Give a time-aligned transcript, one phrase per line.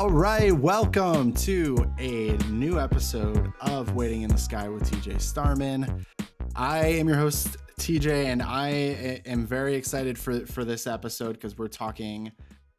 [0.00, 6.06] All right, welcome to a new episode of Waiting in the Sky with TJ Starman.
[6.56, 8.70] I am your host TJ, and I
[9.26, 12.32] am very excited for for this episode because we're talking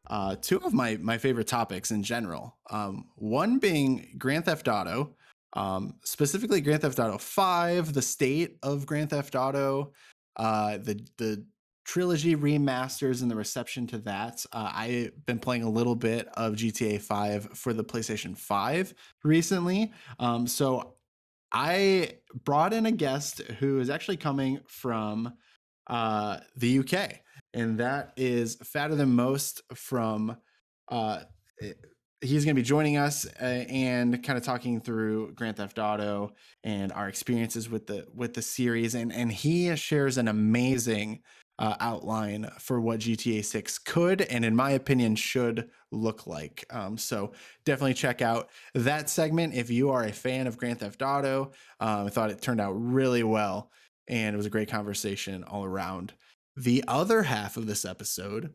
[0.07, 2.57] uh, two of my my favorite topics in general.
[2.71, 5.15] Um, one being Grand Theft Auto,
[5.53, 9.93] um, specifically Grand Theft Auto Five, the state of Grand Theft Auto,
[10.37, 11.45] uh, the the
[11.85, 14.45] trilogy remasters and the reception to that.
[14.53, 19.91] Uh, I've been playing a little bit of GTA 5 for the PlayStation 5 recently.
[20.19, 20.95] Um, so
[21.51, 22.13] I
[22.45, 25.33] brought in a guest who is actually coming from
[25.87, 27.19] uh, the UK,
[27.53, 30.37] and that is Fatter Than Most from.
[30.89, 31.21] Uh,
[31.61, 31.73] eh,
[32.21, 36.31] he's going to be joining us uh, and kind of talking through Grand Theft Auto
[36.63, 41.21] and our experiences with the with the series, and and he shares an amazing
[41.61, 46.65] uh, outline for what GTA 6 could and, in my opinion, should look like.
[46.71, 47.33] Um, so
[47.65, 51.51] definitely check out that segment if you are a fan of Grand Theft Auto.
[51.79, 53.69] Um, I thought it turned out really well
[54.07, 56.13] and it was a great conversation all around.
[56.55, 58.53] The other half of this episode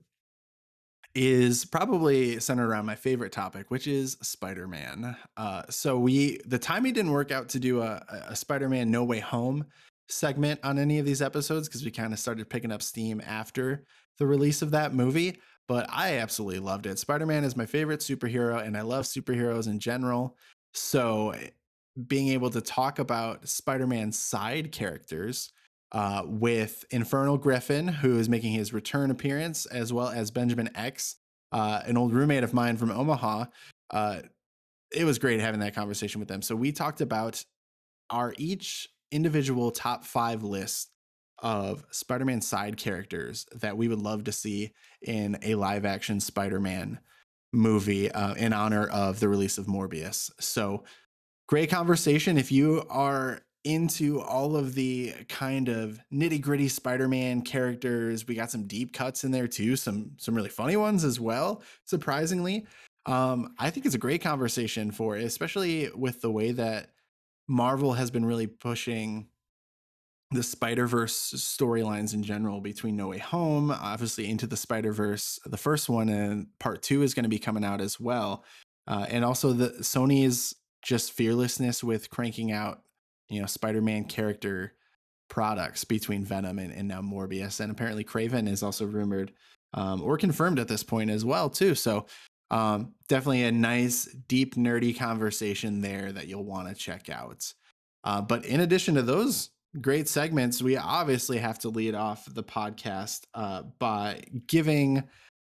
[1.15, 5.17] is probably centered around my favorite topic, which is Spider-Man.
[5.37, 9.21] Uh, so we the timing didn't work out to do a, a Spider-Man No Way
[9.21, 9.65] Home
[10.09, 13.85] segment on any of these episodes because we kind of started picking up steam after
[14.19, 15.39] the release of that movie.
[15.69, 16.99] But I absolutely loved it.
[16.99, 20.37] Spider Man is my favorite superhero, and I love superheroes in general.
[20.75, 21.49] So eh,
[22.07, 25.51] being able to talk about Spider Man's side characters
[25.93, 31.17] uh, with Infernal Griffin, who is making his return appearance, as well as Benjamin X,
[31.53, 33.47] uh, an old roommate of mine from Omaha.
[33.91, 34.21] Uh,
[34.93, 36.43] it was great having that conversation with them.
[36.43, 37.45] So we talked about
[38.11, 40.91] our each individual top five list
[41.39, 46.99] of Spider-Man side characters that we would love to see in a live action Spider-Man
[47.53, 50.31] movie uh, in honor of the release of Morbius.
[50.41, 50.85] So
[51.47, 52.39] great conversation.
[52.39, 58.51] If you are into all of the kind of nitty gritty Spider-Man characters, we got
[58.51, 61.63] some deep cuts in there too, some some really funny ones as well.
[61.85, 62.67] Surprisingly,
[63.07, 66.91] um, I think it's a great conversation for, especially with the way that
[67.49, 69.29] Marvel has been really pushing
[70.33, 75.39] the Spider Verse storylines in general between No Way Home, obviously into the Spider Verse,
[75.47, 78.45] the first one, and part two is going to be coming out as well.
[78.89, 82.83] Uh, and also the Sony's just fearlessness with cranking out,
[83.29, 84.73] you know, Spider Man character
[85.29, 89.33] products between Venom and, and now Morbius, and apparently Kraven is also rumored
[89.75, 91.75] um, or confirmed at this point as well too.
[91.75, 92.07] So
[92.51, 97.53] um, definitely a nice, deep, nerdy conversation there that you'll want to check out.
[98.05, 102.45] Uh, but in addition to those great segments, we obviously have to lead off the
[102.45, 105.03] podcast uh, by giving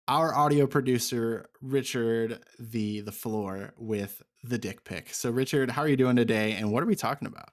[0.08, 5.14] our audio producer Richard the the floor with the dick pic.
[5.14, 7.50] So, Richard, how are you doing today, and what are we talking about?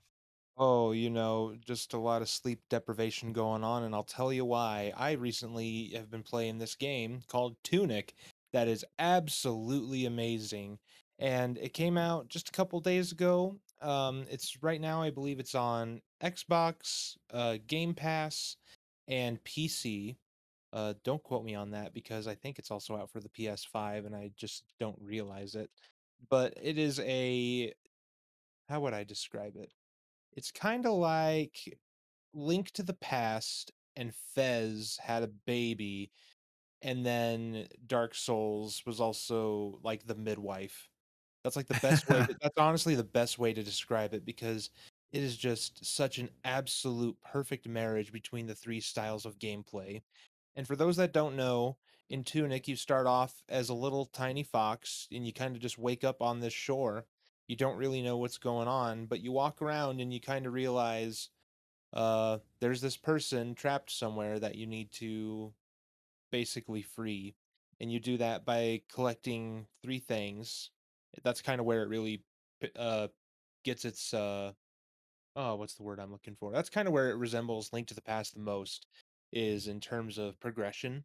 [0.56, 4.44] Oh, you know, just a lot of sleep deprivation going on, and I'll tell you
[4.44, 4.92] why.
[4.96, 8.14] I recently have been playing this game called Tunic,
[8.54, 10.78] that is absolutely amazing.
[11.18, 13.56] And it came out just a couple days ago.
[13.82, 18.56] Um, it's right now, I believe it's on Xbox, uh, Game Pass,
[19.08, 20.16] and PC.
[20.72, 24.06] Uh, don't quote me on that because I think it's also out for the PS5
[24.06, 25.68] and I just don't realize it.
[26.30, 27.72] But it is a,
[28.68, 29.72] how would I describe it?
[30.36, 31.58] It's kind of like
[32.32, 36.12] Link to the Past and Fez had a baby
[36.84, 40.90] and then Dark Souls was also like the midwife.
[41.42, 42.26] That's like the best way.
[42.26, 44.70] To, that's honestly the best way to describe it because
[45.12, 50.02] it is just such an absolute perfect marriage between the three styles of gameplay.
[50.56, 51.78] And for those that don't know,
[52.10, 55.78] in Tunic, you start off as a little tiny fox and you kind of just
[55.78, 57.06] wake up on this shore.
[57.48, 60.52] You don't really know what's going on, but you walk around and you kind of
[60.52, 61.30] realize
[61.94, 65.52] uh, there's this person trapped somewhere that you need to
[66.34, 67.32] basically free.
[67.78, 70.70] And you do that by collecting three things.
[71.22, 72.24] That's kind of where it really
[72.76, 73.06] uh,
[73.64, 74.50] gets its uh,
[75.36, 76.50] oh, what's the word I'm looking for?
[76.50, 78.86] That's kind of where it resembles Link to the Past the most
[79.32, 81.04] is in terms of progression.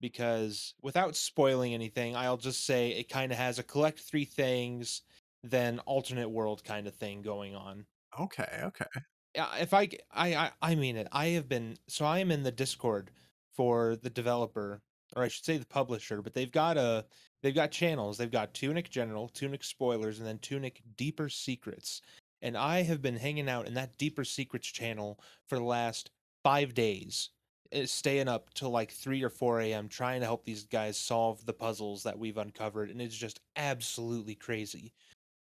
[0.00, 5.02] Because without spoiling anything, I'll just say it kind of has a collect three things,
[5.42, 7.86] then alternate world kind of thing going on.
[8.18, 8.86] Okay, okay.
[9.34, 11.08] Yeah, if I, I, I, I mean it.
[11.10, 13.10] I have been so I am in the Discord
[13.56, 14.82] for the developer,
[15.16, 17.06] or I should say the publisher, but they've got a
[17.42, 18.18] they've got channels.
[18.18, 22.02] They've got Tunic General, Tunic Spoilers, and then Tunic Deeper Secrets.
[22.42, 26.10] And I have been hanging out in that Deeper Secrets channel for the last
[26.42, 27.30] five days.
[27.72, 29.88] eh, staying up till like 3 or 4 a.m.
[29.88, 32.90] trying to help these guys solve the puzzles that we've uncovered.
[32.90, 34.92] And it's just absolutely crazy.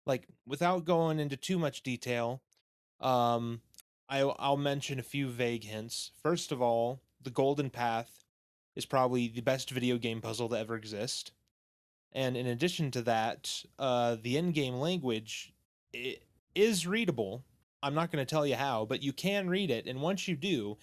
[0.06, 2.42] Like, without going into too much detail,
[3.00, 3.62] um,
[4.08, 6.12] I, I'll mention a few vague hints.
[6.22, 8.24] First of all, the Golden Path
[8.76, 11.32] is probably the best video game puzzle to ever exist.
[12.12, 15.52] And in addition to that, uh, the in-game language
[16.54, 17.42] is readable.
[17.82, 20.36] I'm not going to tell you how, but you can read it, and once you
[20.36, 20.78] do,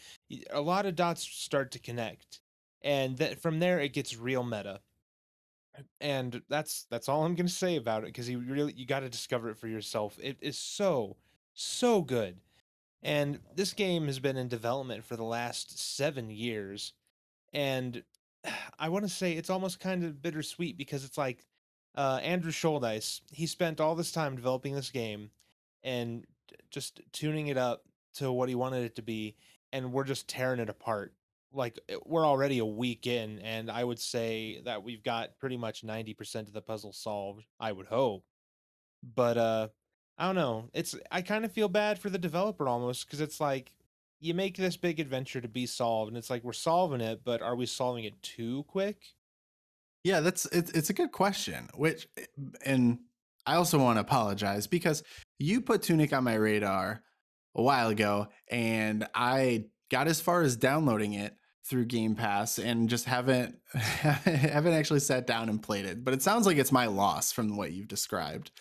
[0.52, 2.42] a lot of dots start to connect,
[2.82, 4.82] and that from there it gets real meta.
[6.00, 9.00] And that's that's all I'm going to say about it because you really you got
[9.00, 10.20] to discover it for yourself.
[10.22, 11.16] It is so
[11.54, 12.38] so good.
[13.04, 16.94] And this game has been in development for the last seven years.
[17.52, 18.02] And
[18.80, 21.46] I want to say it's almost kind of bittersweet because it's like
[21.96, 25.32] uh, Andrew Shouldice, he spent all this time developing this game
[25.84, 26.26] and
[26.72, 27.84] just tuning it up
[28.16, 29.36] to what he wanted it to be.
[29.74, 31.14] And we're just tearing it apart.
[31.52, 35.58] Like eh, we're already a week in, and I would say that we've got pretty
[35.58, 37.46] much 90% of the puzzle solved.
[37.60, 38.24] I would hope.
[39.04, 39.68] But uh
[40.18, 40.70] I don't know.
[40.74, 43.74] It's I kind of feel bad for the developer almost because it's like
[44.20, 47.42] you make this big adventure to be solved, and it's like we're solving it, but
[47.42, 48.98] are we solving it too quick?
[50.04, 51.68] Yeah, that's it's it's a good question.
[51.76, 52.26] Which eh,
[52.66, 53.00] and
[53.46, 55.04] I also want to apologize because
[55.40, 57.02] you put Tunic on my radar
[57.56, 61.36] a while ago, and I got as far as downloading it
[61.66, 66.04] through Game Pass and just haven't haven't actually sat down and played it.
[66.04, 68.52] But it sounds like it's my loss from what you've described.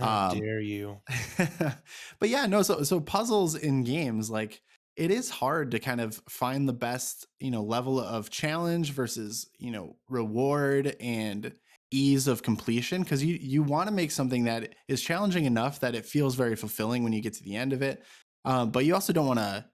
[0.00, 0.98] How um, dare you?
[2.18, 2.62] but yeah, no.
[2.62, 4.62] So so puzzles in games like
[4.96, 9.48] it is hard to kind of find the best you know level of challenge versus
[9.58, 11.54] you know reward and
[11.90, 15.94] ease of completion because you you want to make something that is challenging enough that
[15.94, 18.04] it feels very fulfilling when you get to the end of it
[18.44, 19.64] um, but you also don't want to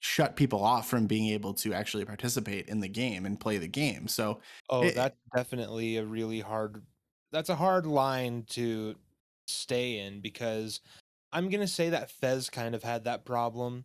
[0.00, 3.68] shut people off from being able to actually participate in the game and play the
[3.68, 4.40] game so
[4.70, 6.82] oh it, that's definitely a really hard
[7.30, 8.96] that's a hard line to
[9.46, 10.80] stay in because
[11.32, 13.84] I'm gonna say that Fez kind of had that problem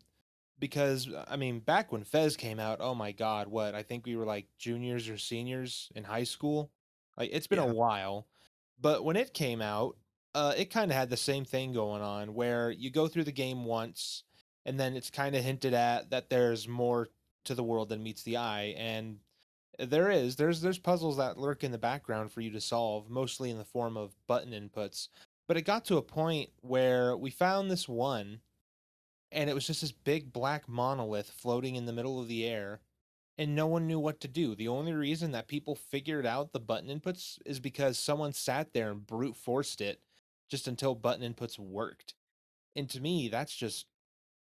[0.59, 4.15] because I mean back when Fez came out, oh my god, what I think we
[4.15, 6.71] were like juniors or seniors in high school.
[7.17, 7.69] Like it's been yeah.
[7.69, 8.27] a while,
[8.79, 9.97] but when it came out,
[10.35, 13.31] uh, it kind of had the same thing going on where you go through the
[13.31, 14.23] game once,
[14.65, 17.09] and then it's kind of hinted at that there's more
[17.45, 19.17] to the world than meets the eye, and
[19.79, 23.49] there is there's there's puzzles that lurk in the background for you to solve, mostly
[23.49, 25.07] in the form of button inputs.
[25.47, 28.41] But it got to a point where we found this one,
[29.31, 32.81] and it was just this big black monolith floating in the middle of the air,
[33.37, 34.55] and no one knew what to do.
[34.55, 38.91] The only reason that people figured out the button inputs is because someone sat there
[38.91, 40.01] and brute forced it
[40.49, 42.15] just until button inputs worked.
[42.75, 43.87] And to me, that's just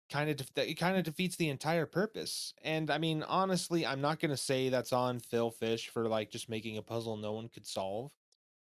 [0.10, 2.54] kind of def- it kind of defeats the entire purpose.
[2.64, 6.32] And I mean, honestly, I'm not going to say that's on Phil Fish for like
[6.32, 8.12] just making a puzzle no one could solve.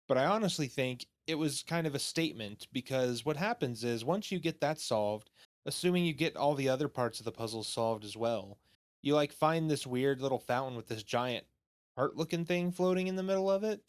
[0.07, 4.31] But I honestly think it was kind of a statement because what happens is once
[4.31, 5.31] you get that solved,
[5.66, 8.57] assuming you get all the other parts of the puzzle solved as well,
[9.02, 11.46] you like find this weird little fountain with this giant
[11.96, 13.81] heart looking thing floating in the middle of it.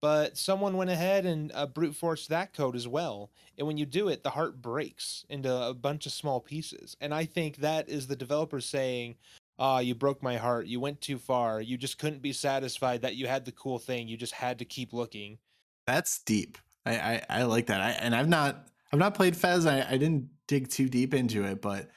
[0.00, 3.30] But someone went ahead and uh, brute forced that code as well.
[3.56, 6.96] And when you do it, the heart breaks into a bunch of small pieces.
[7.00, 9.16] And I think that is the developer saying,
[9.58, 10.68] ah, oh, you broke my heart.
[10.68, 11.60] You went too far.
[11.60, 14.06] You just couldn't be satisfied that you had the cool thing.
[14.06, 15.38] You just had to keep looking.
[15.88, 16.58] That's deep.
[16.84, 17.80] I, I, I like that.
[17.80, 19.64] I, and I've not I've not played Fez.
[19.64, 21.88] I, I didn't dig too deep into it, but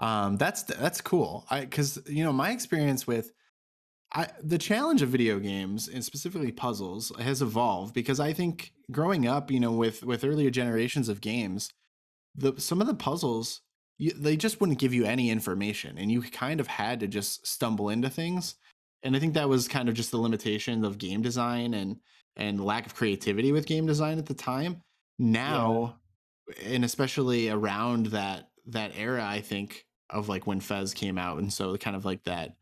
[0.00, 1.46] um, that's that's cool.
[1.48, 3.30] I because you know my experience with
[4.12, 9.28] I, the challenge of video games and specifically puzzles has evolved because I think growing
[9.28, 11.70] up, you know, with with earlier generations of games,
[12.34, 13.60] the some of the puzzles
[13.98, 17.46] you, they just wouldn't give you any information, and you kind of had to just
[17.46, 18.56] stumble into things.
[19.04, 21.98] And I think that was kind of just the limitation of game design and
[22.38, 24.80] and lack of creativity with game design at the time.
[25.18, 25.96] Now,
[26.48, 26.74] yeah.
[26.74, 31.52] and especially around that that era, I think of like when Fez came out, and
[31.52, 32.56] so kind of like that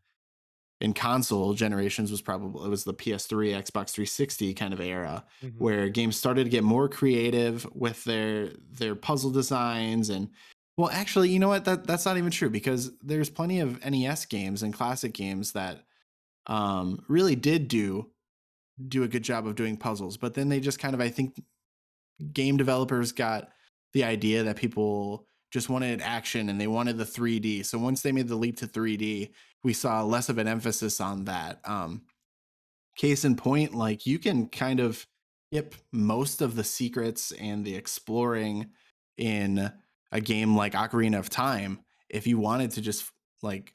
[0.79, 5.57] in console generations was probably it was the PS3, Xbox 360 kind of era mm-hmm.
[5.57, 10.29] where games started to get more creative with their their puzzle designs and
[10.77, 14.25] well actually you know what that that's not even true because there's plenty of NES
[14.25, 15.83] games and classic games that
[16.45, 18.11] um really did do
[18.87, 20.17] do a good job of doing puzzles.
[20.17, 21.41] But then they just kind of, I think,
[22.33, 23.49] game developers got
[23.93, 27.65] the idea that people just wanted action and they wanted the 3D.
[27.65, 29.31] So once they made the leap to 3D,
[29.63, 31.59] we saw less of an emphasis on that.
[31.65, 32.03] Um,
[32.95, 35.05] case in point, like you can kind of
[35.51, 38.67] skip most of the secrets and the exploring
[39.17, 39.71] in
[40.11, 41.79] a game like Ocarina of Time
[42.09, 43.73] if you wanted to just like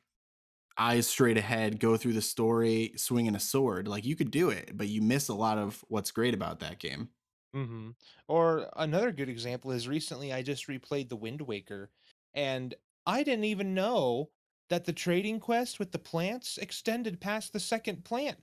[0.79, 3.88] eyes straight ahead, go through the story, swinging a sword.
[3.88, 6.79] Like you could do it, but you miss a lot of what's great about that
[6.79, 7.11] game.
[7.55, 7.91] hmm
[8.29, 11.91] Or another good example is recently I just replayed The Wind Waker,
[12.35, 12.75] and
[13.07, 14.31] I didn't even know
[14.71, 18.43] that the trading quest with the plants extended past the second plant.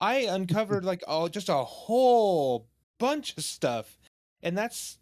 [0.00, 3.98] I uncovered like oh just a whole bunch of stuff.
[4.42, 4.98] And that's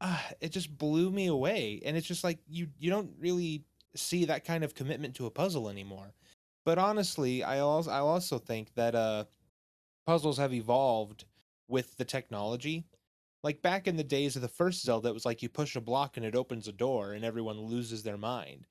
[0.00, 1.80] uh, it just blew me away.
[1.84, 5.30] And it's just like you you don't really see that kind of commitment to a
[5.30, 6.14] puzzle anymore.
[6.64, 9.24] But honestly, I also I also think that uh
[10.06, 11.24] puzzles have evolved
[11.68, 12.86] with the technology.
[13.42, 15.80] Like back in the days of the first Zelda, it was like you push a
[15.80, 18.66] block and it opens a door and everyone loses their mind.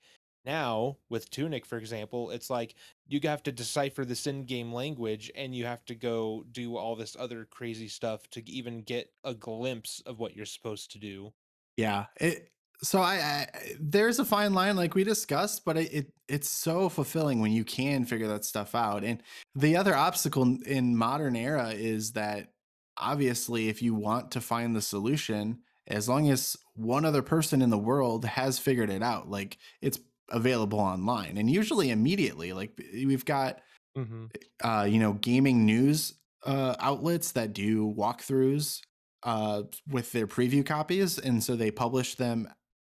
[0.45, 2.75] Now, with Tunic, for example, it's like
[3.07, 7.15] you have to decipher this in-game language and you have to go do all this
[7.19, 11.33] other crazy stuff to even get a glimpse of what you're supposed to do.
[11.77, 12.05] Yeah.
[12.19, 13.47] It so I, I
[13.79, 17.63] there's a fine line like we discussed, but it, it it's so fulfilling when you
[17.63, 19.03] can figure that stuff out.
[19.03, 19.21] And
[19.55, 22.53] the other obstacle in modern era is that
[22.97, 27.69] obviously if you want to find the solution, as long as one other person in
[27.69, 32.53] the world has figured it out, like it's available online and usually immediately.
[32.53, 33.61] Like we've got
[33.95, 34.31] hmm
[34.63, 36.13] uh, you know, gaming news
[36.45, 38.81] uh, outlets that do walkthroughs
[39.23, 42.47] uh, with their preview copies, and so they publish them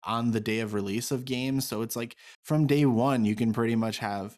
[0.03, 1.68] on the day of release of games.
[1.68, 4.38] So it's like from day one, you can pretty much have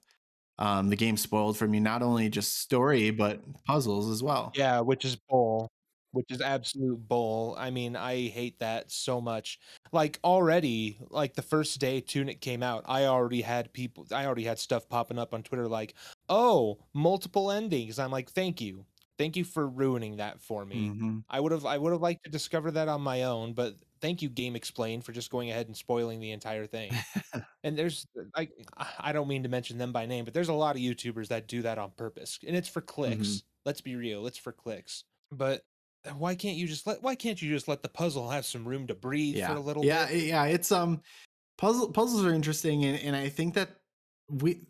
[0.60, 4.56] um, the game spoiled from you, not only just story but puzzles as well.
[4.56, 5.70] Yeah, which is bull.
[6.14, 7.56] Which is absolute bull.
[7.58, 9.60] I mean, I hate that so much.
[9.94, 14.44] Like already, like the first day Tunic came out, I already had people I already
[14.44, 15.96] had stuff popping up on Twitter like,
[16.28, 18.86] "Oh, multiple endings." I'm like, "Thank you.
[19.18, 22.26] Thank you for ruining that for me." hmm I would have I would have liked
[22.26, 25.78] to discover that on my own, but thank you GameXplain for just going ahead and
[25.78, 26.92] spoiling the entire thing.
[27.64, 28.52] And there's like
[29.00, 31.48] I don't mean to mention them by name, but there's a lot of YouTubers that
[31.48, 32.40] do that on purpose.
[32.46, 33.44] And it's for hmm clicks.
[33.66, 35.04] Let's be real, it's for clicks.
[35.32, 35.62] But
[36.06, 38.68] uh, why can't you just let why can't you just let the puzzle have some
[38.68, 40.24] room to breathe for a little yeah, bit?
[40.26, 40.46] yeah.
[40.46, 41.02] It's um
[41.58, 43.70] puzzle puzzles are interesting, and and I think that
[44.30, 44.66] we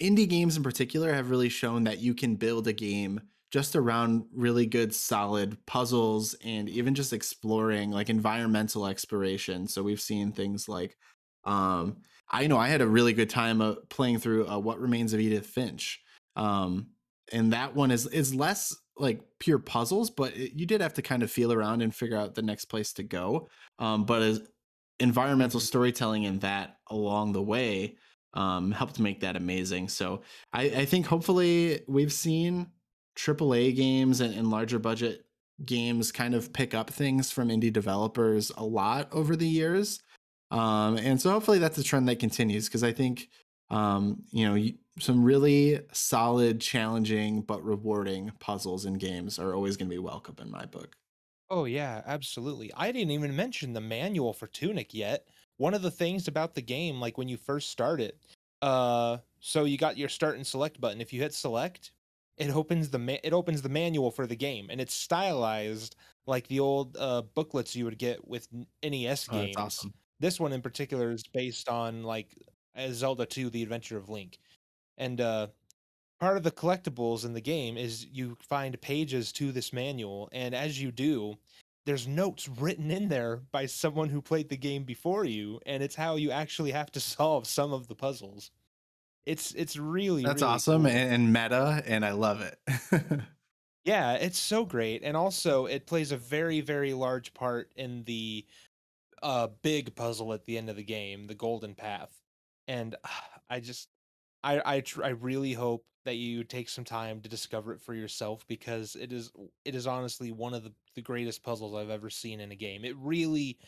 [0.00, 4.24] indie games in particular have really shown that you can build a game just around
[4.32, 10.68] really good solid puzzles and even just exploring like environmental exploration so we've seen things
[10.68, 10.96] like
[11.44, 11.96] um
[12.30, 15.20] i know i had a really good time uh, playing through uh, what remains of
[15.20, 16.00] edith finch
[16.36, 16.88] um
[17.32, 21.02] and that one is is less like pure puzzles but it, you did have to
[21.02, 24.42] kind of feel around and figure out the next place to go um but as
[25.00, 25.64] environmental Mhm.
[25.66, 27.96] storytelling in that along the way
[28.34, 29.88] um, helped make that amazing.
[29.88, 32.70] So I, I think hopefully we've seen
[33.18, 35.26] AAA games and, and larger budget
[35.64, 40.00] games kind of pick up things from indie developers a lot over the years.
[40.50, 43.28] Um, and so hopefully that's a trend that continues because I think
[43.70, 49.88] um, you know some really solid, challenging but rewarding puzzles and games are always going
[49.90, 50.96] to be welcome in my book.
[51.50, 52.72] Oh yeah, absolutely.
[52.76, 55.26] I didn't even mention the manual for Tunic yet.
[55.56, 58.18] One of the things about the game, like when you first start it,
[58.62, 61.00] uh, so you got your start and select button.
[61.00, 61.92] If you hit select,
[62.38, 66.48] it opens the ma- it opens the manual for the game, and it's stylized like
[66.48, 68.48] the old uh, booklets you would get with
[68.82, 69.48] NES Oh, games.
[69.56, 69.94] awesome.
[70.20, 72.34] This one in particular is based on like
[72.76, 74.38] uh, Zelda 2: The Adventure of Link,
[74.98, 75.48] and uh,
[76.20, 80.54] part of the collectibles in the game is you find pages to this manual and
[80.54, 81.34] as you do
[81.86, 85.94] there's notes written in there by someone who played the game before you and it's
[85.94, 88.50] how you actually have to solve some of the puzzles
[89.28, 92.58] it's it's really That's really awesome cool and, and meta, and I love it.
[93.84, 98.44] yeah it's so great and also it plays a very very large part in the
[99.22, 102.10] uh big puzzle at the end of the game the golden path
[102.66, 102.96] and
[103.50, 103.88] i just
[104.44, 107.94] I I tr- I really hope that you take some time to discover it for
[107.94, 109.30] yourself because it is
[109.64, 112.84] it is honestly one of the, the greatest puzzles I've ever seen in a game.
[112.84, 113.58] It really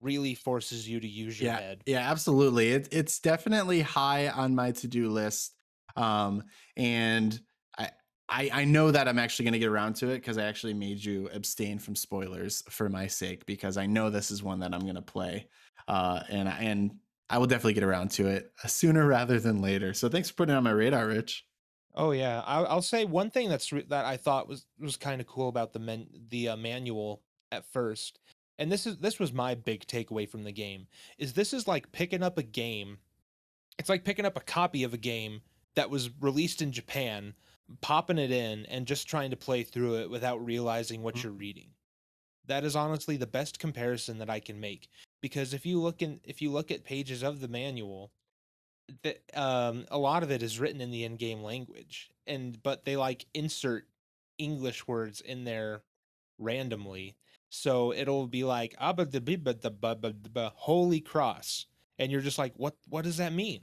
[0.00, 1.82] really forces you to use your Yeah, head.
[1.86, 2.70] yeah, absolutely.
[2.70, 5.54] It, it's definitely high on my to-do list.
[5.96, 6.44] Um,
[6.76, 7.38] and
[7.76, 7.90] I,
[8.28, 10.74] I I know that I'm actually going to get around to it because I actually
[10.74, 14.72] made you abstain from spoilers for my sake because I know this is one that
[14.74, 15.48] I'm going to play.
[15.88, 17.00] Uh, and I- and
[17.30, 19.92] I will definitely get around to it sooner rather than later.
[19.92, 21.44] So thanks for putting it on my radar, Rich.
[21.94, 25.20] Oh yeah, I, I'll say one thing that's re- that I thought was was kind
[25.20, 28.20] of cool about the men the uh, manual at first,
[28.58, 30.86] and this is this was my big takeaway from the game
[31.18, 32.98] is this is like picking up a game
[33.78, 35.42] It's like picking up a copy of a game
[35.76, 37.34] that was released in Japan,
[37.80, 41.70] popping it in, and just trying to play through it without realizing what you're reading.
[42.46, 44.88] That is honestly the best comparison that I can make
[45.20, 48.12] because if you look in if you look at pages of the manual,
[49.02, 52.96] that um, a lot of it is written in the in-game language, and but they
[52.96, 53.86] like insert
[54.38, 55.82] English words in there
[56.38, 57.16] randomly.
[57.50, 61.66] So it'll be like "Abba the the Holy Cross,
[61.98, 63.62] and you're just like, what What does that mean?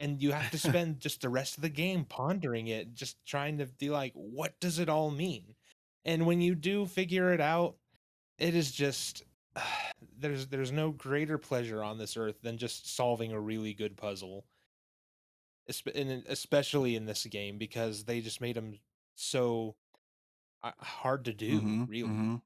[0.00, 3.58] And you have to spend just the rest of the game pondering it, just trying
[3.58, 5.54] to be like, what does it all mean?
[6.04, 7.76] And when you do figure it out,
[8.38, 9.22] it is just
[10.18, 14.44] there's there's no greater pleasure on this earth than just solving a really good puzzle
[15.68, 18.78] especially in this game because they just made them
[19.16, 19.74] so
[20.62, 22.36] uh, hard to do mm-hmm, really mm-hmm.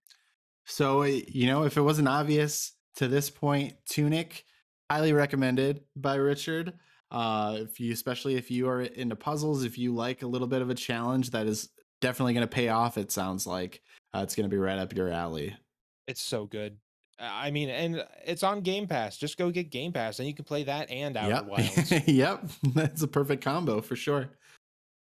[0.65, 4.45] So eh, you know if it wasn't obvious to this point tunic
[4.91, 6.73] highly recommended by richard
[7.11, 10.63] uh if you especially if you are into puzzles if you like a little bit
[10.63, 13.83] of a challenge that is definitely going to pay off it sounds like
[14.15, 15.57] uh, it's going to be right up your alley
[16.07, 16.77] it's so good
[17.21, 19.19] I mean, and it's on Game Pass.
[19.19, 21.45] Just go get Game Pass, and you can play that and Outer yep.
[21.47, 22.09] Wilds.
[22.09, 24.31] yep, that's a perfect combo for sure.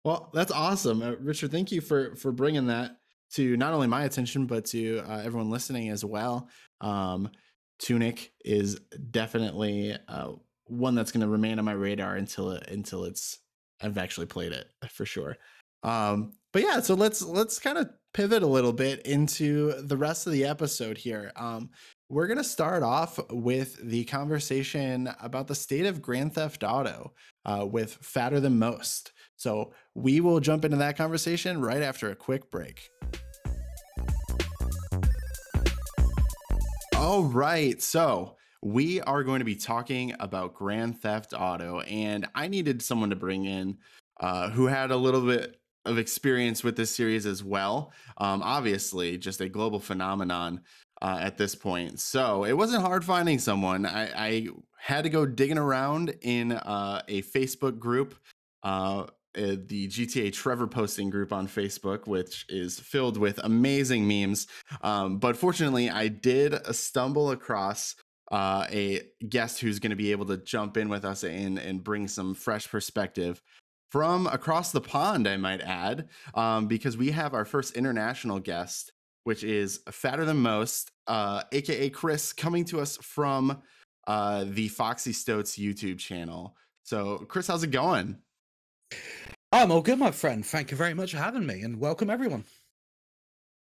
[0.05, 1.51] Well, that's awesome, uh, Richard.
[1.51, 2.99] Thank you for for bringing that
[3.35, 6.49] to not only my attention but to uh, everyone listening as well.
[6.81, 7.31] Um,
[7.79, 8.79] Tunic is
[9.11, 10.33] definitely uh,
[10.67, 13.39] one that's going to remain on my radar until it, until it's
[13.83, 15.37] I've actually played it for sure.
[15.83, 20.27] Um, but yeah, so let's let's kind of pivot a little bit into the rest
[20.27, 21.33] of the episode here.
[21.37, 21.71] Um,
[22.09, 27.13] we're going to start off with the conversation about the state of Grand Theft Auto
[27.45, 29.13] uh, with Fatter Than Most.
[29.37, 32.89] So we will jump into that conversation right after a quick break.
[37.05, 37.83] All right.
[37.83, 43.11] So we are going to be talking about Grand Theft Auto, and I needed someone
[43.11, 43.77] to bring in
[44.21, 47.93] uh, who had a little bit of experience with this series as well.
[48.17, 50.63] Um, obviously, just a global phenomenon
[51.03, 52.01] uh, at this point.
[52.01, 53.85] So it wasn't hard finding someone.
[53.85, 58.15] I, I had to go digging around in uh, a Facebook group,
[59.37, 64.47] uh, the GTA Trevor posting group on Facebook, which is filled with amazing memes.
[64.83, 67.95] Um, but fortunately, I did stumble across
[68.33, 71.85] uh, a guest who's going to be able to jump in with us and, and
[71.85, 73.43] bring some fresh perspective
[73.91, 78.93] from across the pond, I might add, um, because we have our first international guest
[79.25, 83.63] which is Fatter Than Most, uh, aka Chris, coming to us from
[84.07, 86.57] uh, the Foxy Stoats YouTube channel.
[86.85, 88.19] So, Chris, how's it going?
[89.53, 90.45] I'm all good, my friend.
[90.45, 92.45] Thank you very much for having me, and welcome everyone.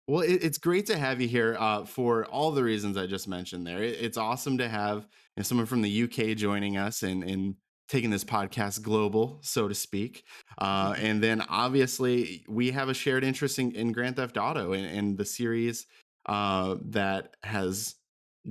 [0.06, 3.28] Well, it, it's great to have you here uh, for all the reasons I just
[3.28, 3.66] mentioned.
[3.66, 5.06] There, it, it's awesome to have you
[5.38, 7.54] know, someone from the UK joining us and and
[7.90, 10.24] taking this podcast global, so to speak.
[10.58, 11.04] Uh, mm-hmm.
[11.04, 15.18] and then obviously we have a shared interest in, in Grand Theft Auto and, and
[15.18, 15.86] the series
[16.26, 17.96] uh, that has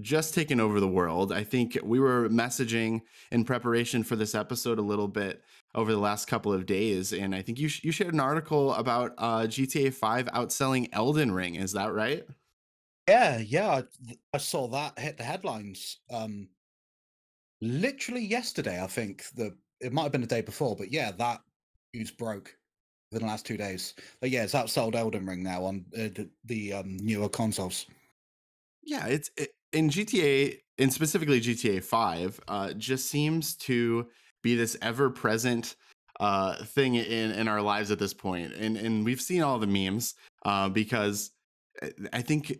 [0.01, 1.31] just taken over the world.
[1.31, 3.01] I think we were messaging
[3.31, 5.41] in preparation for this episode a little bit
[5.75, 8.73] over the last couple of days, and I think you sh- you shared an article
[8.73, 11.55] about uh, GTA Five outselling Elden Ring.
[11.55, 12.25] Is that right?
[13.07, 13.83] Yeah, yeah, I,
[14.33, 15.97] I saw that hit the headlines.
[16.11, 16.49] Um,
[17.61, 21.41] literally yesterday, I think the it might have been the day before, but yeah, that
[21.93, 22.55] news broke
[23.11, 23.93] within the last two days.
[24.21, 27.85] But yeah, it's outsold Elden Ring now on uh, the, the um, newer consoles.
[28.83, 34.07] Yeah, it's it, in GTA, and specifically GTA Five, uh, just seems to
[34.41, 35.75] be this ever present
[36.19, 39.67] uh, thing in in our lives at this point, and and we've seen all the
[39.67, 41.31] memes uh, because
[41.81, 42.59] uh, I think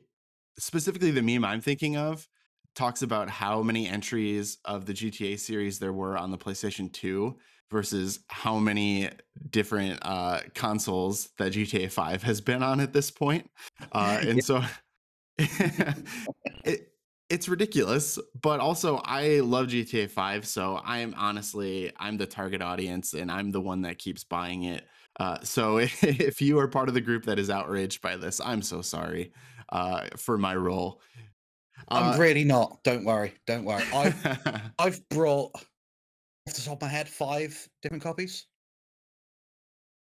[0.58, 2.28] specifically the meme I'm thinking of
[2.76, 7.36] talks about how many entries of the GTA series there were on the PlayStation 2
[7.72, 9.10] versus how many
[9.50, 13.50] different uh, consoles that GTA 5 has been on at this point.
[13.92, 14.62] Uh, and so
[15.38, 15.98] it,
[17.30, 23.14] it's ridiculous, but also I love GTA 5, so I'm honestly I'm the target audience
[23.14, 24.86] and I'm the one that keeps buying it.
[25.20, 28.62] Uh, so if you are part of the group that is outraged by this, I'm
[28.62, 29.32] so sorry
[29.72, 31.02] uh, for my role.
[31.88, 32.84] I'm uh, really not.
[32.84, 33.34] Don't worry.
[33.46, 33.84] Don't worry.
[33.94, 35.66] I've I've brought off
[36.46, 38.48] the top of my head five different copies.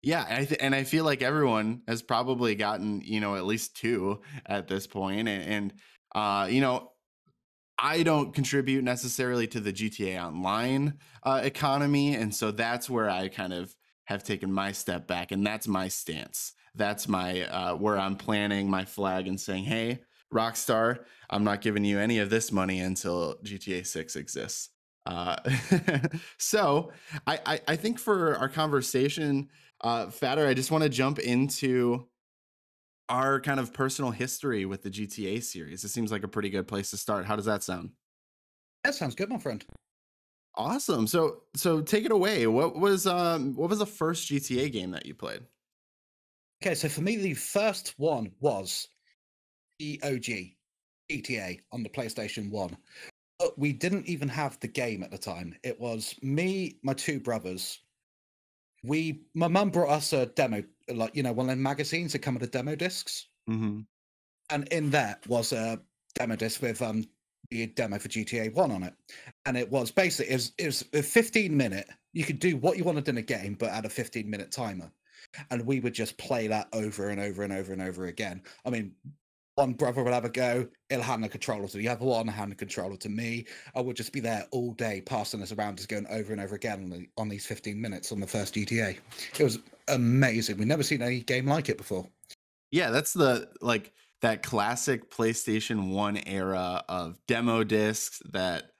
[0.03, 3.45] Yeah, and I, th- and I feel like everyone has probably gotten you know at
[3.45, 5.73] least two at this point, and, and
[6.13, 6.91] uh, you know
[7.77, 13.27] I don't contribute necessarily to the GTA Online uh, economy, and so that's where I
[13.27, 16.53] kind of have taken my step back, and that's my stance.
[16.75, 19.99] That's my uh, where I'm planting my flag and saying, hey,
[20.33, 24.69] Rockstar, I'm not giving you any of this money until GTA 6 exists.
[25.05, 25.35] Uh,
[26.39, 26.91] so
[27.27, 29.49] I, I, I, think for our conversation,
[29.81, 32.07] uh, Fatter, I just want to jump into
[33.09, 35.83] our kind of personal history with the GTA series.
[35.83, 37.25] It seems like a pretty good place to start.
[37.25, 37.91] How does that sound?
[38.83, 39.63] That sounds good, my friend.
[40.57, 41.05] Awesome.
[41.07, 42.47] So so take it away.
[42.47, 45.41] What was um what was the first GTA game that you played?
[46.63, 48.87] Okay, so for me, the first one was
[49.79, 50.55] the OG
[51.11, 52.77] GTA on the PlayStation 1.
[53.39, 55.55] But we didn't even have the game at the time.
[55.63, 57.81] It was me, my two brothers.
[58.85, 62.19] We, my mum brought us a demo, like, you know, one of the magazines that
[62.19, 63.27] come with the demo discs.
[63.49, 63.81] Mm-hmm.
[64.49, 65.79] And in that was a
[66.13, 67.05] demo disc with um
[67.49, 68.93] the demo for GTA 1 on it.
[69.45, 72.77] And it was basically, it was, it was a 15 minute, you could do what
[72.77, 74.91] you wanted in a game, but at a 15 minute timer.
[75.51, 78.41] And we would just play that over and over and over and over again.
[78.65, 78.93] I mean,
[79.55, 82.51] one brother will have a go, he'll hand the controller to the other one, hand
[82.51, 83.45] the controller to me.
[83.73, 86.55] I would just be there all day, passing this around, just going over and over
[86.55, 88.97] again on, the, on these 15 minutes on the first GTA.
[89.39, 90.57] It was amazing.
[90.57, 92.05] We've never seen any game like it before.
[92.71, 98.71] Yeah, that's the like that classic PlayStation 1 era of demo discs that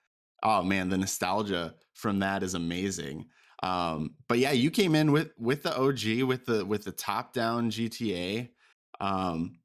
[0.43, 3.25] oh man, the nostalgia from that is amazing.
[3.63, 7.33] Um, but yeah, you came in with with the OG with the with the top
[7.33, 8.49] down GTA.
[8.99, 9.59] Um,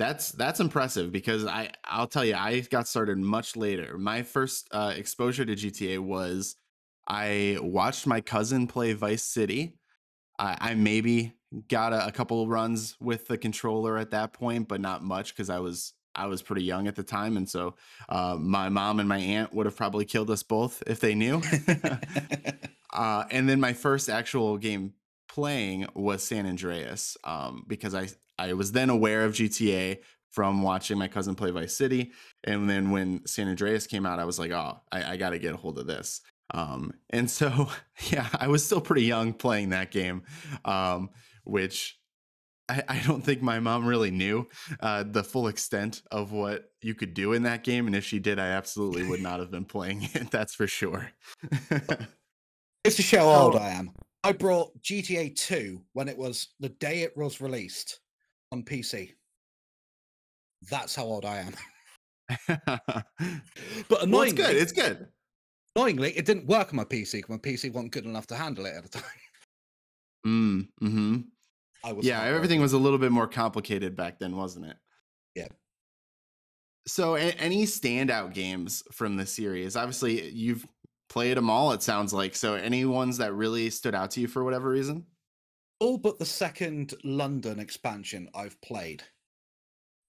[0.00, 3.98] that's that's impressive because I I'll tell you I got started much later.
[3.98, 6.56] My first uh, exposure to GTA was
[7.06, 9.74] I watched my cousin play Vice City.
[10.38, 11.34] I, I maybe
[11.68, 15.50] got a, a couple runs with the controller at that point, but not much because
[15.50, 17.74] I was I was pretty young at the time, and so
[18.08, 21.42] uh, my mom and my aunt would have probably killed us both if they knew.
[22.94, 24.94] uh, and then my first actual game
[25.30, 29.98] playing was San Andreas um, because I I was then aware of GTA
[30.30, 32.12] from watching my cousin play Vice City,
[32.44, 35.38] and then when San Andreas came out, I was like, oh, I, I got to
[35.38, 36.20] get a hold of this.
[36.52, 37.68] Um, and so
[38.10, 40.22] yeah, I was still pretty young playing that game,
[40.64, 41.10] um,
[41.44, 41.98] which
[42.68, 44.48] I, I don't think my mom really knew
[44.80, 47.86] uh, the full extent of what you could do in that game.
[47.86, 50.30] And if she did, I absolutely would not have been playing it.
[50.30, 51.10] That's for sure.
[52.84, 53.90] Just to show how old I am,
[54.22, 58.00] I brought GTA 2 when it was the day it was released
[58.52, 59.14] on PC.
[60.70, 61.54] That's how old I am.
[63.88, 64.56] but annoyingly, well, it's good.
[64.56, 65.08] It's good.
[65.74, 68.66] Annoyingly, it didn't work on my PC because my PC wasn't good enough to handle
[68.66, 69.04] it at the time.
[70.26, 71.16] Mm, hmm
[71.82, 74.76] I was yeah, everything was a little bit more complicated back then, wasn't it?
[75.34, 75.48] Yeah.
[76.86, 79.76] So, a- any standout games from the series?
[79.76, 80.66] Obviously, you've
[81.10, 81.72] played them all.
[81.72, 82.34] It sounds like.
[82.34, 85.04] So, any ones that really stood out to you for whatever reason?
[85.78, 89.02] All but the second London expansion I've played.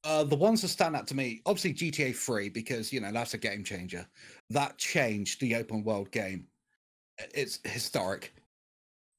[0.03, 3.33] Uh, the ones that stand out to me, obviously GTA 3, because you know that's
[3.33, 4.07] a game changer.
[4.49, 6.47] That changed the open world game.
[7.35, 8.33] It's historic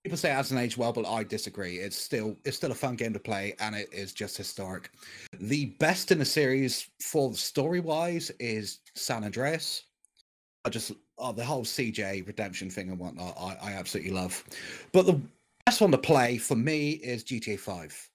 [0.02, 1.76] people say it hasn't aged well, but I disagree.
[1.76, 4.90] It's still it's still a fun game to play, and it is just historic.
[5.38, 9.84] The best in the series for the story wise is San Andreas.
[10.64, 13.36] I just oh, the whole CJ redemption thing and whatnot.
[13.38, 14.42] I, I absolutely love.
[14.92, 15.20] But the
[15.66, 18.08] best one to play for me is GTA Five.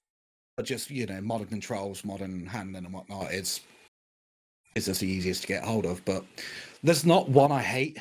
[0.56, 3.32] But just you know, modern controls, modern handling and whatnot.
[3.32, 3.62] It's
[4.76, 6.04] it's just the easiest to get hold of.
[6.06, 6.24] But
[6.84, 8.00] there's not one I hate.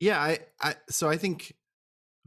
[0.00, 1.54] Yeah, I, I so I think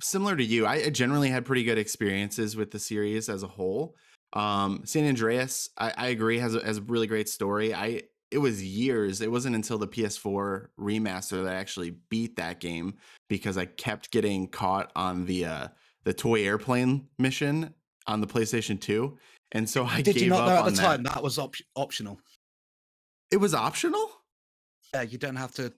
[0.02, 3.96] similar to you, I generally had pretty good experiences with the series as a whole.
[4.34, 7.74] Um, San Andreas, I, I agree, has a, has a really great story.
[7.74, 9.22] I it was years.
[9.22, 12.96] It wasn't until the PS4 remaster that I actually beat that game
[13.30, 15.68] because I kept getting caught on the uh,
[16.04, 17.74] the toy airplane mission
[18.06, 19.18] on the PlayStation 2,
[19.54, 20.82] and so I did you not know at the that.
[20.82, 22.20] time that was op- optional.
[23.32, 24.10] It was optional.
[24.94, 25.74] Yeah, you don't have to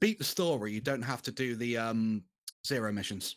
[0.00, 0.72] beat the story.
[0.72, 2.22] You don't have to do the um
[2.66, 3.36] zero missions.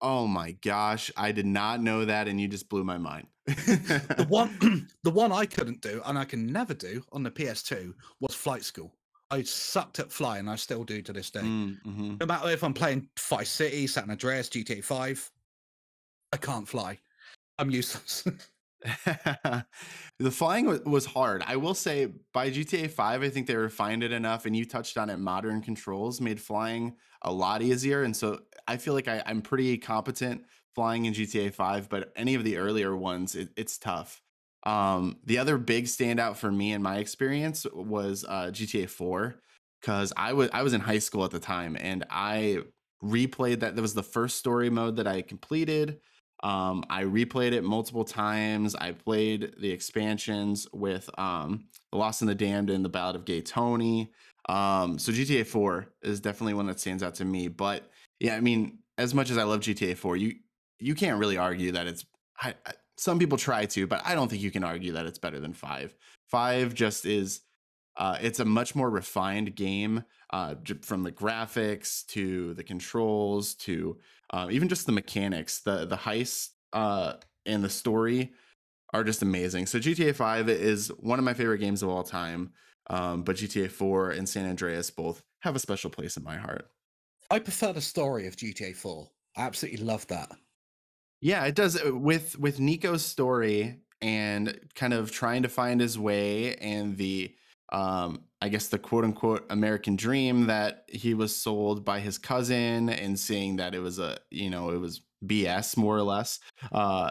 [0.00, 3.26] Oh my gosh, I did not know that, and you just blew my mind.
[3.46, 7.92] the one, the one I couldn't do, and I can never do on the PS2
[8.20, 8.94] was flight school.
[9.30, 10.48] I sucked at flying.
[10.48, 11.40] I still do to this day.
[11.40, 12.16] Mm, mm-hmm.
[12.20, 15.30] No matter if I'm playing Vice City, San Andreas, GTA Five,
[16.32, 16.98] I can't fly.
[17.58, 18.24] I'm useless.
[20.18, 21.42] the flying was hard.
[21.46, 24.96] I will say by GTA 5, I think they refined it enough, and you touched
[24.96, 25.18] on it.
[25.18, 28.02] Modern controls made flying a lot easier.
[28.02, 32.34] And so I feel like I, am pretty competent flying in GTA 5, but any
[32.34, 34.22] of the earlier ones, it, it's tough.
[34.64, 39.40] Um, the other big standout for me in my experience was uh, GTA 4
[39.80, 42.58] because I was I was in high school at the time and I
[43.02, 43.76] replayed that.
[43.76, 46.00] That was the first story mode that I completed.
[46.42, 48.74] Um, I replayed it multiple times.
[48.74, 53.24] I played the expansions with um, The Lost and the Damned and The Ballad of
[53.24, 54.12] Gay Tony.
[54.48, 57.48] Um, so GTA 4 is definitely one that stands out to me.
[57.48, 60.34] But yeah, I mean, as much as I love GTA 4, you
[60.80, 62.04] you can't really argue that it's.
[62.40, 65.18] I, I, some people try to, but I don't think you can argue that it's
[65.18, 65.94] better than five.
[66.28, 67.42] Five just is
[67.96, 73.98] Uh, it's a much more refined game uh, from the graphics to the controls to
[74.32, 75.60] uh, even just the mechanics.
[75.60, 77.14] The the heist uh,
[77.46, 78.32] and the story
[78.94, 79.66] are just amazing.
[79.66, 82.52] So GTA 5 is one of my favorite games of all time.
[82.90, 86.70] Um, but GTA 4 and San Andreas both have a special place in my heart.
[87.30, 89.08] I prefer the story of GTA 4.
[89.36, 90.30] I absolutely love that.
[91.20, 95.98] Yeah, it does uh, with with Nico's story and kind of trying to find his
[95.98, 97.34] way and the
[97.70, 102.88] um I guess the quote unquote American dream that he was sold by his cousin
[102.88, 106.38] and seeing that it was a you know it was BS more or less
[106.70, 107.10] uh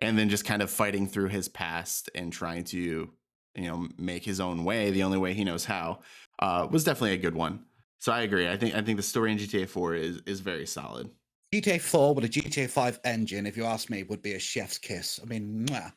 [0.00, 3.10] and then just kind of fighting through his past and trying to
[3.56, 5.98] you know make his own way the only way he knows how
[6.40, 7.64] uh was definitely a good one
[7.98, 10.66] so I agree I think I think the story in GTA 4 is is very
[10.66, 11.10] solid
[11.54, 14.78] GTA 4 with a GTA 5 engine if you ask me would be a chef's
[14.78, 15.92] kiss I mean mwah.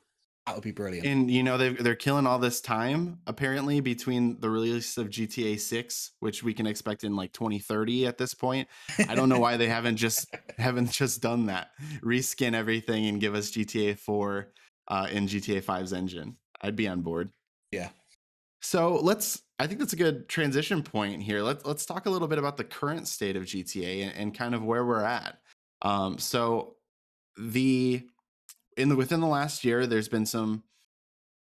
[0.50, 1.06] That would be brilliant.
[1.06, 5.60] And you know they they're killing all this time apparently between the release of GTA
[5.60, 8.68] 6, which we can expect in like 2030 at this point.
[9.08, 11.70] I don't know why they haven't just haven't just done that.
[12.02, 14.52] Reskin everything and give us GTA 4
[14.88, 16.36] uh, in GTA 5's engine.
[16.62, 17.30] I'd be on board.
[17.72, 17.90] Yeah.
[18.62, 19.42] So let's.
[19.62, 21.42] I think that's a good transition point here.
[21.42, 24.56] Let's let's talk a little bit about the current state of GTA and, and kind
[24.56, 25.40] of where we're at.
[25.82, 26.76] Um, so
[27.38, 28.06] the
[28.78, 30.64] in the within the last year, there's been some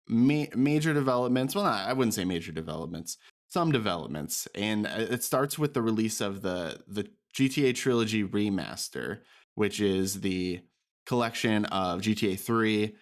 [0.08, 1.54] ma- major developments.
[1.54, 5.82] Well, not, I wouldn't say major developments, some developments, and uh, it starts with the
[5.82, 9.20] release of the the GTA Trilogy remaster,
[9.54, 10.60] which is the
[11.04, 12.96] collection of GTA 3,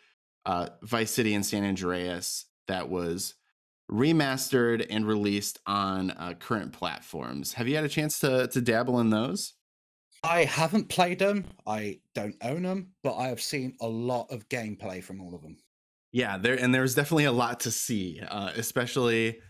[0.44, 3.34] uh, Vice City, and San Andreas that was
[3.90, 7.52] remastered and released on uh, current platforms.
[7.54, 9.54] Have you had a chance to to dabble in those?
[10.22, 11.44] I haven't played them.
[11.66, 15.42] I don't own them, but I have seen a lot of gameplay from all of
[15.42, 15.58] them.
[16.12, 19.40] Yeah, there and there's definitely a lot to see, uh, especially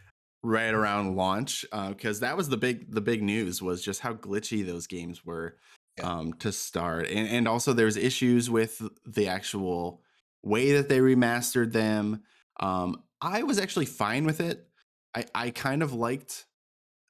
[0.43, 4.15] right around launch, because uh, that was the big the big news was just how
[4.15, 5.57] glitchy those games were
[5.99, 6.11] yeah.
[6.11, 10.03] um, to start, and and also there's issues with the actual
[10.43, 12.23] way that they remastered them.
[12.59, 14.69] Um, I was actually fine with it.
[15.15, 16.47] I I kind of liked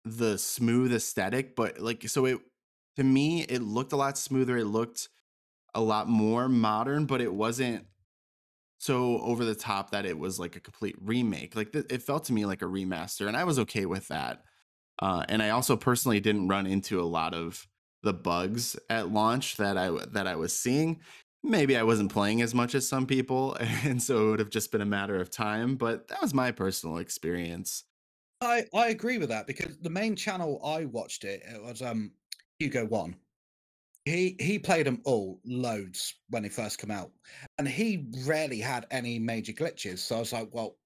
[0.05, 2.39] the smooth aesthetic, but like so it
[2.97, 5.09] to me it looked a lot smoother it looked
[5.75, 7.85] a lot more modern but it wasn't
[8.79, 11.57] so over the top that it was like a complete remake.
[11.57, 14.43] Like th- it felt to me like a remaster and i was okay with that.
[15.01, 17.67] Uh, and i also personally didn't run into a lot of
[18.05, 21.01] the bugs at launch that i that i was seeing
[21.45, 23.55] maybe i wasn't playing as much as some people
[23.85, 26.51] and so it would have just been a matter of time but that was my
[26.51, 27.85] personal experience
[28.41, 32.11] i i agree with that because the main channel i watched it it was um
[32.59, 33.17] Hugo One.
[34.05, 37.11] He he played them all loads when they first come out,
[37.59, 39.99] and he rarely had any major glitches.
[40.01, 40.77] So I was like, well,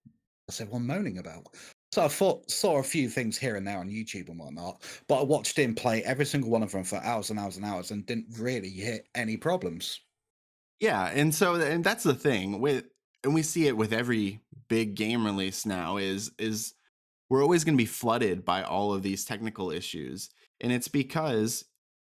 [0.47, 1.47] what's everyone moaning about?
[1.93, 5.21] So I thought, saw a few things here and there on YouTube and whatnot, but
[5.21, 7.91] I watched him play every single one of them for hours and hours and hours,
[7.91, 10.01] and didn't really hit any problems.
[10.81, 12.85] Yeah, and so and that's the thing with,
[13.25, 16.75] and we see it with every big game release now is is
[17.31, 21.65] we're always going to be flooded by all of these technical issues and it's because,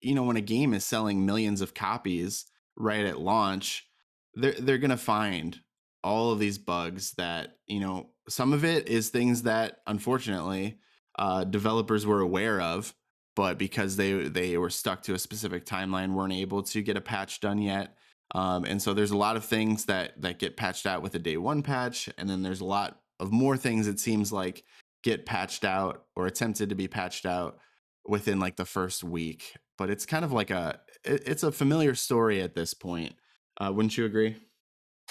[0.00, 2.46] you know, when a game is selling millions of copies
[2.76, 3.88] right at launch,
[4.34, 5.60] they're they're gonna find
[6.04, 10.78] all of these bugs that, you know, some of it is things that unfortunately
[11.18, 12.94] uh, developers were aware of,
[13.36, 17.00] but because they they were stuck to a specific timeline, weren't able to get a
[17.00, 17.96] patch done yet.
[18.34, 21.18] Um, and so there's a lot of things that that get patched out with a
[21.18, 24.64] day one patch, and then there's a lot of more things it seems like
[25.02, 27.58] get patched out or attempted to be patched out
[28.06, 29.54] within like the first week.
[29.76, 33.14] But it's kind of like a it, it's a familiar story at this point.
[33.60, 34.36] Uh, wouldn't you agree?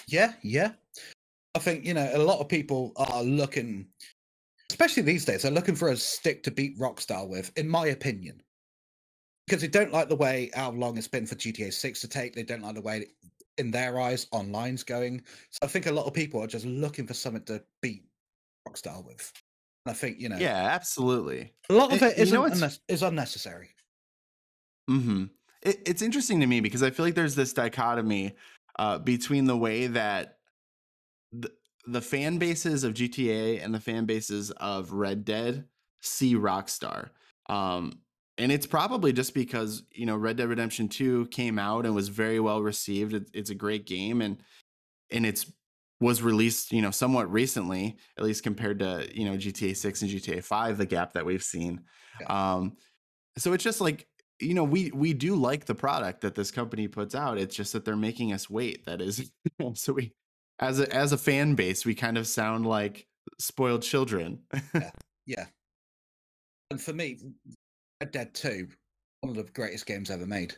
[0.08, 0.72] Yeah, yeah.
[1.54, 3.88] I think you know a lot of people are looking,
[4.70, 8.42] especially these days, they're looking for a stick to beat Rockstar with, in my opinion,
[9.52, 12.34] because they don't like the way how long it's been for GTA Six to take.
[12.34, 13.08] They don't like the way,
[13.58, 15.22] in their eyes, online's going.
[15.50, 18.06] So I think a lot of people are just looking for something to beat
[18.66, 19.30] Rockstar with.
[19.86, 20.38] I think you know.
[20.38, 21.52] Yeah, absolutely.
[21.70, 23.72] A lot of it, it is, you know unne- is unnecessary.
[24.88, 25.26] Hmm.
[25.64, 28.36] It, it's interesting to me because I feel like there's this dichotomy
[28.80, 30.38] uh, between the way that
[31.34, 31.52] the,
[31.86, 35.66] the fan bases of GTA and the fan bases of Red Dead
[36.00, 37.10] see Rockstar.
[37.50, 38.00] Um,
[38.42, 42.10] and it's probably just because you know Red Dead Redemption Two came out and was
[42.10, 43.14] very well received.
[43.14, 44.38] It, it's a great game, and
[45.12, 45.52] and it's
[46.02, 50.10] was released, you know, somewhat recently, at least compared to, you know, GTA 6 and
[50.10, 51.82] GTA 5, the gap that we've seen.
[52.20, 52.54] Yeah.
[52.56, 52.76] Um,
[53.38, 54.08] so it's just like,
[54.40, 57.38] you know, we we do like the product that this company puts out.
[57.38, 58.86] It's just that they're making us wait.
[58.86, 59.32] That is
[59.76, 60.14] so we
[60.60, 63.06] as a as a fan base, we kind of sound like
[63.40, 64.40] spoiled children.
[64.74, 64.92] yeah.
[65.28, 65.46] yeah.
[66.72, 67.20] And for me,
[68.02, 68.68] Red Dead 2,
[69.22, 70.56] one of the greatest games ever made.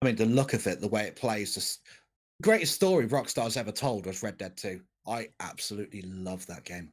[0.00, 3.70] I mean, the look of it, the way it plays, the greatest story Rockstar's ever
[3.70, 4.80] told was Red Dead 2.
[5.06, 6.90] I absolutely love that game.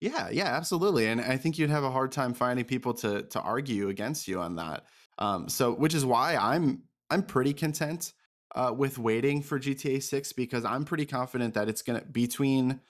[0.00, 1.08] Yeah, yeah, absolutely.
[1.08, 4.40] And I think you'd have a hard time finding people to to argue against you
[4.40, 4.86] on that.
[5.18, 8.14] Um, so which is why I'm I'm pretty content
[8.54, 12.80] uh, with waiting for GTA 6 because I'm pretty confident that it's gonna between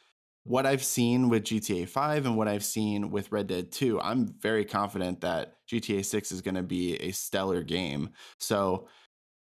[0.47, 4.29] what I've seen with GTA 5 and what I've seen with Red Dead 2, I'm
[4.39, 8.11] very confident that GTA 6 is going to be a stellar game.
[8.39, 8.87] So,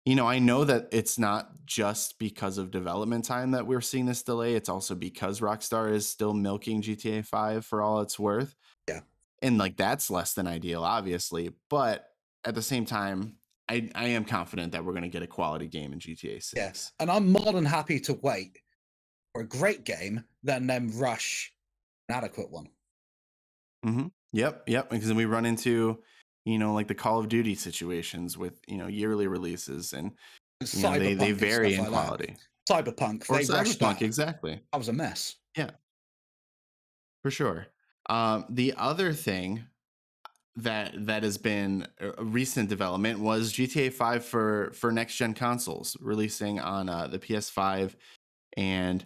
[0.04, 4.04] you know, I know that it's not just because of development time that we're seeing
[4.04, 4.54] this delay.
[4.54, 8.54] It's also because Rockstar is still milking GTA 5 for all it's worth.
[8.86, 9.00] Yeah.
[9.40, 11.50] And like that's less than ideal, obviously.
[11.70, 12.10] But
[12.44, 13.36] at the same time,
[13.70, 16.52] I, I am confident that we're going to get a quality game in GTA 6.
[16.56, 16.92] Yes.
[17.00, 18.58] And I'm more than happy to wait
[19.32, 21.52] for a great game than them rush
[22.08, 22.68] an adequate one.
[23.84, 24.06] Mm-hmm.
[24.32, 24.90] Yep, yep.
[24.90, 25.98] Because then we run into,
[26.44, 30.12] you know, like the Call of Duty situations with you know yearly releases, and
[30.74, 32.36] you know, they they vary in like quality.
[32.36, 32.46] That.
[32.68, 34.60] Cyberpunk, or Cyberpunk, exactly.
[34.72, 35.36] That was a mess.
[35.56, 35.70] Yeah,
[37.22, 37.66] for sure.
[38.08, 39.64] Um, the other thing
[40.56, 45.96] that that has been a recent development was GTA 5 for for next gen consoles
[46.00, 47.94] releasing on uh, the PS5
[48.56, 49.04] and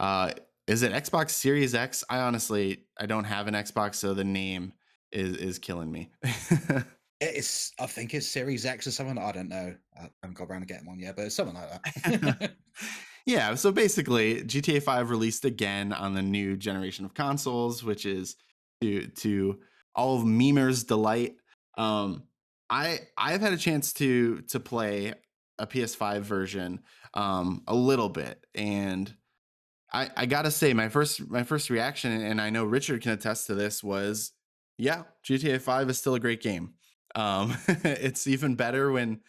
[0.00, 0.32] uh,
[0.66, 2.04] is it Xbox Series X?
[2.08, 4.72] I honestly I don't have an Xbox, so the name
[5.10, 6.10] is is killing me.
[7.20, 9.18] it's I think it's Series X or something.
[9.18, 9.74] I don't know.
[9.96, 11.70] I haven't got around to getting one yet, but it's something like
[12.04, 12.52] that.
[13.26, 13.54] yeah.
[13.54, 18.36] So basically, GTA Five released again on the new generation of consoles, which is
[18.80, 19.58] to to
[19.94, 21.36] all of memers' delight.
[21.76, 22.24] Um,
[22.70, 25.14] I I've had a chance to to play
[25.58, 26.80] a PS5 version
[27.14, 29.14] um, a little bit, and
[29.92, 33.46] I, I gotta say my first my first reaction, and I know Richard can attest
[33.48, 34.32] to this, was
[34.78, 36.74] yeah, GTA Five is still a great game.
[37.14, 39.20] Um, it's even better when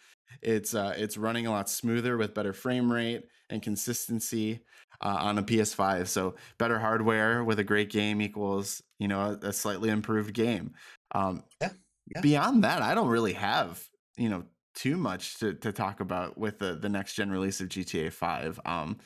[0.42, 4.60] it's uh, it's running a lot smoother with better frame rate and consistency
[5.00, 6.06] uh, on a PS5.
[6.06, 10.72] So better hardware with a great game equals you know a, a slightly improved game.
[11.14, 11.70] Um, yeah,
[12.14, 12.20] yeah.
[12.22, 16.58] Beyond that, I don't really have you know too much to, to talk about with
[16.58, 18.58] the the next gen release of GTA Five.
[18.64, 18.98] Um,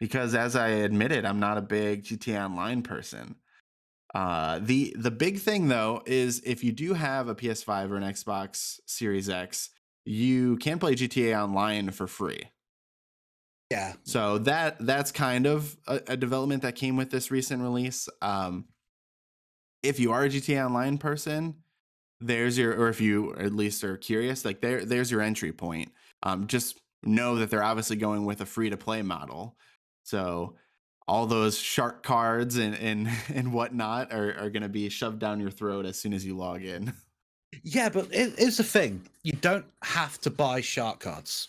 [0.00, 3.36] because as I admitted, I'm not a big GTA Online person.
[4.12, 8.02] Uh, the the big thing though is if you do have a PS5 or an
[8.02, 9.70] Xbox Series X,
[10.04, 12.48] you can play GTA Online for free.
[13.70, 13.92] Yeah.
[14.02, 18.08] So that that's kind of a, a development that came with this recent release.
[18.20, 18.64] Um,
[19.82, 21.54] if you are a GTA Online person,
[22.20, 25.92] there's your or if you at least are curious, like there there's your entry point.
[26.24, 29.56] Um, just know that they're obviously going with a free to play model.
[30.02, 30.54] So
[31.06, 35.40] all those shark cards and and and whatnot are are going to be shoved down
[35.40, 36.92] your throat as soon as you log in.
[37.64, 39.02] Yeah, but it, it's the thing.
[39.24, 41.48] You don't have to buy shark cards.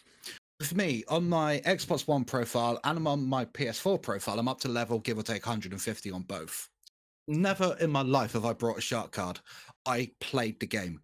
[0.61, 4.67] For me, on my Xbox One profile and on my PS4 profile, I'm up to
[4.67, 6.69] level give or take 150 on both.
[7.27, 9.39] Never in my life have I brought a shark card.
[9.85, 11.01] I played the game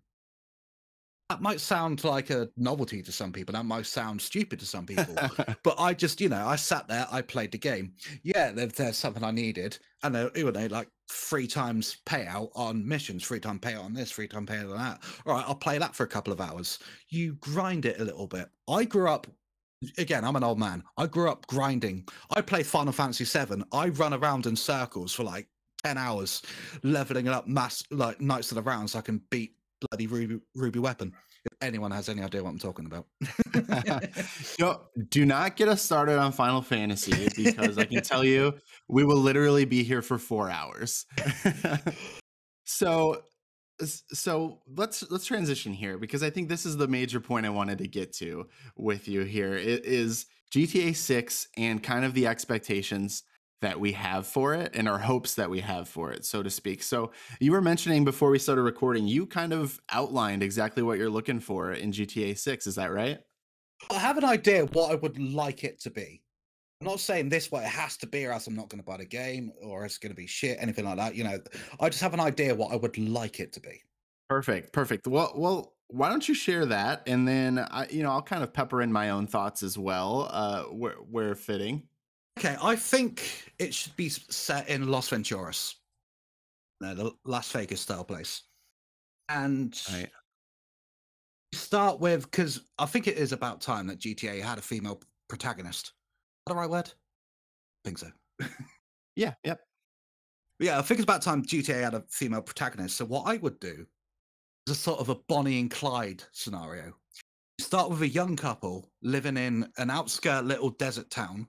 [1.29, 3.53] that might sound like a novelty to some people.
[3.53, 5.13] That might sound stupid to some people.
[5.63, 7.93] but I just, you know, I sat there, I played the game.
[8.23, 9.77] Yeah, there, there's something I needed.
[10.03, 14.11] And they, you know, like three times payout on missions, three time payout on this,
[14.11, 15.03] three time payout on that.
[15.25, 16.79] All right, I'll play that for a couple of hours.
[17.09, 18.47] You grind it a little bit.
[18.69, 19.27] I grew up
[19.97, 20.83] again, I'm an old man.
[20.97, 22.07] I grew up grinding.
[22.35, 23.63] I play Final Fantasy VII.
[23.71, 25.47] I run around in circles for like
[25.83, 26.41] 10 hours,
[26.83, 30.39] leveling it up mass like Knights of the Round so I can beat bloody ruby,
[30.55, 31.13] ruby weapon.
[31.45, 33.05] If anyone has any idea what I'm talking about.
[34.59, 38.53] Yo, do not get us started on Final Fantasy because I can tell you
[38.89, 41.05] we will literally be here for four hours.
[42.65, 43.21] so
[43.85, 47.77] so let's let's transition here because I think this is the major point I wanted
[47.77, 49.53] to get to with you here.
[49.53, 53.23] It is GTA 6 and kind of the expectations
[53.61, 56.49] that we have for it and our hopes that we have for it, so to
[56.49, 56.83] speak.
[56.83, 61.09] So, you were mentioning before we started recording, you kind of outlined exactly what you're
[61.09, 62.67] looking for in GTA 6.
[62.67, 63.19] Is that right?
[63.91, 66.21] I have an idea what I would like it to be.
[66.81, 68.85] I'm not saying this way it has to be, or else I'm not going to
[68.85, 71.15] buy the game, or it's going to be shit, anything like that.
[71.15, 71.39] You know,
[71.79, 73.81] I just have an idea what I would like it to be.
[74.29, 75.07] Perfect, perfect.
[75.07, 78.53] Well, well, why don't you share that, and then I, you know, I'll kind of
[78.53, 81.83] pepper in my own thoughts as well, uh, where, where fitting.
[82.37, 85.73] Okay, I think it should be set in Las Venturas,
[86.79, 88.43] the Las Vegas style place,
[89.27, 90.11] and right.
[91.51, 95.87] start with because I think it is about time that GTA had a female protagonist.
[95.87, 95.93] Is
[96.45, 96.87] that the right word?
[96.87, 98.11] I think so.
[99.15, 99.33] yeah.
[99.43, 99.59] Yep.
[100.59, 102.97] Yeah, I think it's about time GTA had a female protagonist.
[102.97, 103.83] So what I would do
[104.67, 106.93] is a sort of a Bonnie and Clyde scenario.
[107.57, 111.47] You start with a young couple living in an outskirt little desert town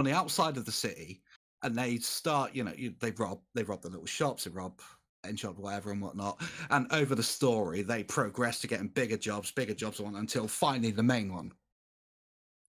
[0.00, 1.22] on the outside of the city,
[1.62, 4.80] and they start, you know, you, they rob, they rob the little shops, they rob
[5.24, 6.40] end job, whatever, and whatnot.
[6.70, 10.90] And over the story, they progress to getting bigger jobs, bigger jobs, on until finally
[10.90, 11.52] the main one,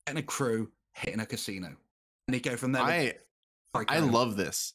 [0.08, 2.84] getting a crew, hitting a casino, and they go from there.
[2.84, 3.14] I
[3.90, 4.74] I love this.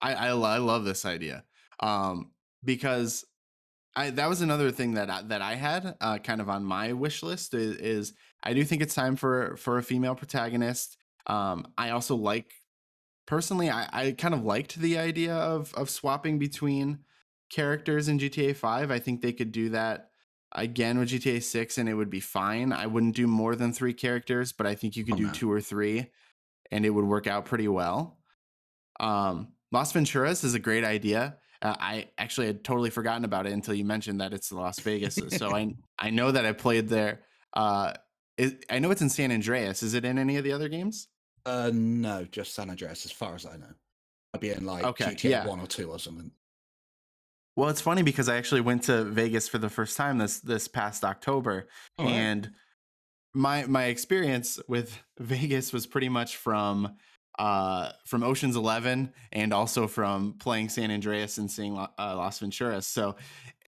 [0.00, 1.44] I, I I love this idea.
[1.80, 2.30] Um,
[2.62, 3.24] because
[3.96, 6.92] I that was another thing that I, that I had uh, kind of on my
[6.92, 8.12] wish list is, is
[8.42, 10.96] I do think it's time for for a female protagonist.
[11.26, 12.52] Um, I also like
[13.26, 17.00] personally I, I kind of liked the idea of of swapping between
[17.50, 18.90] characters in GTA 5.
[18.90, 20.10] I think they could do that
[20.52, 22.72] again with GTA 6 and it would be fine.
[22.72, 25.32] I wouldn't do more than 3 characters, but I think you could Oh, do no.
[25.32, 26.06] 2 or 3
[26.72, 28.18] and it would work out pretty well.
[28.98, 31.36] Um Las Venturas is a great idea.
[31.62, 35.14] Uh, I actually had totally forgotten about it until you mentioned that it's Las Vegas.
[35.28, 37.20] so I I know that I played there.
[37.52, 37.92] Uh,
[38.40, 39.82] is, I know it's in San Andreas.
[39.82, 41.08] Is it in any of the other games?
[41.44, 43.72] Uh, no, just San Andreas, as far as I know.
[44.34, 45.46] I'd be in like Okay, GTA yeah.
[45.46, 46.30] one or two or something.
[47.56, 50.68] Well, it's funny because I actually went to Vegas for the first time this this
[50.68, 51.68] past October,
[51.98, 52.08] right.
[52.08, 52.50] and
[53.34, 56.96] my my experience with Vegas was pretty much from
[57.38, 62.84] uh from Ocean's 11 and also from playing San Andreas and seeing uh, Las Venturas.
[62.84, 63.16] So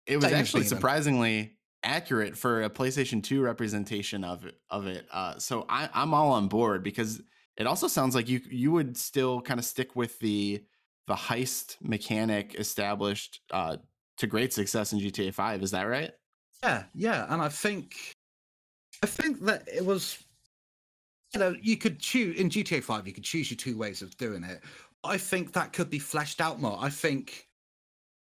[0.07, 5.07] it was Same actually surprisingly accurate for a PlayStation 2 representation of it, of it.
[5.13, 7.23] Uh so I I'm all on board because
[7.57, 10.65] it also sounds like you you would still kind of stick with the
[11.07, 13.77] the heist mechanic established uh
[14.19, 15.63] to great success in GTA 5.
[15.63, 16.13] Is that right?
[16.63, 18.13] Yeah, yeah, and I think,
[19.03, 20.23] I think that it was,
[21.35, 23.07] you know, you could choose in GTA Five.
[23.07, 24.63] You could choose your two ways of doing it.
[25.03, 26.79] I think that could be fleshed out more.
[26.81, 27.49] I think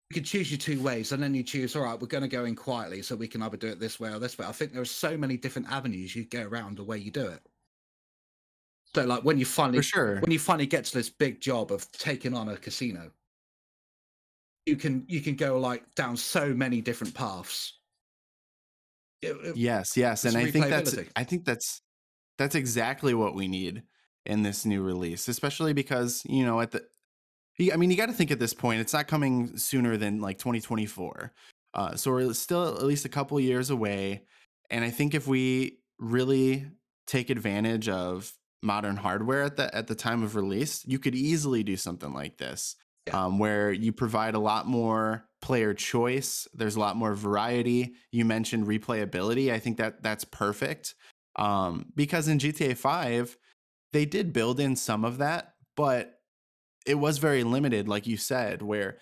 [0.10, 1.76] you could choose your two ways, and then you choose.
[1.76, 3.99] All right, we're going to go in quietly, so we can either do it this
[3.99, 4.45] way or this way.
[4.45, 7.26] I think there are so many different avenues you go around the way you do
[7.28, 7.41] it.
[8.93, 10.20] So, like when you finally For sure.
[10.22, 13.12] when you finally get to this big job of taking on a casino
[14.66, 17.80] you can you can go like down so many different paths
[19.22, 20.95] It- it- Yes, yes, and I think that's.
[21.16, 21.82] I think that's
[22.38, 23.84] that's exactly what we need
[24.26, 26.88] in this new release, especially because you know at the
[27.60, 30.22] y- I mean you got to think at this point it's not coming sooner than
[30.22, 31.34] like 2024,
[31.74, 34.24] uh, so we're still at least a couple years away,
[34.70, 36.68] and I think if we really
[37.08, 38.34] take advantage of
[38.64, 42.38] modern hardware at the at the time of release, you could easily do something like
[42.38, 42.76] this,
[43.08, 43.26] Yeah.
[43.26, 46.47] um, where you provide a lot more player choice.
[46.56, 47.93] There's a lot more variety.
[48.12, 49.51] You mentioned replayability.
[49.53, 50.95] I think that that's perfect
[51.36, 53.38] um, because in GTA 5
[53.93, 56.14] they did build in some of that, but
[56.86, 58.98] it was very limited, like you said, where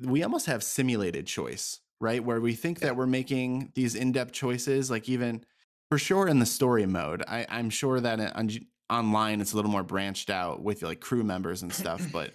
[0.00, 2.24] we almost have simulated choice, right?
[2.24, 2.88] Where we think Yeah.
[2.88, 5.44] that we're making these in-depth choices, like even
[5.90, 7.22] for sure in the story mode.
[7.26, 8.50] I, I'm sure that on,
[8.88, 12.32] online it's a little more branched out with like crew members and stuff, but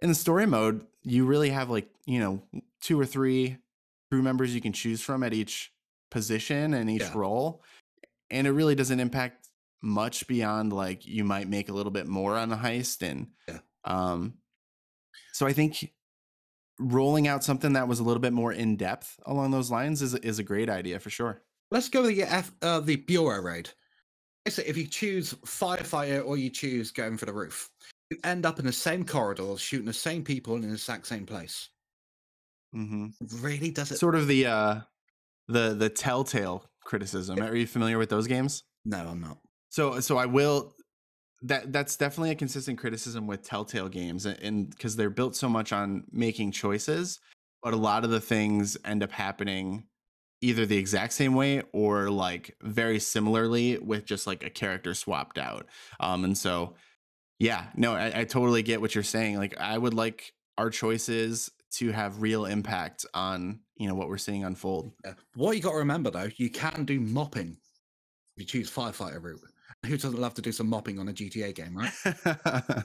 [0.00, 2.42] in the story mode, you really have like, you know,
[2.80, 3.58] two or three
[4.10, 5.72] crew members you can choose from at each
[6.10, 7.12] position and each Yeah.
[7.14, 7.62] role.
[8.30, 9.48] And it really doesn't impact
[9.82, 13.58] much beyond like you might make a little bit more on a heist and Yeah.
[13.84, 14.34] Um
[15.32, 15.92] so I think
[16.78, 20.14] rolling out something that was a little bit more in depth along those lines is
[20.16, 21.42] is a great idea for sure.
[21.70, 23.70] let's go with the F, uh, the bureau raid
[24.44, 27.70] Basically, if you choose firefighter or you choose going for the roof
[28.10, 31.26] you end up in the same corridors shooting the same people in the exact same
[31.26, 31.68] place
[32.74, 33.08] Mm-hmm.
[33.44, 34.80] really does it Sort of the uh
[35.48, 37.38] the the telltale criticism.
[37.40, 38.64] Are you familiar with those games?
[38.84, 39.38] no i'm not
[39.70, 40.74] So so I will
[41.42, 45.72] that that's definitely a consistent criticism with Telltale games and because they're built so much
[45.72, 47.20] on making choices,
[47.62, 49.84] but a lot of the things end up happening
[50.40, 55.38] either the exact same way or like very similarly with just like a character swapped
[55.38, 55.66] out.
[56.00, 56.74] Um and so
[57.38, 59.36] yeah, no, I, I totally get what you're saying.
[59.36, 64.18] Like I would like our choices to have real impact on, you know, what we're
[64.18, 64.92] seeing unfold.
[65.34, 67.56] What you got to remember though, you can do mopping
[68.36, 69.40] if you choose firefighter route.
[69.86, 72.84] Who doesn't love to do some mopping on a GTA game, right?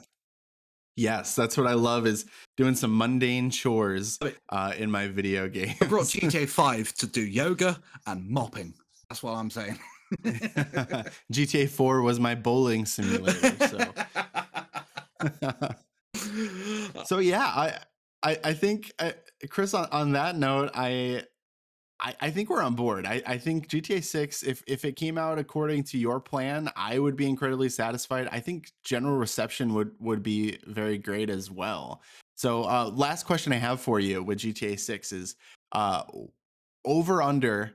[0.96, 2.24] yes, that's what I love is
[2.56, 4.18] doing some mundane chores
[4.48, 5.74] uh, in my video game.
[5.80, 8.74] I brought GTA 5 to do yoga and mopping.
[9.08, 9.78] That's what I'm saying.
[11.32, 13.54] GTA 4 was my bowling simulator.
[13.68, 13.78] So,
[17.04, 17.78] so yeah, I,
[18.24, 19.14] I, I think, I,
[19.50, 21.22] Chris, on, on that note, I,
[22.00, 23.06] I, I think we're on board.
[23.06, 26.98] I, I think GTA 6, if if it came out according to your plan, I
[26.98, 28.28] would be incredibly satisfied.
[28.30, 32.02] I think general reception would would be very great as well.
[32.36, 35.36] So uh last question I have for you with GTA 6 is
[35.72, 36.04] uh
[36.84, 37.72] over under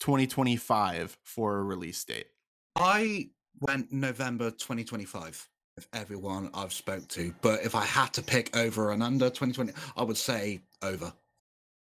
[0.00, 2.28] 2025 for a release date.
[2.76, 3.28] I
[3.60, 8.92] went November 2025 with everyone I've spoke to, but if I had to pick over
[8.92, 11.12] and under 2020, I would say over.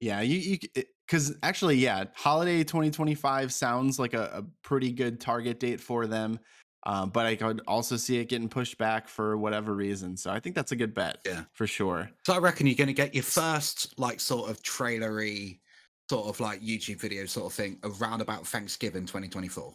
[0.03, 5.61] Yeah, you you because actually, yeah, holiday 2025 sounds like a, a pretty good target
[5.61, 6.39] date for them.
[6.85, 10.17] Um, but I could also see it getting pushed back for whatever reason.
[10.17, 11.19] So I think that's a good bet.
[11.25, 11.43] Yeah.
[11.53, 12.09] for sure.
[12.25, 15.61] So I reckon you're going to get your first like sort of trailery,
[16.09, 19.73] sort of like YouTube video sort of thing around about Thanksgiving 2024.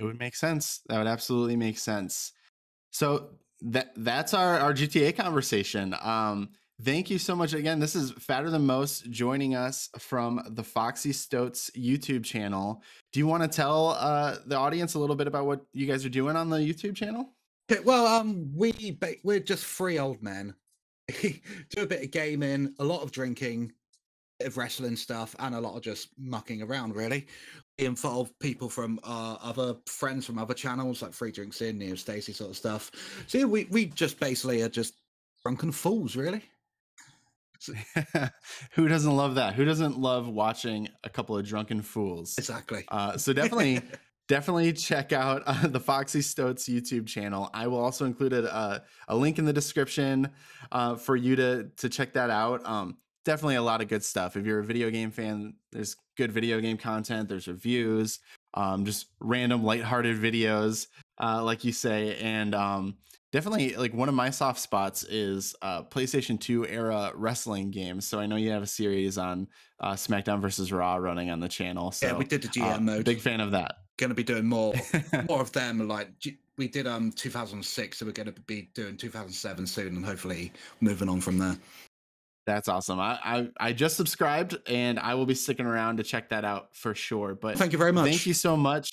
[0.00, 0.80] It would make sense.
[0.88, 2.32] That would absolutely make sense.
[2.90, 3.28] So
[3.60, 5.94] that that's our our GTA conversation.
[6.02, 6.48] Um,
[6.80, 7.78] thank you so much again.
[7.78, 12.82] This is Fatter Than Most joining us from the Foxy Stoats YouTube channel.
[13.12, 16.04] Do you want to tell uh, the audience a little bit about what you guys
[16.04, 17.34] are doing on the YouTube channel?
[17.70, 20.54] Okay, well, um, we we're just three old men.
[21.20, 23.72] do a bit of gaming, a lot of drinking,
[24.40, 26.94] of wrestling stuff, and a lot of just mucking around.
[26.94, 27.26] Really,
[27.78, 31.94] we involve people from uh, other friends from other channels like Free Drinks In, Neo
[31.94, 32.90] Stacy sort of stuff.
[33.26, 34.94] So yeah, we we just basically are just
[35.42, 36.42] drunken fools, really.
[38.72, 39.54] Who doesn't love that?
[39.54, 42.36] Who doesn't love watching a couple of drunken fools?
[42.38, 42.84] Exactly.
[42.88, 43.80] Uh, so definitely,
[44.28, 47.50] definitely check out uh, the Foxy Stoats YouTube channel.
[47.54, 50.30] I will also include a, a link in the description
[50.70, 52.66] uh, for you to to check that out.
[52.66, 54.36] Um, definitely a lot of good stuff.
[54.36, 57.28] If you're a video game fan, there's good video game content.
[57.28, 58.20] There's reviews,
[58.54, 60.88] um, just random lighthearted videos,
[61.20, 62.96] uh, like you say, and um,
[63.32, 68.06] definitely like one of my soft spots is uh, PlayStation 2 era wrestling games.
[68.06, 69.48] So I know you have a series on
[69.80, 71.90] uh, SmackDown versus Raw running on the channel.
[71.90, 73.04] So yeah, we did the GM uh, mode.
[73.04, 73.76] Big fan of that.
[73.96, 74.74] Going to be doing more
[75.28, 75.88] more of them.
[75.88, 76.10] Like
[76.56, 81.08] we did um 2006, so we're going to be doing 2007 soon, and hopefully moving
[81.08, 81.56] on from there.
[82.44, 82.98] That's awesome.
[82.98, 86.74] I, I I just subscribed and I will be sticking around to check that out
[86.74, 87.34] for sure.
[87.34, 88.08] But Thank you very much.
[88.08, 88.90] thank you so much.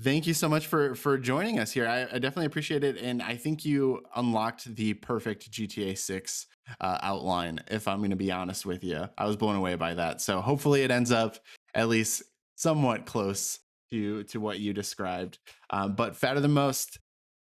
[0.00, 1.86] Thank you so much for for joining us here.
[1.86, 6.46] I, I definitely appreciate it, and I think you unlocked the perfect GTA Six
[6.80, 7.60] uh, outline.
[7.68, 10.20] If I'm going to be honest with you, I was blown away by that.
[10.20, 11.38] So hopefully, it ends up
[11.74, 12.24] at least
[12.56, 13.60] somewhat close
[13.92, 15.38] to to what you described.
[15.70, 16.98] Um, but fatter than most.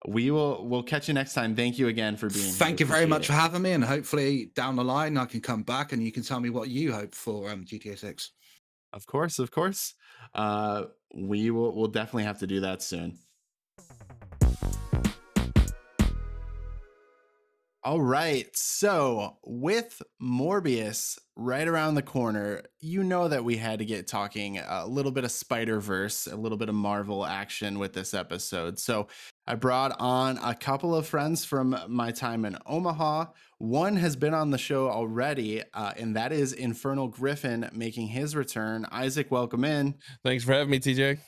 [0.09, 1.55] We will we'll catch you next time.
[1.55, 2.53] Thank you again for being.
[2.53, 2.86] Thank here.
[2.86, 3.26] you very Appreciate much it.
[3.26, 6.22] for having me, and hopefully down the line I can come back and you can
[6.22, 8.32] tell me what you hope for um, GTA Six.
[8.92, 9.94] Of course, of course.
[10.34, 13.18] Uh, we will we'll definitely have to do that soon.
[17.82, 18.46] All right.
[18.54, 24.58] So, with Morbius right around the corner, you know that we had to get talking
[24.58, 28.78] a little bit of Spider Verse, a little bit of Marvel action with this episode.
[28.78, 29.08] So,
[29.46, 33.28] I brought on a couple of friends from my time in Omaha.
[33.56, 38.36] One has been on the show already, uh, and that is Infernal Griffin making his
[38.36, 38.84] return.
[38.92, 39.94] Isaac, welcome in.
[40.22, 41.18] Thanks for having me, TJ.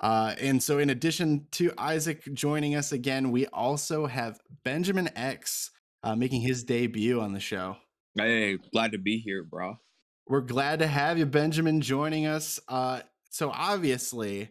[0.00, 5.72] Uh, and so, in addition to Isaac joining us again, we also have Benjamin X
[6.06, 7.76] uh, making his debut on the show.
[8.16, 9.76] Hey, glad to be here, bro.
[10.28, 12.60] We're glad to have you, Benjamin, joining us.
[12.68, 13.00] Uh,
[13.30, 14.50] so, obviously,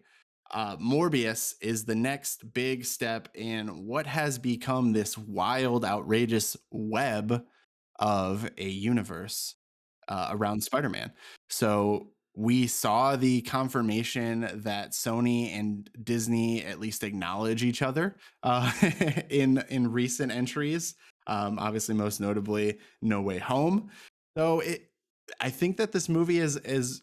[0.51, 7.45] uh, Morbius is the next big step in what has become this wild, outrageous web
[7.99, 9.55] of a universe
[10.09, 11.13] uh, around Spider Man.
[11.49, 18.73] So, we saw the confirmation that Sony and Disney at least acknowledge each other uh,
[19.29, 20.95] in in recent entries.
[21.27, 23.89] Um, obviously, most notably, No Way Home.
[24.37, 24.89] So it,
[25.39, 27.01] I think that this movie is is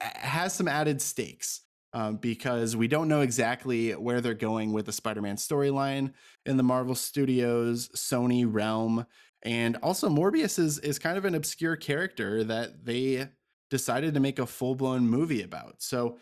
[0.00, 1.62] has some added stakes
[1.92, 6.12] um, because we don't know exactly where they're going with the Spider-Man storyline
[6.44, 9.06] in the Marvel Studios Sony realm,
[9.42, 13.28] and also Morbius is is kind of an obscure character that they
[13.70, 15.76] decided to make a full-blown movie about.
[15.78, 16.18] So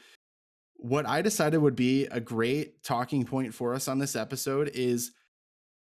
[0.76, 5.10] what I decided would be a great talking point for us on this episode is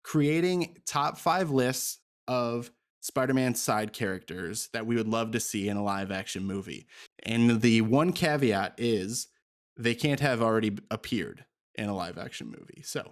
[0.08, 2.00] creating top five lists
[2.30, 6.88] of Spider-Man side characters that we would love to see in a live action movie.
[7.24, 9.28] And the one caveat is
[9.76, 11.44] they can't have already appeared
[11.76, 12.82] in a live action movie.
[12.86, 13.12] So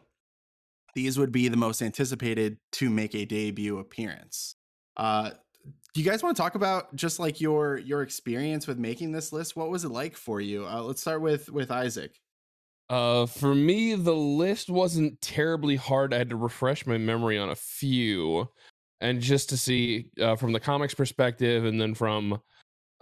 [0.95, 4.55] these would be the most anticipated to make a debut appearance.
[4.95, 5.31] Uh
[5.93, 9.33] do you guys want to talk about just like your your experience with making this
[9.33, 9.55] list?
[9.55, 10.65] What was it like for you?
[10.65, 12.19] Uh, let's start with with Isaac.
[12.89, 16.13] Uh, for me, the list wasn't terribly hard.
[16.13, 18.47] I had to refresh my memory on a few,
[19.01, 22.39] and just to see uh, from the comics perspective, and then from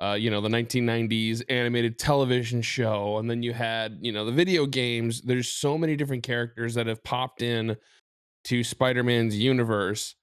[0.02, 4.32] uh, you know, the 1990s animated television show, and then you had, you know, the
[4.32, 5.22] video games.
[5.22, 7.78] There's so many different characters that have popped in
[8.46, 10.16] to Spider-Man's universe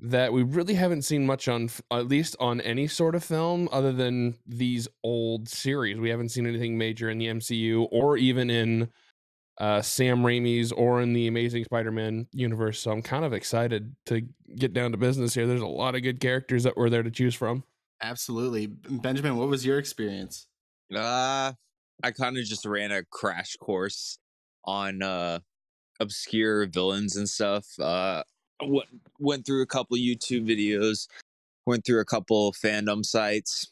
[0.00, 3.92] that we really haven't seen much on, at least on any sort of film, other
[3.92, 5.98] than these old series.
[5.98, 8.90] We haven't seen anything major in the MCU or even in
[9.58, 12.78] uh, Sam Raimi's or in the Amazing Spider-Man universe.
[12.78, 14.22] So I'm kind of excited to
[14.56, 15.46] get down to business here.
[15.46, 17.64] There's a lot of good characters that were there to choose from.
[18.00, 18.66] Absolutely.
[18.66, 20.46] Benjamin, what was your experience?
[20.94, 21.52] Uh,
[22.04, 24.18] I kind of just ran a crash course
[24.64, 25.38] on uh
[26.00, 27.66] obscure villains and stuff.
[27.80, 28.22] Uh,
[28.62, 28.88] went
[29.18, 31.08] went through a couple YouTube videos,
[31.66, 33.68] went through a couple fandom sites,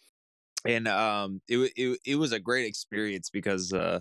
[0.64, 4.00] and um, it it it was a great experience because uh,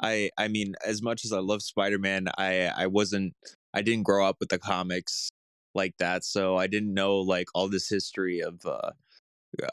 [0.00, 3.34] I I mean, as much as I love Spider Man, I I wasn't
[3.74, 5.30] I didn't grow up with the comics
[5.74, 8.92] like that, so I didn't know like all this history of uh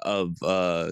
[0.04, 0.92] of uh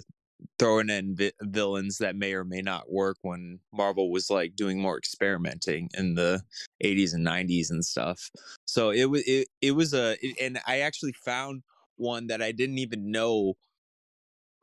[0.60, 4.80] throwing in vi- villains that may or may not work when Marvel was like doing
[4.80, 6.42] more experimenting in the
[6.84, 8.30] 80s and 90s and stuff.
[8.66, 11.64] So it was it, it was a it, and I actually found
[11.96, 13.54] one that I didn't even know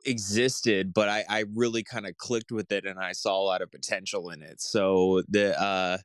[0.05, 3.61] existed, but I I really kind of clicked with it and I saw a lot
[3.61, 4.61] of potential in it.
[4.61, 5.97] So the uh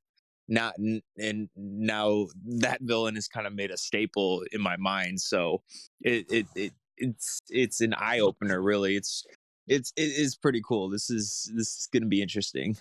[0.49, 0.75] not
[1.17, 5.21] and now that villain has kind of made a staple in my mind.
[5.21, 5.63] So
[6.01, 8.97] it it, it it's it's an eye opener really.
[8.97, 9.25] It's
[9.71, 10.91] it's it is pretty cool.
[10.91, 12.77] This is this is going to be interesting.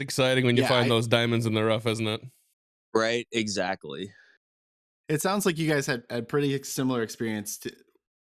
[0.00, 2.20] exciting when you Yeah, find I- those diamonds in the rough, isn't it?
[2.92, 3.26] Right?
[3.32, 4.10] Exactly.
[5.08, 7.72] It sounds like you guys had a pretty similar experience to,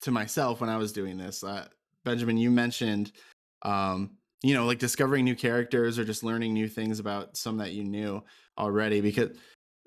[0.02, 1.42] to myself when I was doing this.
[1.42, 1.66] Uh,
[2.04, 3.12] Benjamin, you mentioned,
[3.62, 7.72] um, you know, like discovering new characters or just learning new things about some that
[7.72, 8.22] you knew
[8.58, 9.00] already.
[9.00, 9.30] Because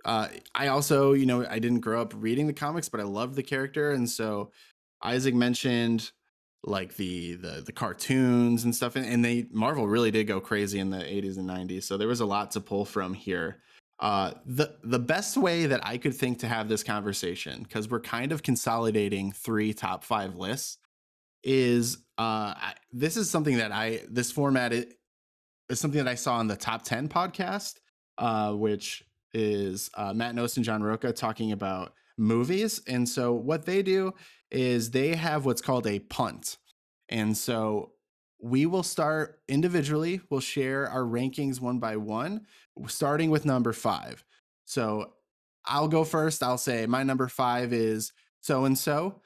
[0.05, 3.36] uh, I also, you know, I didn't grow up reading the comics, but I loved
[3.36, 4.51] the character, and so
[5.03, 6.11] Isaac mentioned
[6.64, 10.80] like the the the cartoons and stuff, and, and they Marvel really did go crazy
[10.80, 11.84] in the 80s and 90s.
[11.84, 13.62] So there was a lot to pull from here.
[13.99, 17.99] Uh, the the best way that I could think to have this conversation, because we're
[17.99, 20.78] kind of consolidating three top five lists,
[21.43, 24.86] is uh, I, this is something that I this format is,
[25.70, 27.76] is something that I saw on the top ten podcast,
[28.20, 29.03] uh, which
[29.34, 34.13] is uh, Matt Nost and John Roca talking about movies, and so what they do
[34.51, 36.57] is they have what's called a punt,
[37.09, 37.91] and so
[38.39, 40.22] we will start individually.
[40.30, 42.45] We'll share our rankings one by one
[42.88, 44.24] starting with number five.
[44.65, 45.13] So
[45.65, 46.43] I'll go first.
[46.43, 49.22] I'll say my number five is so and so.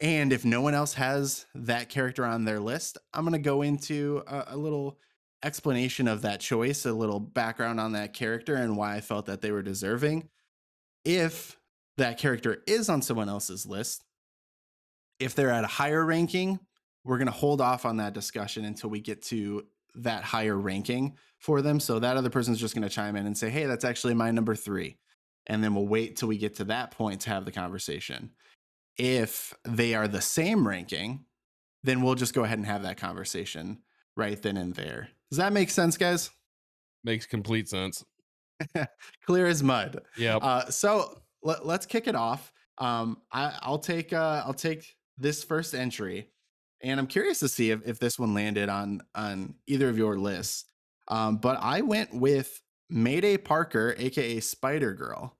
[0.00, 3.62] And if no one else has that character on their list, I'm going to go
[3.62, 4.98] into a, a little
[5.42, 9.42] explanation of that choice, a little background on that character and why I felt that
[9.42, 10.28] they were deserving.
[11.04, 11.58] If
[12.00, 14.04] that character is on someone else's list,
[15.18, 16.58] if they're at a higher ranking,
[17.04, 21.16] we're going to hold off on that discussion until we get to that higher ranking
[21.38, 21.78] for them.
[21.78, 24.30] So that other person's just going to chime in and say, hey, that's actually my
[24.30, 24.98] number three.
[25.46, 28.30] And then we'll wait till we get to that point to have the conversation.
[28.96, 31.24] If they are the same ranking,
[31.82, 33.78] then we'll just go ahead and have that conversation
[34.16, 35.08] right then and there.
[35.30, 36.30] Does that make sense, guys?
[37.04, 38.04] Makes complete sense.
[39.26, 40.02] Clear as mud.
[40.16, 40.42] Yep.
[40.42, 42.52] Uh, so let, us kick it off.
[42.78, 46.28] Um, I, I'll take uh, I'll take this first entry,
[46.82, 50.18] and I'm curious to see if, if this one landed on on either of your
[50.18, 50.64] lists.
[51.08, 55.36] Um, but I went with Mayday Parker, aka Spider Girl.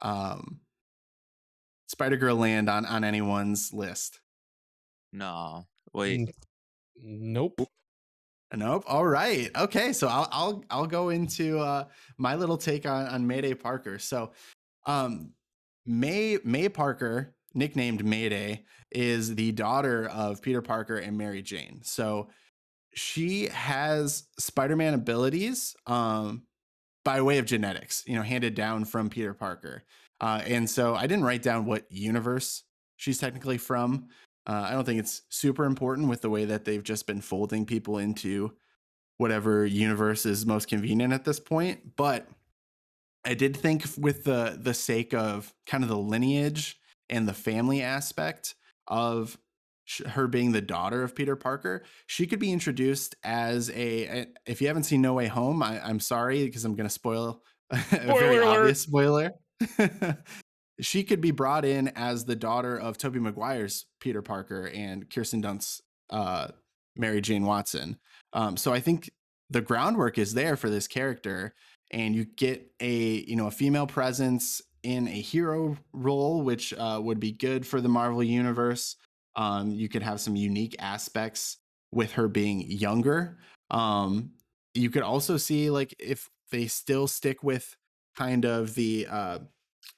[0.00, 0.60] Um,
[1.88, 4.20] Spider Girl land on on anyone's list?
[5.12, 5.66] No.
[5.92, 6.30] Wait.
[7.02, 7.60] Nope.
[8.54, 8.84] Nope.
[8.86, 9.50] All right.
[9.56, 9.92] Okay.
[9.92, 11.84] So I'll I'll I'll go into uh
[12.18, 13.98] my little take on on Mayday Parker.
[13.98, 14.32] So
[14.86, 15.32] um
[15.88, 21.80] May May Parker, nicknamed Mayday, is the daughter of Peter Parker and Mary Jane.
[21.82, 22.28] So
[22.94, 26.42] she has Spider-Man abilities um
[27.04, 29.82] by way of genetics, you know, handed down from Peter Parker.
[30.20, 32.64] Uh and so I didn't write down what universe
[32.96, 34.08] she's technically from.
[34.46, 37.66] Uh, I don't think it's super important with the way that they've just been folding
[37.66, 38.52] people into
[39.18, 41.96] whatever universe is most convenient at this point.
[41.96, 42.26] But
[43.28, 46.78] I did think, with the the sake of kind of the lineage
[47.10, 48.54] and the family aspect
[48.86, 49.38] of
[50.06, 54.26] her being the daughter of Peter Parker, she could be introduced as a.
[54.46, 57.42] If you haven't seen No Way Home, I, I'm sorry because I'm going to spoil
[57.70, 58.58] a very Spoiler alert.
[58.60, 59.30] obvious spoiler.
[60.80, 65.42] she could be brought in as the daughter of Tobey Maguire's Peter Parker and Kirsten
[65.42, 66.48] Dunst's uh,
[66.96, 67.98] Mary Jane Watson.
[68.32, 69.10] Um, so I think
[69.50, 71.54] the groundwork is there for this character,
[71.90, 77.00] and you get a you know a female presence in a hero role, which uh,
[77.02, 78.96] would be good for the Marvel universe.
[79.36, 81.58] Um, you could have some unique aspects
[81.92, 83.38] with her being younger.
[83.70, 84.32] Um,
[84.74, 87.76] you could also see like if they still stick with
[88.16, 89.38] kind of the uh,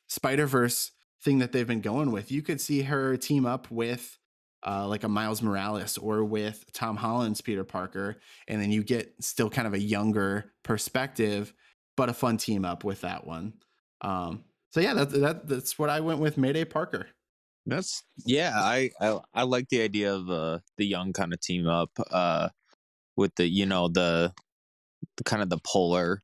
[0.09, 4.18] Spider Verse thing that they've been going with, you could see her team up with
[4.66, 9.14] uh, like a Miles Morales or with Tom Holland's Peter Parker, and then you get
[9.20, 11.55] still kind of a younger perspective,
[11.97, 13.55] but a fun team up with that one.
[14.01, 17.09] Um, so yeah, that, that that's what I went with Mayday Parker.
[17.66, 21.66] That's yeah, I I, I like the idea of uh the young kind of team
[21.68, 22.49] up uh
[23.16, 24.32] with the you know the,
[25.16, 26.22] the kind of the polar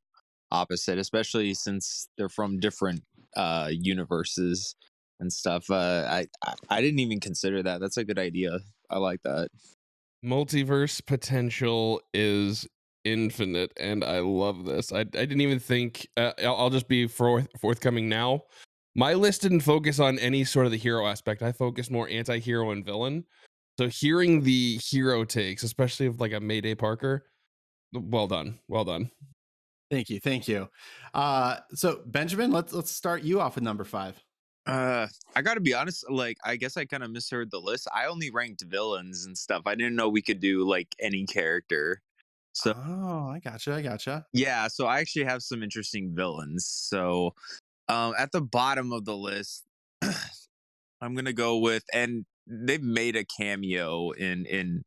[0.50, 3.02] opposite, especially since they're from different
[3.36, 4.76] uh universes
[5.20, 5.70] and stuff.
[5.70, 7.80] Uh I I, I didn't even consider that.
[7.80, 8.60] That's a good idea.
[8.88, 9.48] I like that.
[10.24, 12.66] Multiverse potential is
[13.12, 14.92] infinite, and I love this.
[14.92, 16.06] I I didn't even think.
[16.16, 18.42] Uh, I'll, I'll just be forth, forthcoming now.
[18.94, 21.42] My list didn't focus on any sort of the hero aspect.
[21.42, 23.24] I focused more anti-hero and villain.
[23.78, 27.26] So hearing the hero takes, especially of like a Mayday Parker,
[27.92, 29.10] well done, well done.
[29.90, 30.68] Thank you, thank you.
[31.12, 34.20] Uh, so Benjamin, let's let's start you off with number five.
[34.66, 36.10] Uh, I gotta be honest.
[36.10, 37.86] Like, I guess I kind of misheard the list.
[37.94, 39.62] I only ranked villains and stuff.
[39.66, 42.02] I didn't know we could do like any character.
[42.56, 44.24] So oh, I gotcha, I gotcha.
[44.32, 46.66] yeah, so I actually have some interesting villains.
[46.66, 47.34] So,
[47.86, 49.64] um, at the bottom of the list,
[51.02, 54.84] I'm gonna go with, and they've made a cameo in in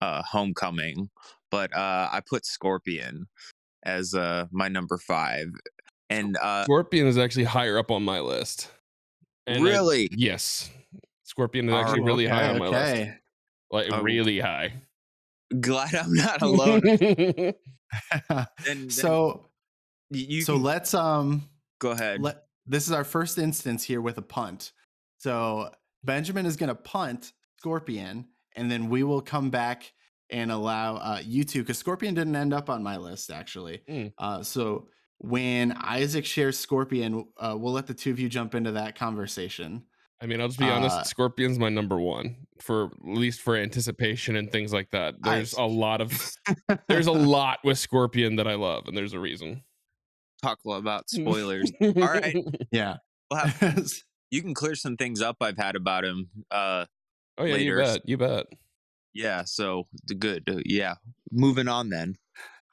[0.00, 1.10] uh Homecoming,
[1.48, 3.26] but uh, I put Scorpion
[3.84, 5.46] as uh my number five,
[6.10, 8.68] and uh, Scorpion is actually higher up on my list.
[9.46, 10.70] And really, yes,
[11.22, 13.18] Scorpion is actually Oh, really high on my list.
[13.70, 14.02] Like Oh.
[14.02, 14.82] really high.
[15.60, 16.80] Glad I'm not alone.
[16.84, 17.54] Then-
[18.64, 19.50] then so
[20.10, 21.48] you so can let's um
[21.78, 22.22] go ahead.
[22.22, 24.72] let this is our first instance here with a punt.
[25.18, 25.70] So
[26.04, 28.26] Benjamin is going to punt Scorpion,
[28.56, 29.92] and then we will come back
[30.30, 33.82] and allow uh, you two because Scorpion didn't end up on my list actually.
[33.88, 34.12] Mm.
[34.18, 34.88] Uh, so
[35.18, 39.84] when Isaac shares Scorpion, uh, we'll let the two of you jump into that conversation.
[40.22, 40.96] I mean, I'll just be honest.
[40.96, 45.14] Uh, Scorpion's my number one for at least for anticipation and things like that.
[45.20, 46.12] There's I- a lot of
[46.88, 49.62] there's a lot with Scorpion that I love, and there's a reason.
[50.42, 51.70] Talk about spoilers.
[51.80, 52.36] All right,
[52.72, 52.96] yeah.
[53.30, 53.88] we'll have,
[54.30, 56.30] you can clear some things up I've had about him.
[56.50, 56.86] Uh,
[57.38, 58.00] Oh yeah, you bet.
[58.08, 58.46] You bet.
[59.14, 60.48] yeah, so the good.
[60.48, 60.94] uh, Yeah,
[61.30, 62.16] moving on then.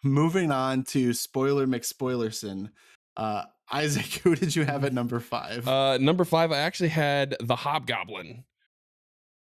[0.04, 2.70] Moving on to spoiler McSpoilerson.
[3.18, 5.68] Uh, Isaac, who did you have at number five?
[5.68, 8.44] Uh, number five, I actually had the Hobgoblin.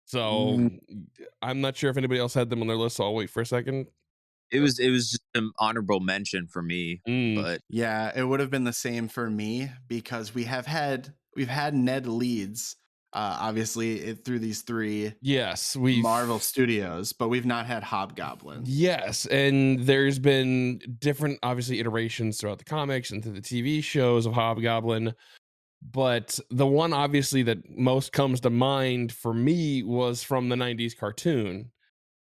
[0.06, 0.78] So Mm.
[1.42, 2.96] I'm not sure if anybody else had them on their list.
[2.96, 3.86] So I'll wait for a second.
[4.50, 8.40] It was it was just an honorable mention for me, Mm, but Yeah, it would
[8.40, 12.76] have been the same for me because we have had we've had Ned Leeds,
[13.14, 18.62] uh, obviously it, through these three yes, we Marvel Studios, but we've not had Hobgoblin.
[18.66, 24.26] Yes, and there's been different, obviously, iterations throughout the comics and through the TV shows
[24.26, 25.14] of Hobgoblin.
[25.92, 30.96] But the one, obviously, that most comes to mind for me was from the 90s
[30.96, 31.70] cartoon.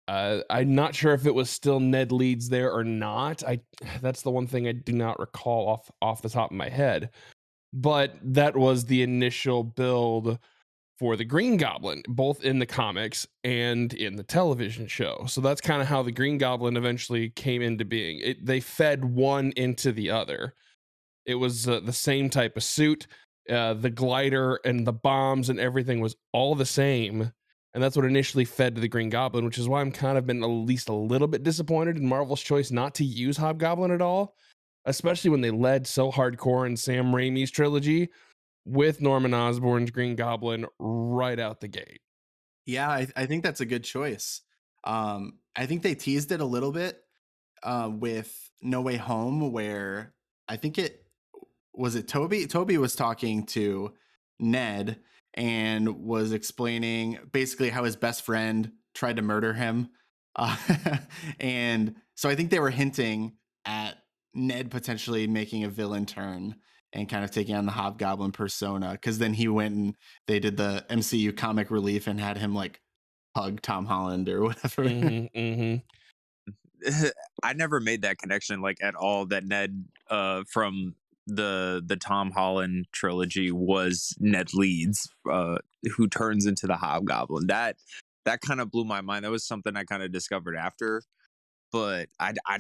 [0.08, 3.44] Uh, I'm not sure if it was still Ned Leeds there or not.
[3.44, 3.62] I
[4.02, 7.10] that's the one thing I do not recall off off the top of my head.
[7.74, 10.40] But that was the initial build
[10.98, 15.26] for the Green Goblin, both in the comics and in the television show.
[15.28, 18.20] So that's kind of how the Green Goblin eventually came into being.
[18.20, 20.54] It, they fed one into the other.
[21.26, 23.06] It was uh, the same type of suit,
[23.50, 27.32] uh, the glider and the bombs and everything was all the same.
[27.74, 30.26] And that's what initially fed to the Green Goblin, which is why I'm kind of
[30.26, 34.02] been at least a little bit disappointed in Marvel's choice not to use Hobgoblin at
[34.02, 34.36] all,
[34.86, 38.10] especially when they led so hardcore in Sam Raimi's trilogy
[38.68, 42.02] with Norman Osborn's Green Goblin right out the gate.
[42.66, 44.42] Yeah, I, I think that's a good choice.
[44.84, 47.02] Um, I think they teased it a little bit
[47.64, 50.14] uh, with No Way Home, where
[50.50, 51.06] I think it
[51.74, 52.46] was it Tobey.
[52.46, 53.94] Tobey was talking to
[54.38, 55.00] Ned
[55.34, 59.90] and was explaining basically how his best friend tried to murder him,
[60.36, 60.58] uh,
[61.40, 63.96] and so I think they were hinting at
[64.34, 66.56] Ned potentially making a villain turn
[66.94, 68.92] and kind of taking on the Hobgoblin persona.
[68.92, 69.96] Because then he went and
[70.28, 72.82] they did the MCU comic relief and had him like
[73.36, 74.84] hug Tom Holland or whatever.
[74.84, 75.82] Mhm, mhm.
[77.44, 79.26] I never made that connection like at all.
[79.26, 85.58] That Ned uh, from the the Tom Holland trilogy was Ned Leeds, uh,
[85.96, 87.48] who turns into the Hobgoblin.
[87.48, 87.78] That
[88.26, 89.26] that kind of blew my mind.
[89.26, 91.02] That was something I kind of discovered after,
[91.72, 92.60] but i i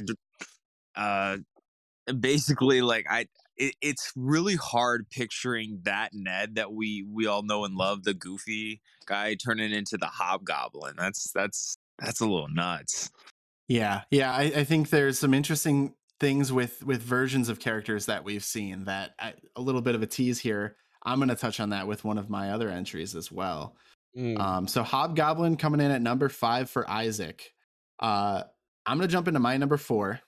[0.95, 1.37] uh
[2.19, 7.65] basically like I it, it's really hard picturing that Ned that we we all know
[7.65, 10.95] and love, the goofy guy, turning into the Hobgoblin.
[10.97, 13.09] That's that's That's a little nuts.
[13.67, 14.31] Yeah, yeah.
[14.31, 18.85] I, I think there's some interesting things with with versions of characters that we've seen.
[18.85, 20.75] That I, a little bit of a tease here.
[21.03, 23.75] I'm going to touch on that with one of my other entries as well.
[24.17, 24.39] Mm.
[24.39, 27.53] Um, so Hobgoblin coming in at number five for Isaac.
[27.99, 28.43] Uh,
[28.85, 30.21] I'm gonna jump into my number four,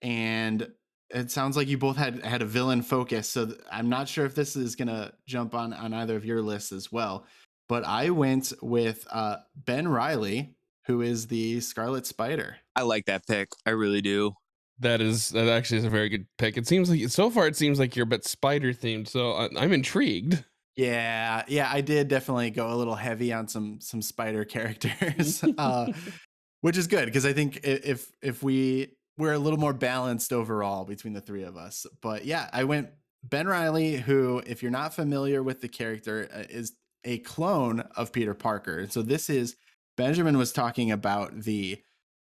[0.00, 0.68] and
[1.10, 3.28] it sounds like you both had had a villain focus.
[3.28, 6.42] So th- I'm not sure if this is gonna jump on on either of your
[6.42, 7.26] lists as well.
[7.68, 10.54] But I went with uh, Ben Riley,
[10.86, 12.56] who is the Scarlet Spider.
[12.76, 13.48] I like that pick.
[13.64, 14.34] I really do.
[14.78, 16.56] That is that actually is a very good pick.
[16.56, 19.48] It seems like so far it seems like you're a bit spider themed, so I,
[19.56, 20.44] I'm intrigued.
[20.76, 25.90] Yeah, yeah, I did definitely go a little heavy on some some spider characters, uh,
[26.60, 30.84] which is good because I think if if we we're a little more balanced overall
[30.84, 31.86] between the three of us.
[32.00, 32.90] But yeah, I went
[33.24, 36.72] Ben Riley, who, if you're not familiar with the character, uh, is
[37.04, 38.86] a clone of Peter Parker.
[38.88, 39.56] So this is
[39.96, 41.82] Benjamin was talking about the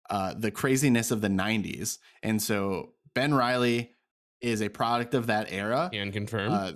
[0.10, 3.96] uh, the craziness of the '90s, and so Ben Riley
[4.42, 5.90] is a product of that era.
[5.94, 6.52] And confirm.
[6.52, 6.72] Uh,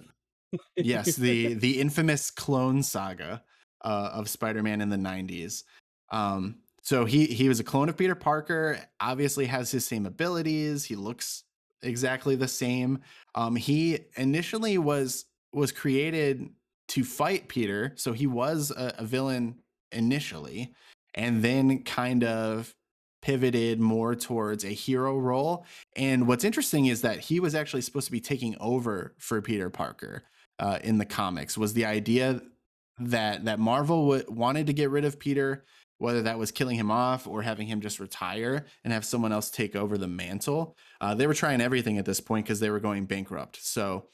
[0.76, 3.44] yes, the the infamous clone saga
[3.84, 5.64] uh, of Spider-Man in the 90s.
[6.12, 8.78] Um, so he he was a clone of Peter Parker.
[9.00, 10.84] Obviously, has his same abilities.
[10.84, 11.44] He looks
[11.82, 13.00] exactly the same.
[13.36, 16.50] Um, he initially was was created
[16.90, 19.56] to fight Peter, so he was a, a villain
[19.94, 20.74] initially,
[21.16, 22.76] and then kind of
[23.22, 25.66] pivoted more towards a hero role.
[25.96, 29.70] And what's interesting is that he was actually supposed to be taking over for Peter
[29.70, 30.24] Parker
[30.60, 31.58] uh, in the comics.
[31.58, 32.42] Was the idea
[33.00, 35.64] that that Marvel w- wanted to get rid of Peter,
[35.98, 39.50] whether that was killing him off or having him just retire and have someone else
[39.50, 40.76] take over the mantle.
[41.00, 43.58] Uh, they were trying everything at this point because they were going bankrupt.
[43.62, 44.08] So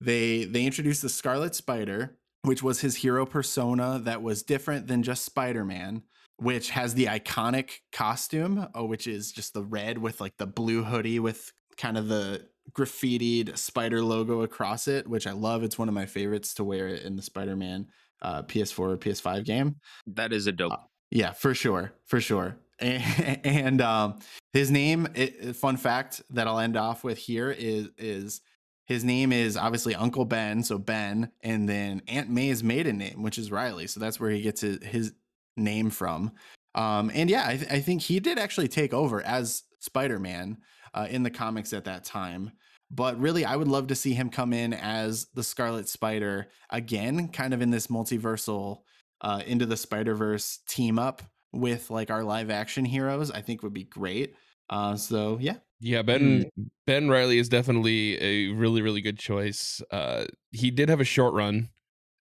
[0.00, 5.02] they they introduced the Scarlet Spider, which was his hero persona that was different than
[5.02, 6.02] just Spider-Man,
[6.36, 10.84] which has the iconic costume, oh, which is just the red with like the blue
[10.84, 15.62] hoodie with kind of the graffitied spider logo across it, which I love.
[15.62, 17.88] It's one of my favorites to wear in the Spider-Man
[18.22, 19.76] uh, PS4 or PS5 game.
[20.06, 20.72] That is a dope.
[20.72, 20.76] Uh,
[21.14, 22.56] Yeah, for sure, for sure.
[22.80, 24.18] And, and um,
[24.52, 28.42] his name, it, fun fact that I'll end off with here is is
[28.86, 33.38] his name is obviously Uncle Ben, so Ben, and then Aunt May's maiden name, which
[33.38, 33.86] is Riley.
[33.86, 35.12] So that's where he gets his, his
[35.56, 36.32] name from.
[36.74, 40.58] Um, and yeah, I, th- I think he did actually take over as Spider Man
[40.92, 42.50] uh, in the comics at that time.
[42.90, 47.28] But really, I would love to see him come in as the Scarlet Spider again,
[47.28, 48.80] kind of in this multiversal
[49.24, 53.30] uh, into the Spider Verse team up with like our live action heroes.
[53.30, 54.34] I think would be great.
[54.68, 56.44] Uh, so yeah, Yeah, Ben
[56.86, 59.82] Ben Riley is definitely a really really good choice.
[59.90, 61.70] Uh, he did have a short run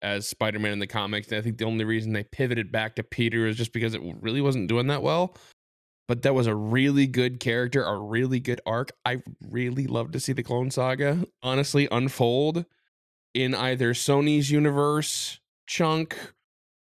[0.01, 2.95] as Spider Man in the comics, and I think the only reason they pivoted back
[2.95, 5.35] to Peter is just because it really wasn't doing that well.
[6.07, 8.91] But that was a really good character, a really good arc.
[9.05, 12.65] I really love to see the Clone Saga honestly unfold
[13.33, 16.17] in either Sony's universe chunk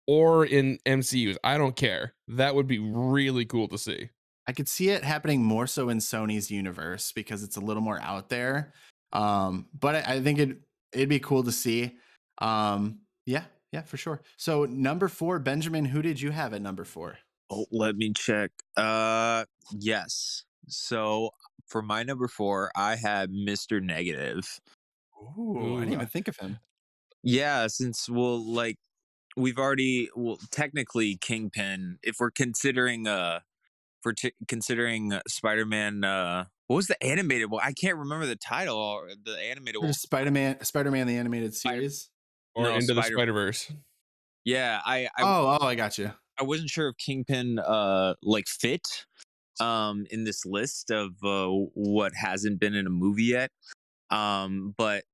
[0.07, 1.38] or in MCU's.
[1.44, 2.14] I don't care.
[2.28, 4.11] That would be really cool to see.
[4.46, 8.00] I could see it happening more so in Sony's universe because it's a little more
[8.03, 8.72] out there.
[9.12, 10.59] Um, but I, I think it
[10.92, 11.96] it'd be cool to see.
[12.38, 14.22] Um, yeah, yeah, for sure.
[14.36, 17.18] So number four, Benjamin, who did you have at number four?
[17.50, 18.50] Oh, let me check.
[18.76, 20.44] Uh, yes.
[20.68, 21.30] So
[21.66, 23.82] for my number four, I had Mr.
[23.82, 24.61] Negative.
[25.38, 26.59] Ooh, I didn't even think of him.
[27.22, 28.76] Yeah, since well, like
[29.37, 31.99] we've already well, technically Kingpin.
[32.03, 33.41] If we're considering uh,
[34.03, 37.62] for t- considering uh, Spider-Man, uh, what was the animated one?
[37.64, 38.76] I can't remember the title.
[38.76, 39.93] Or the animated one.
[39.93, 42.11] Spider Man, Spider Man, the animated Spider- series.
[42.55, 43.72] Or No, into the Spider- Spider Verse.
[44.45, 46.11] Yeah, I I, oh, oh, I got you.
[46.41, 49.07] I wasn't sure if Kingpin uh like fit
[49.61, 53.51] um in this list of uh, what hasn't been in a movie yet.
[54.11, 55.05] Um but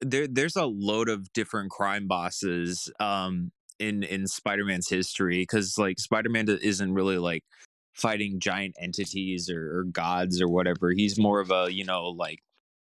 [0.00, 5.98] there there's a load of different crime bosses um in in Spider-Man's history cuz like
[5.98, 7.44] Spider-Man isn't really like
[7.94, 10.92] fighting giant entities or, or gods or whatever.
[10.92, 12.40] He's more of a, you know, like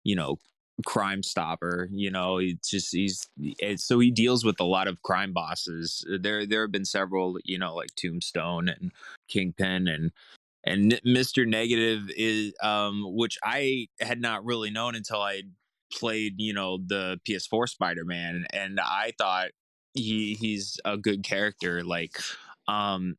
[0.03, 0.38] you know,
[0.86, 3.28] crime stopper you know it's just he's
[3.78, 7.38] so he deals with a lot of crime bosses Uh, there there have been several
[7.43, 8.91] you know like tombstone and
[9.28, 10.11] kingpin and
[10.63, 15.41] and mr negative is um which i had not really known until i
[15.91, 19.49] played you know the ps4 spider-man and i thought
[19.97, 22.17] he he's a good character like
[22.67, 23.15] um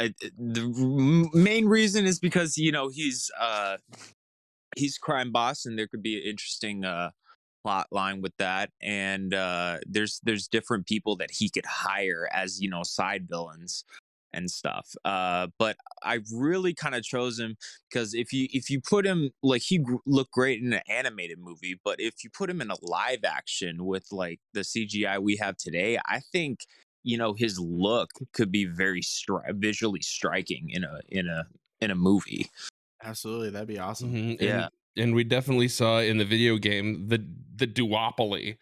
[0.00, 3.76] I- the main reason is because you know he's uh
[4.76, 7.10] he's crime boss and there could be an interesting uh
[7.64, 12.60] plot line with that and uh there's there's different people that he could hire as
[12.60, 13.84] you know side villains
[14.32, 14.90] and stuff.
[15.04, 17.56] Uh, but I really kind of chose him
[17.90, 21.38] because if you if you put him like he gr- looked great in an animated
[21.38, 25.36] movie, but if you put him in a live action with like the CGI we
[25.36, 26.60] have today, I think
[27.02, 31.44] you know his look could be very stri- visually striking in a in a
[31.80, 32.46] in a movie.
[33.02, 34.12] Absolutely, that'd be awesome.
[34.12, 34.68] Mhm, and- Yeah.
[34.96, 37.18] and we definitely saw in the video game the
[37.56, 38.56] the duopoly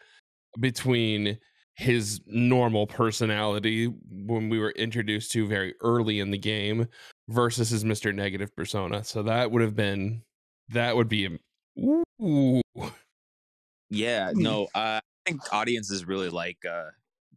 [0.60, 1.38] between
[1.78, 6.88] his normal personality when we were introduced to very early in the game
[7.28, 8.12] versus his Mr.
[8.12, 9.04] Negative persona.
[9.04, 10.24] So that would have been
[10.70, 11.38] that would be
[12.22, 12.62] ooh.
[13.90, 14.34] Yeah, Hmm.
[14.34, 16.90] no, uh, I think audiences really like uh,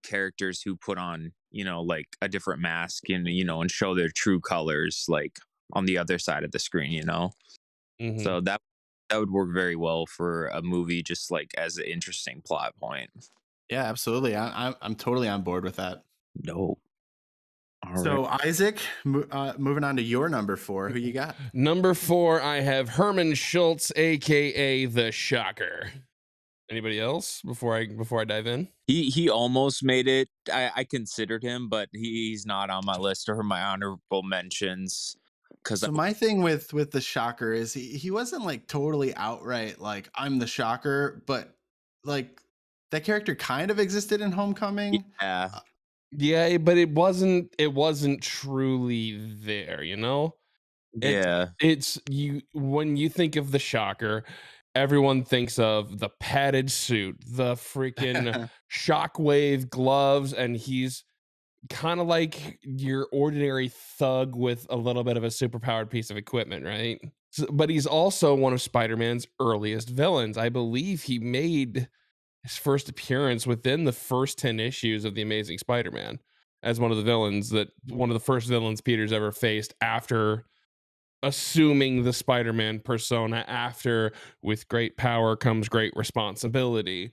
[0.03, 3.95] characters who put on, you know, like a different mask and you know, and show
[3.95, 5.39] their true colors, like
[5.73, 6.91] on the other side of the screen.
[6.91, 7.31] You know,
[7.99, 8.35] Mhm.
[8.35, 8.61] so that
[9.09, 13.11] that would work very well for a movie, just like as an interesting plot point.
[13.71, 14.35] Yeah, absolutely.
[14.35, 16.03] I, I'm I'm totally on board with that.
[16.35, 16.77] No.
[17.95, 18.77] So Isaac,
[19.31, 21.35] uh, moving on to your number four, who you got?
[21.53, 25.89] Number four, I have Herman Schultz, aka the Shocker.
[26.69, 28.67] Anybody else before I before I dive in?
[28.91, 30.29] he he almost made it.
[30.53, 35.15] I, I considered him, but he's not on my list or my honorable mentions
[35.63, 39.79] because So my thing with with the shocker is he, he wasn't like totally outright
[39.79, 41.55] like I'm the shocker, but
[42.03, 42.41] like
[42.91, 45.03] that character kind of existed in Homecoming.
[45.21, 45.59] yeah, uh,
[46.11, 50.35] Yeah, but it wasn't it wasn't truly there, you know?
[51.01, 54.25] It- yeah, It's you when you think of the shocker,
[54.75, 61.03] everyone thinks of the padded suit, the freaking shockwave gloves, and he's
[61.69, 66.17] kind of like your ordinary thug with a little bit of a superpowered piece of
[66.17, 66.99] equipment, right?
[67.31, 70.37] So- but he's also one of Spider-Man's earliest villains.
[70.37, 71.87] I believe he made
[72.43, 76.19] his first appearance within the first 10 issues of the Amazing Spider-Man
[76.63, 80.45] as one of the villains that one of the first villains Peter's ever faced after
[81.23, 84.11] assuming the Spider-Man persona after
[84.41, 87.11] with great power comes great responsibility.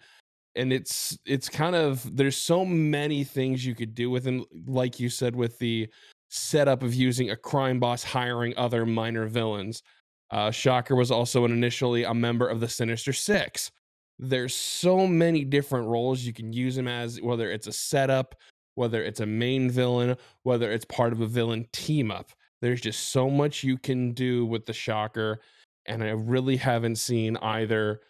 [0.56, 4.98] And it's it's kind of there's so many things you could do with him like
[4.98, 5.88] you said with the
[6.30, 9.82] setup of using a crime boss hiring other minor villains.
[10.30, 13.70] Uh, Shocker was also initially a member of the Sinister Six.
[14.18, 18.34] There's so many different roles you can use him as, whether it's a setup,
[18.74, 22.32] whether it's a main villain, whether it's part of a villain team up.
[22.60, 25.40] There's just so much you can do with the Shocker,
[25.86, 28.00] and I really haven't seen either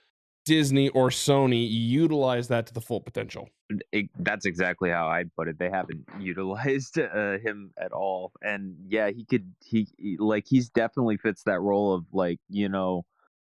[0.49, 3.51] Disney or Sony utilize that to the full potential.
[3.93, 5.59] it, that's exactly how I'd put it.
[5.59, 9.53] They haven't utilized uh, him at all, and yeah, he could.
[9.63, 13.05] He, he like he's definitely fits that role of like you know,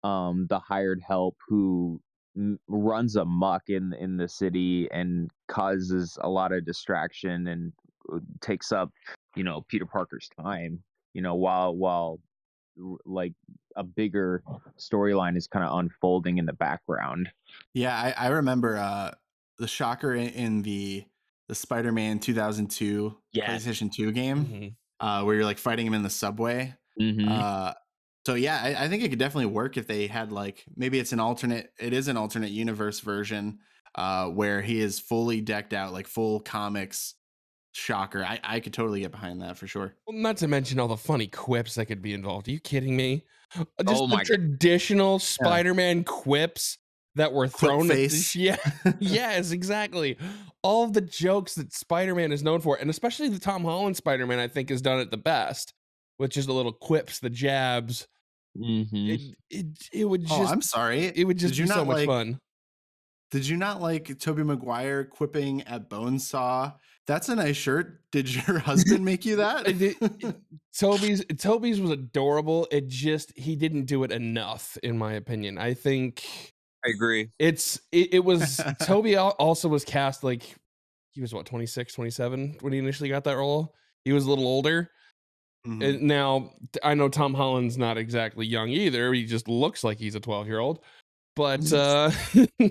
[0.03, 2.01] um, the hired help who
[2.39, 7.73] m- runs amok in in the city and causes a lot of distraction and
[8.13, 8.91] uh, takes up
[9.37, 10.83] you know Peter Parker's time.
[11.15, 12.21] You know, while while
[13.05, 13.33] like
[13.77, 14.43] a bigger
[14.79, 17.29] storyline is kind of unfolding in the background.
[17.75, 19.13] Yeah, I, I remember uh
[19.59, 21.05] the shocker in, in the
[21.49, 23.65] the Spider-Man 2002 Yes.
[23.67, 24.75] PlayStation 2 game, Mhm.
[25.01, 26.75] uh, where you're like fighting him in the subway.
[27.01, 27.27] Mm-hmm.
[27.29, 27.73] Uh,
[28.29, 31.13] so yeah, I, I think it could definitely work if they had like maybe it's
[31.15, 31.73] an alternate.
[31.81, 33.61] It is an alternate universe version
[33.95, 37.15] uh, where he is fully decked out, like full comics.
[37.73, 38.23] Shocker!
[38.23, 39.95] I, I could totally get behind that for sure.
[40.07, 42.49] Well, not to mention all the funny quips that could be involved.
[42.49, 43.25] Are you kidding me?
[43.59, 44.27] Uh, Just Oh the my God.
[44.27, 46.77] traditional Spider-Man quips
[47.15, 48.35] that were Quip thrown at face.
[48.35, 48.57] the, yeah
[49.01, 50.19] yes exactly
[50.63, 54.39] all of the jokes that spider-man is known for and especially the tom holland spider-man
[54.39, 55.73] i think has done it the best
[56.19, 58.07] which is the little quips the jabs
[58.59, 58.97] mm-hmm.
[59.11, 61.13] it, it, it would oh, just I'm sorry.
[61.15, 62.41] it would just Did you be so much like- fun
[63.31, 66.75] Did you not like Tobey Maguire quipping at Bonesaw?
[67.07, 68.01] That's a nice shirt.
[68.13, 69.67] Did your husband make you that?
[69.69, 70.37] It- it-
[70.79, 75.75] tobey's tobey's was adorable it just he didn't do it enough in my opinion i
[75.75, 76.25] think
[76.87, 77.31] I agree.
[77.39, 80.55] it's it, it was toby also was cast like
[81.11, 84.47] he was what 26 27 when he initially got that role he was a little
[84.47, 84.89] older
[85.69, 86.01] Mhm.
[86.01, 86.53] Now
[86.83, 89.13] I know Tom Holland's not exactly young either.
[89.13, 90.81] He just looks like he's a 12 year old.
[91.37, 92.11] But uh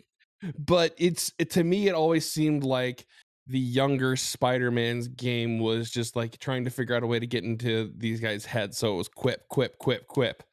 [0.59, 3.05] but it's it, to me it always seemed like
[3.49, 7.45] the younger Spider-Man's game was just like trying to figure out a way to get
[7.45, 8.77] into these guys' heads.
[8.77, 10.43] So it was quip, quip, quip, quip.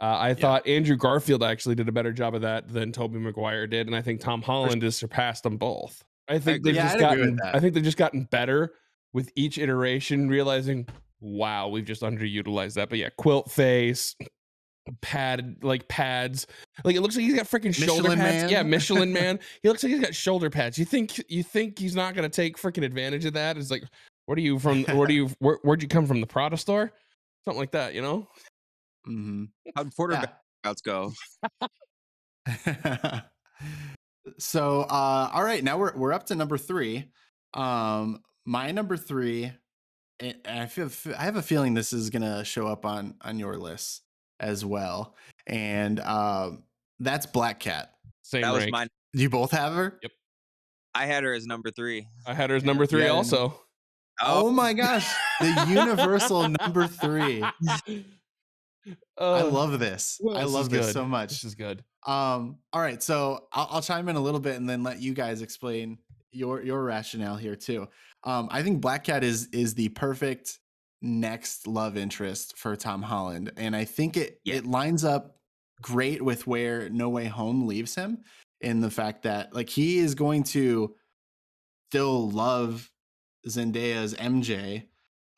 [0.00, 3.66] Uh, I thought Andrew Garfield actually did a better job of that than Tobey Maguire
[3.66, 6.02] did, and I think Tom Holland has surpassed them both.
[6.26, 6.72] I think agree.
[6.72, 7.38] they've Yeah, just gotten.
[7.44, 8.72] I think they've just gotten better
[9.12, 10.88] with each iteration, realizing,
[11.22, 12.88] wow, we've just underutilized that.
[12.88, 14.14] But yeah, quilt face,
[15.00, 16.46] pad like pads,
[16.84, 18.50] like it looks like he's got freaking shoulder pads.
[18.50, 19.38] Yeah, Michelin man.
[19.62, 20.76] He looks like he's got shoulder pads.
[20.78, 23.56] You think you think he's not gonna take freaking advantage of that?
[23.56, 23.84] It's like,
[24.26, 24.84] What are you from?
[24.84, 25.30] Where do you?
[25.38, 26.20] Where, where'd you come from?
[26.20, 26.92] The Prada store?
[27.44, 28.28] Something like that, you know?
[29.08, 29.44] Mm-hmm.
[29.74, 31.12] How'd quarterback outs go?
[34.38, 37.04] so uh all right now we're we're up to number three
[37.54, 39.52] um my number three
[40.22, 43.56] and i feel i have a feeling this is gonna show up on on your
[43.56, 44.02] list
[44.40, 45.14] as well
[45.46, 46.62] and um
[47.00, 47.92] that's black cat
[48.22, 48.72] Same That was rank.
[48.72, 48.88] mine.
[49.12, 50.12] you both have her Yep.
[50.94, 52.06] I had her as number three.
[52.26, 53.58] I had her as number three Yeah, also.
[54.20, 55.10] oh my gosh
[55.40, 58.04] the universal number three i
[59.18, 60.92] Uh, love this i this is love this good.
[60.92, 61.84] so much This is good.
[62.04, 65.14] Um, all right, so I'll, I'll chime in a little bit and then let you
[65.14, 65.98] guys explain
[66.32, 67.86] your your rationale here too.
[68.24, 70.58] Um, I think Black Cat is is the perfect
[71.00, 74.56] next love interest for Tom Holland, and I think it Yeah.
[74.56, 75.38] it lines up
[75.80, 78.18] great with where No Way Home leaves him
[78.60, 80.94] in the fact that like he is going to
[81.90, 82.90] still love
[83.48, 84.88] Zendaya's MJ,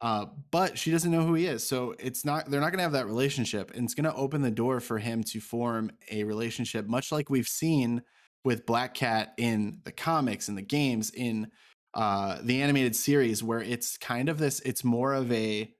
[0.03, 1.67] uh, but she doesn't know who he is.
[1.67, 4.81] So it's not they're not gonna have that relationship, and it's gonna open the door
[4.81, 8.03] for him to form a relationship, much like we've seen
[8.45, 11.51] with Black Cat in the comics, in the games, in
[11.95, 14.61] uh, the animated series, where it's kind of this.
[14.61, 15.73] It's more of a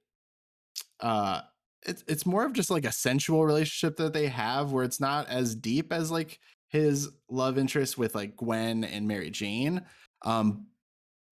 [1.01, 1.41] uh
[1.85, 5.27] it's it's more of just like a sensual relationship that they have where it's not
[5.29, 9.81] as deep as like his love interest with like Gwen and Mary Jane.
[10.23, 10.67] Um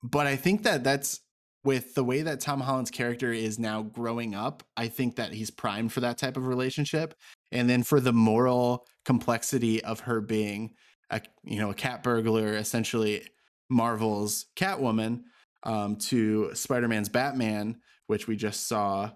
[0.03, 1.21] but I think that that's
[1.63, 5.49] with the way that Tom Holland's character is now growing up, I think that he's
[5.49, 7.15] primed for that type of relationship.
[7.53, 10.73] And then for the moral complexity of her being
[11.09, 13.25] a you know a cat burglar, essentially
[13.73, 15.23] Marvel's Catwoman,
[15.63, 19.11] um, to Spider-Man's Batman, which we just saw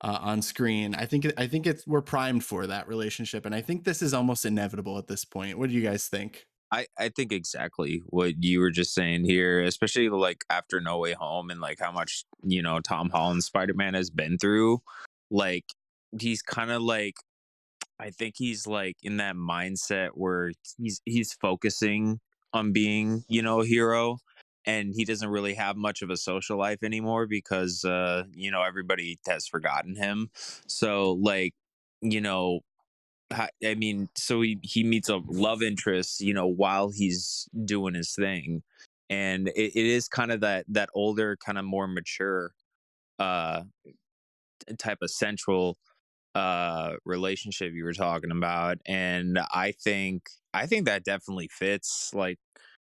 [0.00, 0.94] uh, on screen.
[0.94, 4.14] I think I think it's we're primed for that relationship, and I think this is
[4.14, 5.58] almost inevitable at this point.
[5.58, 6.46] What do you guys think?
[6.70, 11.14] I, I think exactly what you were just saying here, especially like after No Way
[11.14, 14.80] Home and like how much, you know, Tom Holland Spider Man has been through.
[15.30, 15.64] Like,
[16.20, 17.14] he's kind of like,
[17.98, 22.20] I think he's like in that mindset where he's he's focusing
[22.52, 24.18] on being, you know, a hero
[24.66, 28.62] and he doesn't really have much of a social life anymore because uh, you know,
[28.62, 30.30] everybody has forgotten him.
[30.66, 31.54] So like,
[32.02, 32.60] you know,
[33.30, 38.14] I mean, so he he meets a love interest, you know, while he's doing his
[38.14, 38.62] thing,
[39.10, 42.52] and it, it is kind of that that older, kind of more mature,
[43.18, 43.62] uh,
[44.78, 45.76] type of central
[46.38, 52.38] uh relationship you were talking about, and I think I think that definitely fits like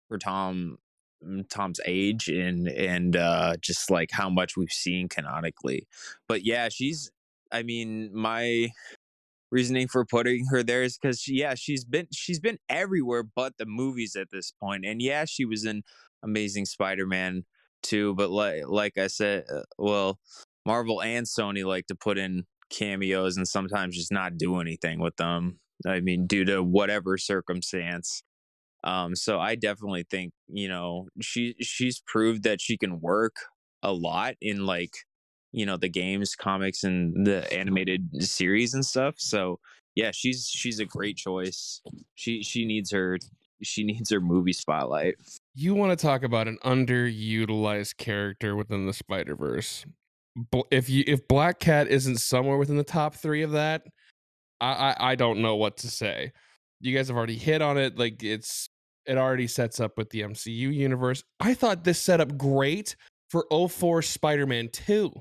[0.09, 0.79] for Tom
[1.25, 5.87] mm, Tom's age and and uh just like how much we've seen canonically.
[6.29, 7.11] But yeah, she's
[7.53, 8.71] I mean, my
[9.55, 13.57] reasoning for putting her there is because she yeah she's been she's been everywhere but
[13.57, 15.83] the movies at this point and yeah she was in
[16.25, 17.45] amazing spider-man
[17.81, 20.19] too but like like i said uh, well
[20.67, 25.17] marvel and sony like to put in cameos and sometimes just not do anything with
[25.17, 28.23] them i mean due to whatever circumstance.
[28.83, 33.37] Um so i definitely think you know she she's proved that she can work
[33.83, 34.93] a lot in like
[35.53, 39.15] you know the games comics and the animated series and stuff.
[39.19, 39.59] So
[39.95, 41.81] yeah she's she's a great choice.
[42.15, 43.19] She she needs her
[43.63, 45.15] she needs her movie spotlight.
[45.55, 49.87] You want to talk about an underutilized character within the Spider Verse?
[50.71, 53.83] If you if Black Cat isn't somewhere within the top three of that,
[54.61, 56.33] I, I I don't know what to say.
[56.81, 57.97] You guys have already hit on it.
[57.97, 58.69] Like it's
[59.07, 61.23] it already sets up with the MCU universe.
[61.39, 62.97] I thought this set up great
[63.31, 65.13] for 04 Spider-Man 2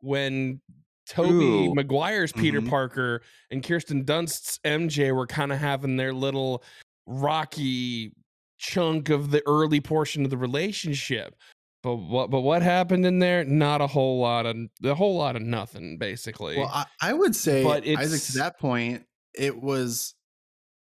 [0.00, 0.60] when
[1.06, 1.74] Tobey Ooh.
[1.74, 2.68] Maguire's Peter Mhm.
[2.68, 6.62] Parker and Kirsten Dunst's MJ were kind of having their little
[7.06, 8.12] rocky
[8.58, 11.34] chunk of the early portion of the relationship.
[11.82, 13.44] But what but what happened in there?
[13.44, 16.56] Not a whole lot of a whole lot of nothing, basically.
[16.56, 20.14] Well, I, I would say, But Isaac, to that point, it was.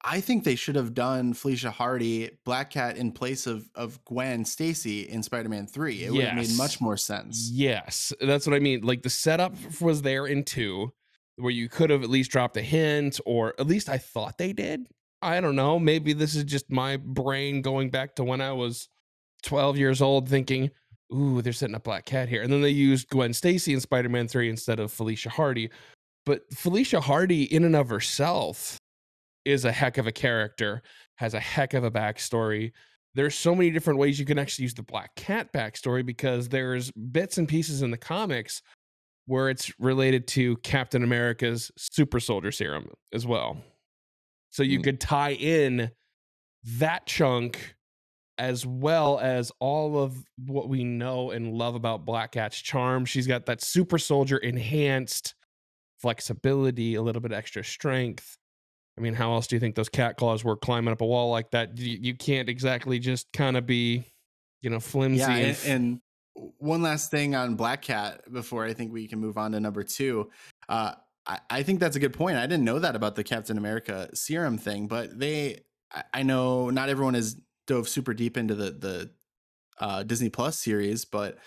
[0.08, 4.44] I think they should have done Felicia Hardy, Black Cat, in place of of Gwen
[4.44, 6.04] Stacy in Spider Man Three.
[6.04, 7.50] It would have made much more sense.
[7.52, 8.82] Yes, that's what I mean.
[8.82, 10.92] Like the setup was there in two,
[11.34, 14.52] where you could have at least dropped a hint, or at least I thought they
[14.52, 14.86] did.
[15.20, 15.80] I don't know.
[15.80, 18.88] Maybe this is just my brain going back to when I was
[19.46, 20.70] 12 years old, thinking,
[21.14, 24.08] "Ooh, they're setting up Black Cat here," and then they used Gwen Stacy in Spider
[24.10, 25.70] Man Three instead of Felicia Hardy.
[26.26, 28.76] But Felicia Hardy, in and of herself,
[29.44, 30.82] is a heck of a character,
[31.16, 32.72] has a heck of a backstory.
[33.14, 36.90] There's so many different ways you can actually use the Black Cat backstory because there's
[36.90, 38.60] bits and pieces in the comics
[39.26, 43.62] where it's related to Captain America's super soldier serum as well.
[44.50, 44.84] So you Mm.
[44.84, 45.92] could tie in
[46.64, 47.75] that chunk
[48.38, 53.04] as well as all of what we know and love about Black Cat's charm.
[53.04, 55.34] She's got that super soldier enhanced
[55.98, 58.36] flexibility, a little bit extra strength.
[58.98, 61.30] I mean, how else do you think those cat claws were climbing up a wall
[61.30, 61.76] like that?
[61.78, 64.04] You, you can't exactly just kind of be,
[64.62, 65.20] you know, flimsy.
[65.20, 66.00] Yeah, and and,
[66.58, 69.82] one last thing on Black Cat before I think we can move on to number
[69.82, 70.30] two.
[70.68, 70.92] Uh,
[71.26, 72.36] I, I think that's a good point.
[72.36, 75.60] I didn't know that about the Captain America serum thing, but they,
[76.12, 79.10] I, know not everyone has dove super deep into the the
[79.78, 81.38] uh, Disney Plus series, but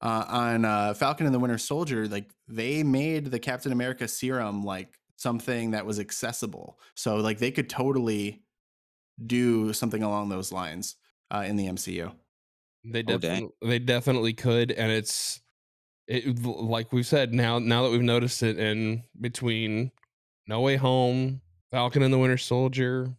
[0.00, 4.64] uh, on uh, Falcon and the Winter Soldier, like they made the Captain America serum
[4.64, 6.78] like something that was accessible.
[6.94, 8.42] So like they could totally
[9.24, 10.96] do something along those lines
[11.30, 12.12] uh, in the MCU.
[12.84, 15.40] They Oh, definitely they definitely could, and it's
[16.06, 17.58] it like we've said now.
[17.58, 19.90] Now that we've noticed it in between
[20.46, 21.40] No Way Home,
[21.70, 23.16] Falcon and the Winter Soldier,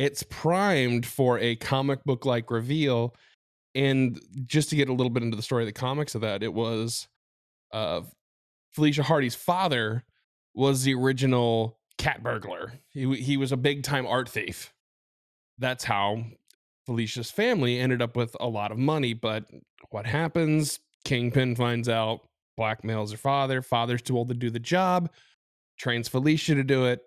[0.00, 3.14] it's primed for a comic book like reveal.
[3.74, 6.42] And just to get a little bit into the story of the comics of that,
[6.42, 7.06] it was
[7.70, 8.00] uh,
[8.72, 10.02] Felicia Hardy's father
[10.54, 12.72] was the original cat burglar.
[12.88, 14.72] He he was a big time art thief.
[15.58, 16.24] That's how
[16.86, 19.12] Felicia's family ended up with a lot of money.
[19.12, 19.44] But
[19.90, 20.80] what happens?
[21.04, 22.20] Kingpin finds out,
[22.58, 23.60] blackmails her father.
[23.60, 25.10] Father's too old to do the job,
[25.78, 27.02] trains Felicia to do it.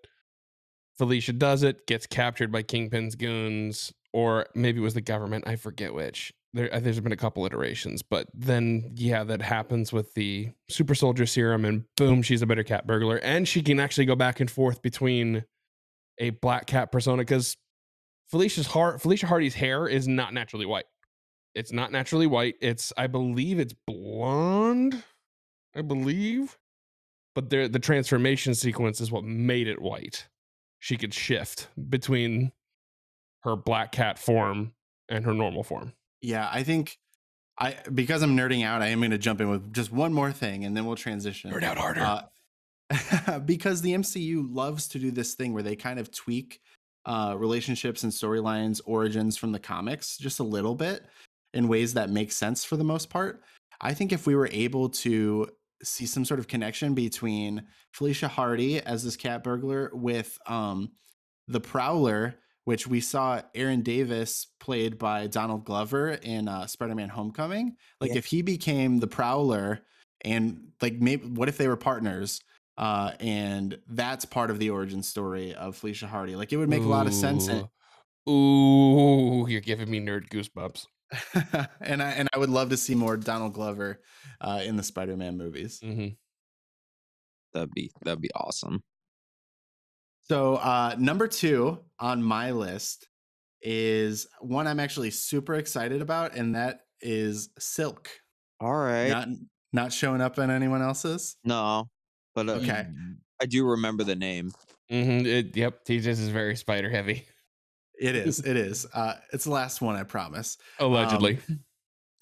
[0.98, 5.48] Felicia does it, gets captured by Kingpin's goons, or maybe it was the government.
[5.48, 6.34] I forget which.
[6.54, 10.94] There, uh, there's been a couple iterations, but then yeah, that happens with the super
[10.94, 14.40] soldier serum, and boom, she's a better cat burglar, and she can actually go back
[14.40, 15.46] and forth between
[16.20, 17.58] a black cat persona because
[18.30, 20.86] Felicia's heart, Felicia Hardy's hair is not naturally white.
[21.56, 22.56] It's not naturally white.
[22.62, 25.04] It's, I believe, it's blonde.
[25.76, 26.60] I believe,
[27.34, 30.28] but there, the transformation sequence is what made it white.
[30.84, 32.52] She could shift between
[33.44, 34.74] her black cat form
[35.08, 35.94] and her normal form.
[36.22, 36.98] Yeah, I think
[37.58, 40.34] I because I'm nerding out, I am going to jump in with just one more
[40.34, 41.52] thing, and then we'll transition.
[41.52, 42.02] Nerd out harder.
[42.02, 46.60] Uh, because the MCU loves to do this thing where they kind of tweak
[47.06, 51.06] uh, relationships and storylines, origins from the comics just a little bit
[51.54, 53.42] in ways that make sense for the most part.
[53.80, 55.48] I think if we were able to
[55.84, 60.92] see some sort of connection between Felicia Hardy as this cat burglar with um,
[61.48, 62.36] the Prowler,
[62.66, 67.76] which we saw Aaron Davis played by Donald Glover in uh, Spider-Man: Homecoming.
[68.00, 68.18] Like Yeah.
[68.18, 69.82] if he became the Prowler,
[70.22, 72.40] and like maybe what if they were partners?
[72.78, 76.36] Uh, and that's part of the origin story of Felicia Hardy.
[76.36, 77.48] Like it would make a lot of sense.
[77.50, 77.70] Ooh.
[78.32, 80.86] Ooh, you're giving me nerd goosebumps.
[81.82, 84.02] and I and I would love to see more Donald Glover
[84.42, 85.80] uh, in the Spider-Man movies.
[85.84, 86.08] hmm
[87.54, 88.84] That'd be that'd be awesome.
[90.24, 93.08] So uh, number two on my list
[93.62, 98.10] is one I'm actually super excited about, and that is Silk.
[98.60, 99.10] All right.
[99.10, 99.28] Not
[99.72, 101.36] not showing up on anyone else's.
[101.44, 101.90] no,
[102.36, 102.86] but uh, Okay.
[103.42, 104.52] I do remember the name.
[104.90, 107.26] hmm It, yep, TJ's is very spider heavy,
[108.04, 108.40] It is.
[108.46, 108.86] It is.
[108.94, 110.58] Uh, it's the last one, I promise.
[110.80, 111.40] allegedly.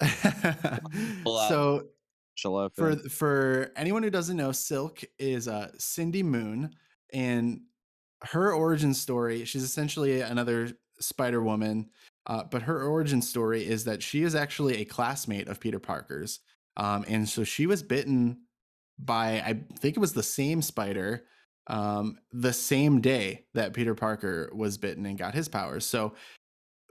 [1.24, 1.48] Pull out.
[1.48, 1.88] so
[2.34, 2.68] Shall I?
[2.74, 6.70] for for anyone who doesn't know, Silk is uh, Cindy Moon,
[7.12, 7.60] and
[8.22, 9.44] her origin story.
[9.44, 11.90] She's essentially another Spider Woman,
[12.26, 16.40] uh, but her origin story is that she is actually a classmate of Peter Parker's,
[16.76, 18.38] um, and so she was bitten
[18.98, 21.24] by I think it was the same spider
[21.68, 25.84] um, the same day that Peter Parker was bitten and got his powers.
[25.84, 26.14] So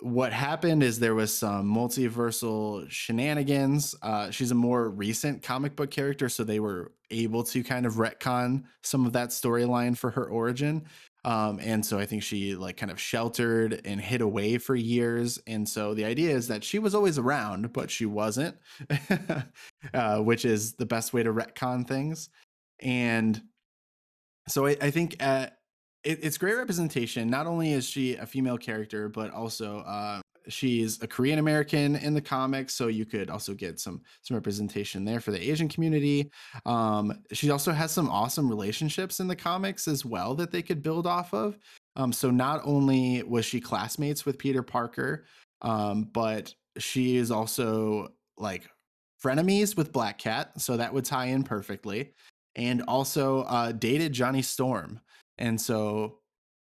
[0.01, 3.95] what happened is there was some multiversal shenanigans.
[4.01, 7.95] Uh, she's a more recent comic book character, so they were able to kind of
[7.95, 10.83] retcon some of that storyline for her origin.
[11.23, 15.39] Um, and so I think she like kind of sheltered and hid away for years.
[15.45, 18.57] And so the idea is that she was always around, but she wasn't,
[19.93, 22.29] uh, which is the best way to retcon things.
[22.79, 23.39] And
[24.47, 25.47] so I, I think uh,
[26.03, 27.29] it, it's great representation.
[27.29, 32.13] Not only is she a female character, but also uh, she's a Korean American in
[32.13, 36.31] the comics, so you could also get some some representation there for the Asian community.
[36.65, 40.81] Um, she also has some awesome relationships in the comics as well that they could
[40.81, 41.57] build off of.
[41.95, 45.25] Um, so not only was she classmates with Peter Parker,
[45.61, 48.67] um, but she is also like
[49.23, 52.13] frenemies with Black Cat, so that would tie in perfectly.
[52.55, 54.99] And also uh, dated Johnny Storm,
[55.37, 56.17] and so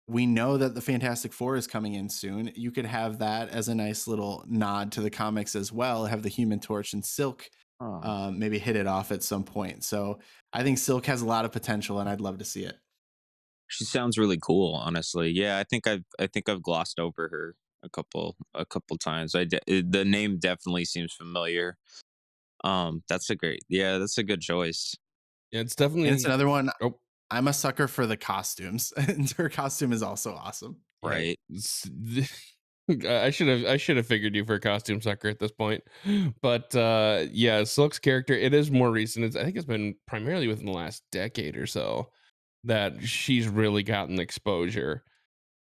[0.08, 2.50] we know that the Fantastic Four is coming in soon.
[2.54, 6.06] You could have that as a nice little nod to the comics as well.
[6.06, 7.48] Have the Human Torch and Silk
[7.80, 9.84] Oh, um, maybe hit it off at some point.
[9.84, 10.18] So
[10.52, 12.76] I think Silk has a lot of potential, and I'd love to see it.
[13.66, 14.74] she sounds really cool.
[14.74, 15.58] Honestly, yeah.
[15.58, 19.34] I think I've I think I've glossed over her a couple a couple times.
[19.34, 21.76] I de- the name definitely seems familiar.
[22.64, 24.94] Um, that's a great, yeah, that's a good choice.
[25.52, 26.70] Yeah, it's definitely And it's another one.
[26.81, 26.98] Oh.
[27.31, 30.77] I'm a sucker for the costumes, and her costume is also awesome.
[31.02, 31.39] Right.
[32.89, 35.82] I should have I should have figured you for a costume sucker at this point.
[36.40, 39.24] But uh yeah, Silk's character, it is more recent.
[39.24, 42.10] It's, I think it's been primarily within the last decade or so
[42.64, 45.02] that she's really gotten exposure.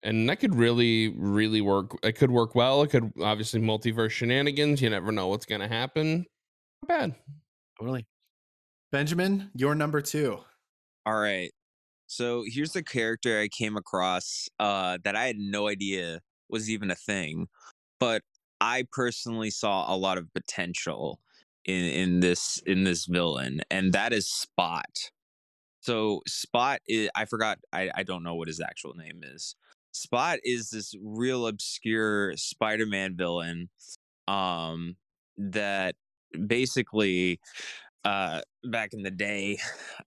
[0.03, 1.98] And that could really, really work.
[2.02, 2.81] It could work well.
[2.81, 4.81] It could obviously multiverse shenanigans.
[4.81, 6.26] You never know what's gonna happen.
[6.81, 7.15] Not bad.
[7.77, 8.06] Totally.
[8.91, 10.39] Benjamin, you're number two.
[11.05, 11.51] All right.
[12.07, 16.19] So here's the character I came across uh, that I had no idea
[16.49, 17.47] was even a thing,
[17.99, 18.22] but
[18.59, 21.22] I personally saw a lot of potential
[21.63, 25.11] in in this in this villain, and that is Spot.
[25.80, 29.55] So Spot is I forgot I, I don't know what his actual name is.
[29.93, 33.69] Spot is this real obscure Spider-Man villain
[34.27, 34.97] um
[35.38, 35.95] that
[36.47, 37.39] basically
[38.03, 39.57] uh back in the day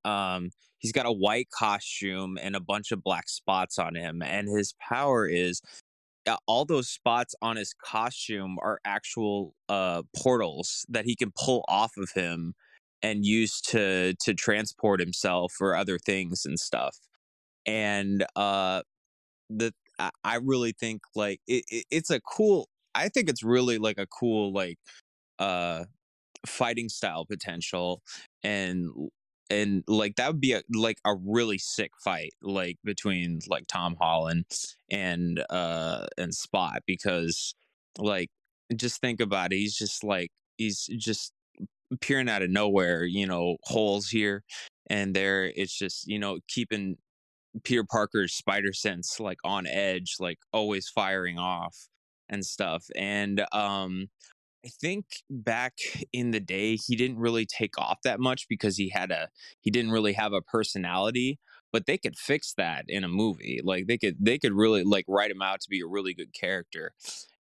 [0.04, 4.48] um he's got a white costume and a bunch of black spots on him and
[4.48, 5.60] his power is
[6.26, 11.64] uh, all those spots on his costume are actual uh portals that he can pull
[11.68, 12.54] off of him
[13.02, 16.96] and use to to transport himself or other things and stuff.
[17.66, 18.82] And uh
[19.50, 19.72] the
[20.24, 24.06] I- really think like it, it it's a cool i think it's really like a
[24.06, 24.78] cool like
[25.38, 25.84] uh
[26.46, 28.02] fighting style potential
[28.42, 28.90] and
[29.50, 33.96] and like that would be a like a really sick fight like between like Tom
[34.00, 34.46] Holland
[34.90, 37.54] and uh and Spot because
[37.98, 38.30] like
[38.74, 41.32] just think about it he's just like he's just
[41.92, 44.42] appearing out of nowhere you know holes here
[44.88, 46.96] and there it's just you know keeping
[47.62, 51.88] Peter Parker's spider sense like on edge like always firing off
[52.28, 54.08] and stuff and um
[54.64, 55.74] I think back
[56.12, 59.28] in the day he didn't really take off that much because he had a
[59.60, 61.38] he didn't really have a personality
[61.72, 65.04] but they could fix that in a movie like they could they could really like
[65.08, 66.92] write him out to be a really good character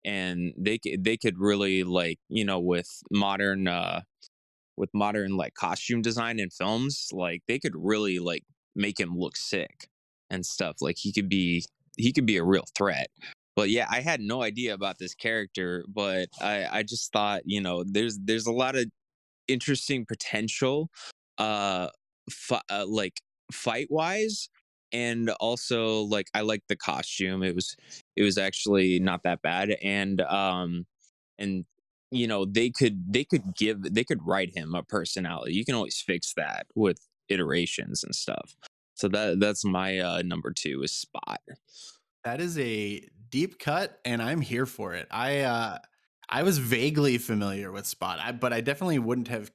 [0.03, 4.01] and they could they could really like you know with modern uh
[4.75, 8.43] with modern like costume design in films like they could really like
[8.75, 9.87] make him look sick
[10.29, 11.63] and stuff like he could be
[11.95, 13.07] he could be a real threat
[13.55, 17.61] but yeah i had no idea about this character but i i just thought you
[17.61, 18.85] know there's there's a lot of
[19.47, 20.89] interesting potential
[21.37, 21.87] uh,
[22.29, 23.19] fi- uh like
[23.51, 24.49] fight wise
[24.91, 27.75] and also like i liked the costume it was
[28.15, 30.85] it was actually not that bad and um
[31.37, 31.65] and
[32.11, 35.75] you know they could they could give they could write him a personality you can
[35.75, 36.99] always fix that with
[37.29, 38.55] iterations and stuff
[38.95, 41.41] so that that's my uh number two is spot.
[42.23, 45.07] That is a deep cut, and I'm here for it.
[45.09, 45.79] I uh,
[46.29, 49.51] I was vaguely familiar with Spot, I, but I definitely wouldn't have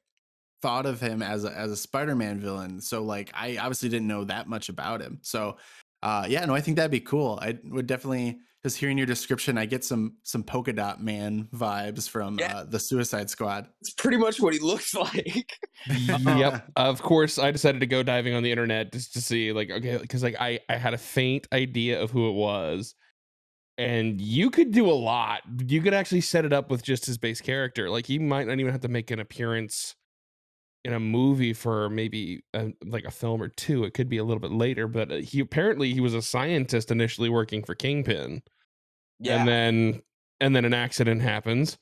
[0.62, 2.80] thought of him as a, as a Spider-Man villain.
[2.80, 5.20] So like, I obviously didn't know that much about him.
[5.22, 5.59] So
[6.02, 7.38] uh, yeah, no, I think that'd be cool.
[7.40, 12.09] I would definitely just hearing your description, I get some some polka dot man vibes
[12.09, 12.56] from Yeah.
[12.59, 13.68] uh, the Suicide Squad.
[13.80, 15.56] it's pretty much what he looks like
[15.86, 16.68] yep.
[16.76, 19.98] Of course, I decided to go diving on the internet just to see, like, okay,
[19.98, 22.96] because like I I had a faint idea of who it was,
[23.78, 25.42] and you could do a lot.
[25.66, 27.88] You could actually set it up with just his base character.
[27.88, 29.94] Like he might not even have to make an appearance
[30.84, 33.84] in a movie for maybe a, like a film or two.
[33.84, 36.90] It could be a little bit later, but uh, he apparently he was a scientist
[36.90, 38.42] initially working for Kingpin
[39.18, 40.02] yeah and then
[40.40, 41.78] and then an accident happens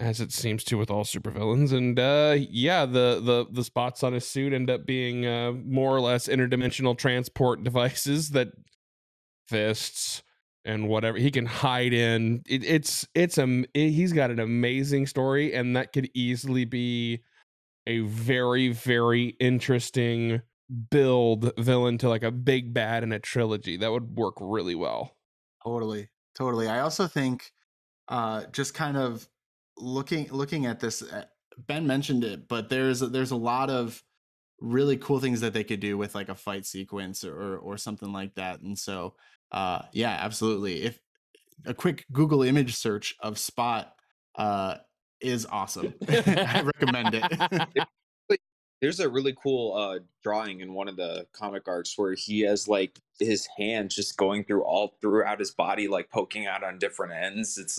[0.00, 4.12] as it seems to with all supervillains and uh yeah the the the spots on
[4.12, 8.48] his suit end up being uh more or less interdimensional transport devices that
[9.48, 10.22] fists
[10.64, 15.54] and whatever he can hide in it, it's it's a he's got an amazing story
[15.54, 17.22] and that could easily be
[17.86, 20.40] a very very interesting
[20.90, 25.16] build villain to like a big bad in a trilogy that would work really well
[25.64, 26.68] Totally, totally.
[26.68, 27.52] I also think,
[28.08, 29.26] uh, just kind of
[29.78, 31.24] looking looking at this, uh,
[31.66, 34.02] Ben mentioned it, but there's there's a lot of
[34.60, 38.12] really cool things that they could do with like a fight sequence or or something
[38.12, 38.60] like that.
[38.60, 39.14] And so,
[39.52, 40.82] uh, yeah, absolutely.
[40.82, 41.00] If
[41.66, 43.92] a quick Google image search of Spot,
[44.36, 44.76] uh,
[45.24, 45.94] is awesome.
[46.08, 47.88] I recommend it.
[48.80, 52.68] there's a really cool uh drawing in one of the comic arcs where he has
[52.68, 57.12] like his hands just going through all throughout his body like poking out on different
[57.12, 57.78] ends it's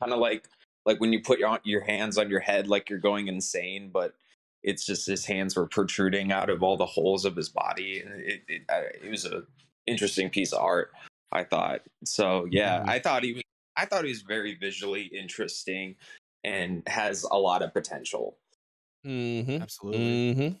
[0.00, 0.48] kind of like
[0.86, 4.14] like when you put your your hands on your head like you're going insane but
[4.62, 8.42] it's just his hands were protruding out of all the holes of his body it
[8.46, 8.62] it,
[9.02, 9.42] it was a
[9.86, 10.92] interesting piece of art
[11.32, 12.88] i thought so yeah Mhm.
[12.88, 13.42] i thought he was
[13.76, 15.96] I thought he was very visually interesting
[16.44, 18.38] and has a lot of potential.
[19.04, 19.60] Mm-hmm.
[19.60, 20.34] Absolutely.
[20.34, 20.56] Mm-hmm.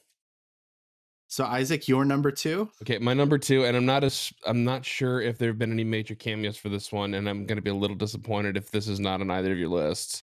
[1.28, 2.68] So Isaac, your number two.
[2.82, 5.70] Okay, my number two, and I'm not as I'm not sure if there have been
[5.70, 8.88] any major cameos for this one, and I'm gonna be a little disappointed if this
[8.88, 10.20] is not on either of your lists.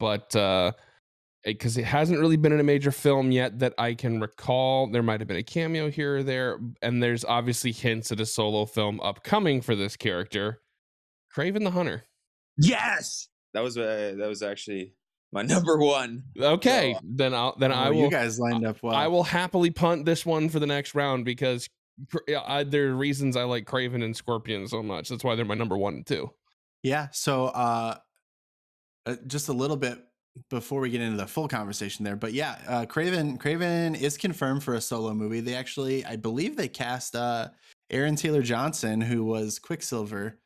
[0.00, 0.72] But uh
[1.52, 4.86] because it hasn't really been in a major film yet that I can recall.
[4.90, 8.26] There might have been a cameo here or there, and there's obviously hints at a
[8.26, 10.60] solo film upcoming for this character,
[11.34, 12.04] Kraven the Hunter.
[12.56, 14.94] Yes, that was uh, that was actually
[15.32, 16.24] my number one.
[16.40, 18.94] Okay, So- then I'll then I Oh, will You guys lined up well.
[18.94, 21.68] I will happily punt this one for the next round because
[22.46, 25.08] I, there are reasons I like Kraven and Scorpion so much.
[25.08, 26.30] That's why they're my number one and two.
[26.84, 27.08] Yeah.
[27.10, 27.96] So, uh,
[29.04, 29.98] uh, just a little bit
[30.50, 34.62] before we get into the full conversation there, but yeah, uh, Kraven Kraven is confirmed
[34.62, 35.40] for a solo movie.
[35.40, 37.48] They actually, I believe, they cast uh,
[37.90, 40.38] Aaron Taylor Johnson, who was Quicksilver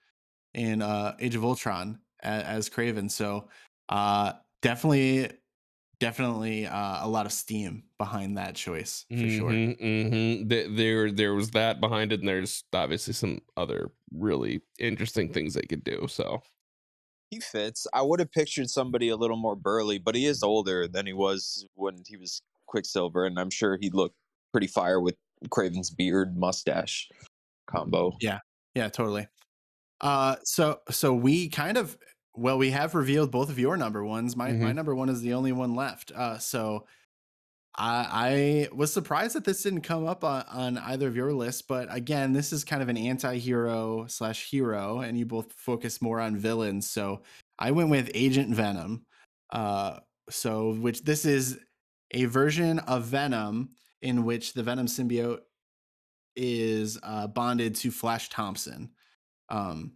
[0.54, 3.10] in uh, Age of Ultron, as, as Kraven.
[3.10, 3.48] So,
[3.88, 5.30] uh, definitely,
[6.00, 9.50] definitely uh, a lot of steam behind that choice for sure.
[9.50, 15.54] hmm There, there was that behind it, and there's obviously some other really interesting things
[15.54, 16.06] they could do.
[16.08, 16.42] So
[17.32, 17.86] He fits.
[17.94, 21.14] I would have pictured somebody a little more burly, but he is older than he
[21.14, 24.12] was when he was Quicksilver, and I'm sure he'd look
[24.52, 25.16] pretty fire with
[25.48, 27.08] Kraven's beard mustache
[27.66, 28.12] combo.
[28.20, 28.40] Yeah,
[28.74, 29.28] yeah, totally.
[30.02, 31.96] Uh, so so we kind of
[32.34, 34.36] well, we have revealed both of your number ones.
[34.36, 34.74] My my Mhm.
[34.74, 36.12] number one is the only one left.
[36.12, 36.86] Uh, so
[37.74, 41.62] I I was surprised that this didn't come up on, on either of your lists,
[41.62, 46.20] but again, this is kind of an anti-hero slash hero, and you both focus more
[46.20, 46.90] on villains.
[46.90, 47.22] So
[47.58, 49.06] I went with Agent Venom.
[49.50, 49.98] Uh,
[50.30, 51.58] so which this is
[52.12, 53.70] a version of Venom
[54.00, 55.40] in which the Venom symbiote
[56.36, 58.90] is uh, bonded to Flash Thompson.
[59.48, 59.92] Um,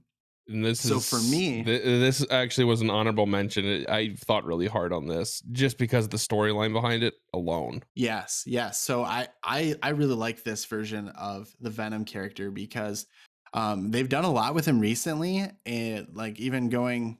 [0.49, 3.85] and this So is for me- th- this actually was an honorable mention.
[3.89, 7.83] I thought really hard on this just because of the storyline behind it alone.
[7.95, 8.79] yes, yes.
[8.81, 13.07] So I I I really like this version of the Venom character because
[13.55, 17.19] um, they've done a lot with him recently, and like even going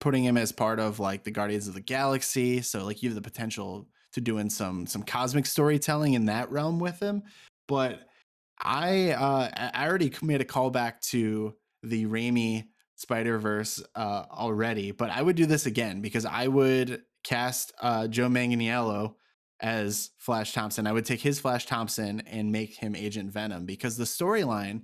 [0.00, 2.60] putting him as part of like the Guardians of the Galaxy.
[2.62, 6.78] So like you have the potential to doing some some cosmic storytelling in that realm
[6.78, 7.22] with him.
[7.66, 8.06] But
[8.62, 11.54] I uh I I already made a callback to
[11.84, 12.66] the Raimi
[12.96, 18.06] Spider Verse uh already, but I would do this again because I would cast uh
[18.06, 19.14] Joe Manganiello
[19.60, 20.86] as Flash Thompson.
[20.86, 24.82] I would take his Flash Thompson and make him Agent Venom because the storyline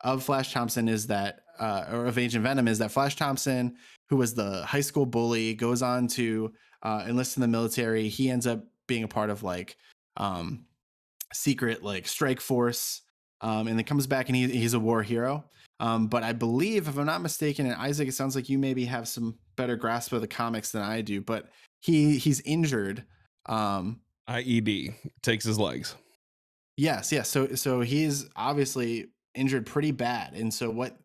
[0.00, 3.76] of Flash Thompson is that uh or of Agent Venom is that Flash Thompson,
[4.08, 6.52] who was the high school bully, goes on to
[6.82, 8.08] uh enlist in the military.
[8.08, 9.76] He ends up being a part of like
[10.16, 10.66] um
[11.32, 13.02] secret like strike force
[13.40, 15.44] um and then comes back and he, he's a war hero
[15.80, 18.84] um but i believe if i'm not mistaken and isaac it sounds like you maybe
[18.84, 21.48] have some better grasp of the comics than i do but
[21.80, 23.04] he he's injured
[23.46, 25.94] um IED takes his legs.
[26.76, 27.28] yes yes.
[27.28, 30.34] So so he's obviously injured pretty bad.
[30.34, 30.96] And so what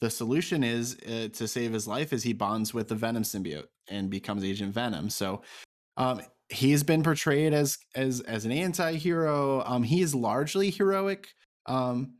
[0.00, 3.66] the solution is uh, to save his life is he bonds with the venom symbiote
[3.88, 5.10] and becomes agent venom.
[5.10, 5.42] So
[5.96, 9.62] um he's been portrayed as as as an anti-hero.
[9.66, 11.28] Um he is largely heroic.
[11.66, 12.14] Um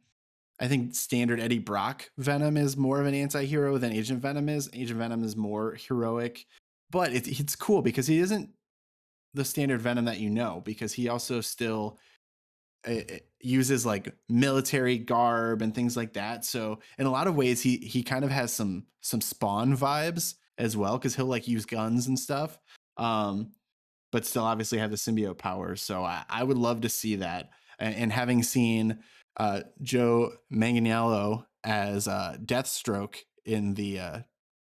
[0.61, 4.71] i think standard eddie brock venom is more of an anti-hero than agent venom is
[4.73, 6.47] agent venom is more heroic
[6.91, 8.51] but it, it's cool because he isn't
[9.35, 11.99] the standard venom that you know because he also still
[12.87, 17.35] uh, uh, uses like military garb and things like that so in a lot of
[17.35, 21.49] ways he he kind of has some some spawn vibes as well because he'll like
[21.49, 22.59] use guns and stuff
[22.97, 23.51] um
[24.15, 25.83] but still obviously have the symbiote powers.
[25.83, 27.51] So I, I would love to see that.
[27.81, 29.01] And having seen
[29.37, 34.19] uh, Joe Manganiello as uh, Deathstroke in the uh,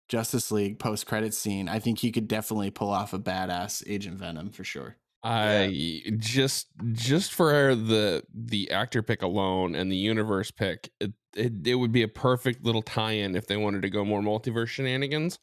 [0.07, 4.17] Justice League post credit scene, I think he could definitely pull off a badass Agent
[4.17, 4.97] Venom for sure.
[5.21, 11.67] I just just for the the actor pick alone and the universe pick, it, it
[11.67, 15.37] it would be a perfect little tie-in if they wanted to go more multiverse shenanigans,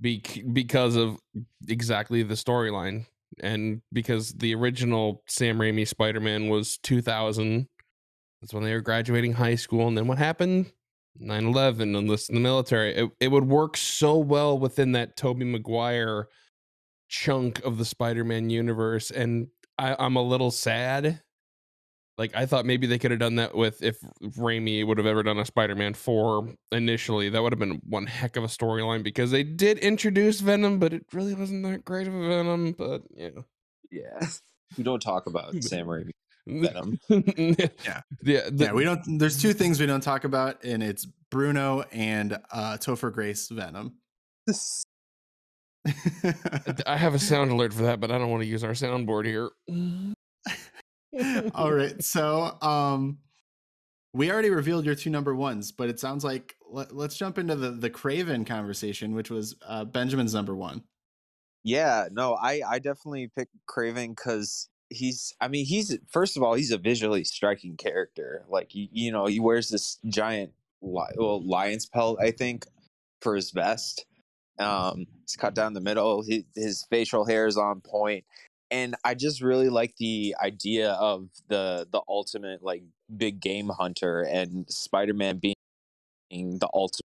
[0.00, 1.18] bec- because of
[1.66, 3.06] exactly the storyline
[3.40, 7.68] and because the original Sam Raimi Spider-Man was 2000.
[8.40, 10.72] That's when they were graduating high school, and then what happened?
[11.20, 12.94] 9/11 enlisted in the military.
[12.94, 16.28] It it would work so well within that Tobey Maguire
[17.08, 19.48] chunk of the Spider-Man universe, and
[19.78, 21.22] I, I'm a little sad.
[22.18, 25.22] Like I thought maybe they could have done that with if Raimi would have ever
[25.22, 27.28] done a Spider-Man 4 initially.
[27.28, 30.92] That would have been one heck of a storyline because they did introduce Venom, but
[30.92, 32.72] it really wasn't that great of a Venom.
[32.72, 33.30] But yeah.
[33.90, 34.20] Yeah.
[34.76, 36.10] We don't talk about Sam Raimi.
[36.48, 36.98] Venom.
[37.08, 37.68] yeah.
[37.84, 38.00] Yeah.
[38.22, 38.40] Yeah.
[38.50, 39.18] the- yeah, we don't.
[39.18, 43.94] There's two things we don't talk about, and it's Bruno and uh, Topher Grace Venom.
[46.86, 49.26] I have a sound alert for that, but I don't want to use our soundboard
[49.26, 49.50] here.
[51.54, 52.02] All right.
[52.02, 53.18] So, um,
[54.14, 57.56] we already revealed your two number ones, but it sounds like let, us jump into
[57.56, 60.82] the the Kraven conversation, which was uh, Benjamin's number one.
[61.62, 66.54] Yeah, no, I I definitely pick Kraven because he's I mean he's first of all
[66.54, 68.44] he's a visually striking character.
[68.48, 70.52] Like you, you know he wears this giant
[70.82, 72.66] li- well, lion's pelt I think
[73.20, 74.06] for his vest.
[74.58, 76.22] Um, it's cut down the middle.
[76.22, 78.24] He, his facial hair is on point,
[78.72, 82.82] and I just really like the idea of the the ultimate like
[83.16, 85.54] big game hunter and Spider Man being
[86.30, 87.02] the ultimate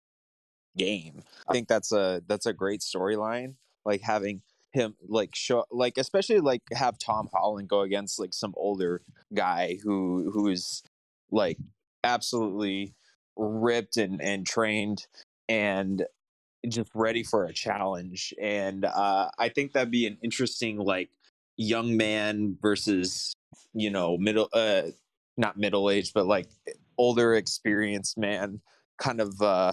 [0.77, 1.23] game.
[1.47, 3.57] I think that's a that's a great storyline.
[3.85, 4.43] Like having
[4.73, 9.03] him like show like especially like have Tom Holland go against like some older
[9.35, 10.83] guy who who's
[11.31, 11.59] like
[12.05, 12.95] absolutely
[13.37, 15.07] ripped and and trained
[15.49, 16.05] and
[16.69, 18.33] just ready for a challenge.
[18.41, 21.11] And uh I think that'd be an interesting like
[21.57, 23.35] young man versus
[23.75, 24.83] you know middle uh
[25.37, 26.47] not middle aged but like
[26.99, 28.61] older experienced man
[28.99, 29.73] kind of uh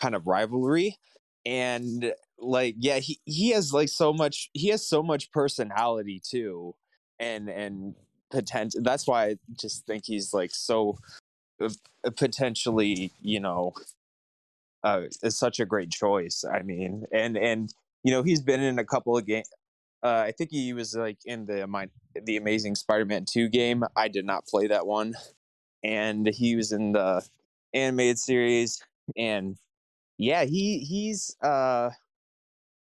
[0.00, 0.96] kind of rivalry
[1.44, 6.74] and like yeah he he has like so much he has so much personality too
[7.18, 7.94] and and
[8.30, 10.96] potential that's why i just think he's like so
[11.60, 11.68] uh,
[12.16, 13.72] potentially you know
[14.84, 18.78] uh is such a great choice i mean and and you know he's been in
[18.78, 19.48] a couple of games
[20.02, 21.88] uh, I think he was like in the my
[22.24, 23.84] the Amazing Spider-Man 2 game.
[23.96, 25.14] I did not play that one.
[25.84, 27.24] And he was in the
[27.72, 28.82] animated series
[29.16, 29.56] and
[30.18, 31.90] yeah, he he's uh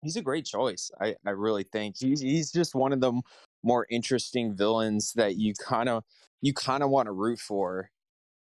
[0.03, 0.91] he's a great choice.
[1.01, 3.21] I I really think he's he's just one of the
[3.63, 6.05] more interesting villains that you kind of
[6.41, 7.91] you kind of want to root for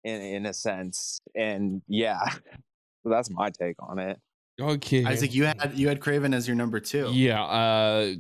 [0.04, 1.22] in in a sense.
[1.36, 2.20] And yeah,
[3.04, 4.20] so that's my take on it.
[4.62, 7.10] Okay, Isaac, you had you had Kraven as your number two.
[7.12, 8.14] Yeah, uh,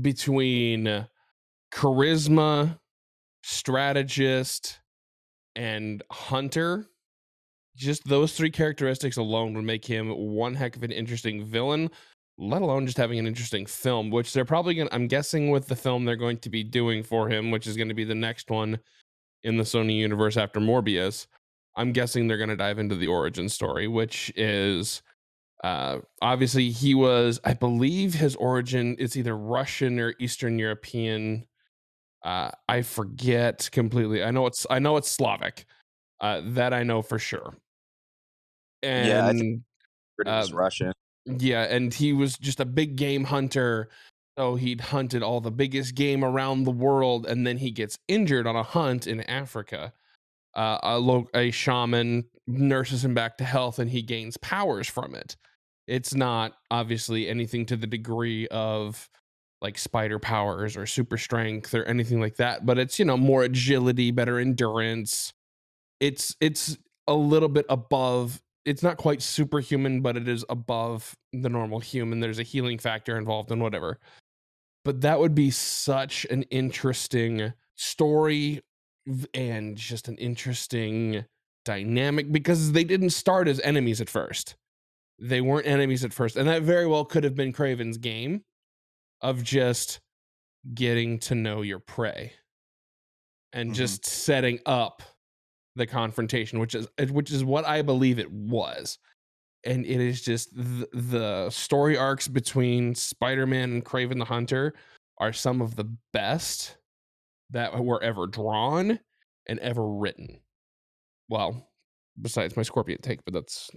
[0.00, 1.06] between
[1.74, 2.78] charisma,
[3.42, 4.78] strategist,
[5.56, 6.86] and hunter,
[7.76, 11.90] just those three characteristics alone would make him one heck of an interesting villain
[12.38, 15.66] let alone just having an interesting film which they're probably going to i'm guessing with
[15.66, 18.14] the film they're going to be doing for him which is going to be the
[18.14, 18.78] next one
[19.44, 21.26] in the sony universe after morbius
[21.76, 25.02] i'm guessing they're going to dive into the origin story which is
[25.64, 31.46] uh, obviously he was i believe his origin is either russian or eastern european.
[32.24, 34.22] Uh, i forget completely.
[34.22, 35.64] I know it's i know it's slavic
[36.20, 37.54] uh, that i know for sure
[38.82, 39.62] and yeah, I think
[40.26, 40.92] uh, Russian.
[41.24, 43.88] Yeah, and he was just a big game hunter.
[44.38, 48.46] So he'd hunted all the biggest game around the world, and then he gets injured
[48.46, 49.92] on a hunt in Africa.
[50.54, 55.14] Uh, a, lo- a shaman nurses him back to health, and he gains powers from
[55.14, 55.36] it.
[55.86, 59.08] It's not obviously anything to the degree of
[59.60, 63.42] like spider powers or super strength or anything like that, but it's you know more
[63.44, 65.32] agility, better endurance.
[66.00, 71.48] It's it's a little bit above it's not quite superhuman, but it is above the
[71.48, 72.20] normal human.
[72.20, 73.98] There's a healing factor involved and whatever.
[74.84, 78.62] But that would be such an interesting story
[79.34, 81.24] and just an interesting
[81.64, 84.56] dynamic because they didn't start as enemies at first.
[85.18, 86.36] They weren't enemies at first.
[86.36, 88.42] And that very well could have been Kraven's game
[89.20, 90.00] of just
[90.74, 92.32] getting to know your prey
[93.52, 93.74] and mm-hmm.
[93.74, 95.02] just setting up
[95.76, 98.98] the confrontation, which is eh, which is what I believe it was.
[99.64, 104.74] And it is just the, the story arcs between Spider-Man and Kraven the Hunter
[105.18, 106.78] are some of the best
[107.50, 108.98] that were ever drawn
[109.46, 110.40] and ever written.
[111.28, 111.70] Well,
[112.20, 113.70] besides my Scorpion take, but that's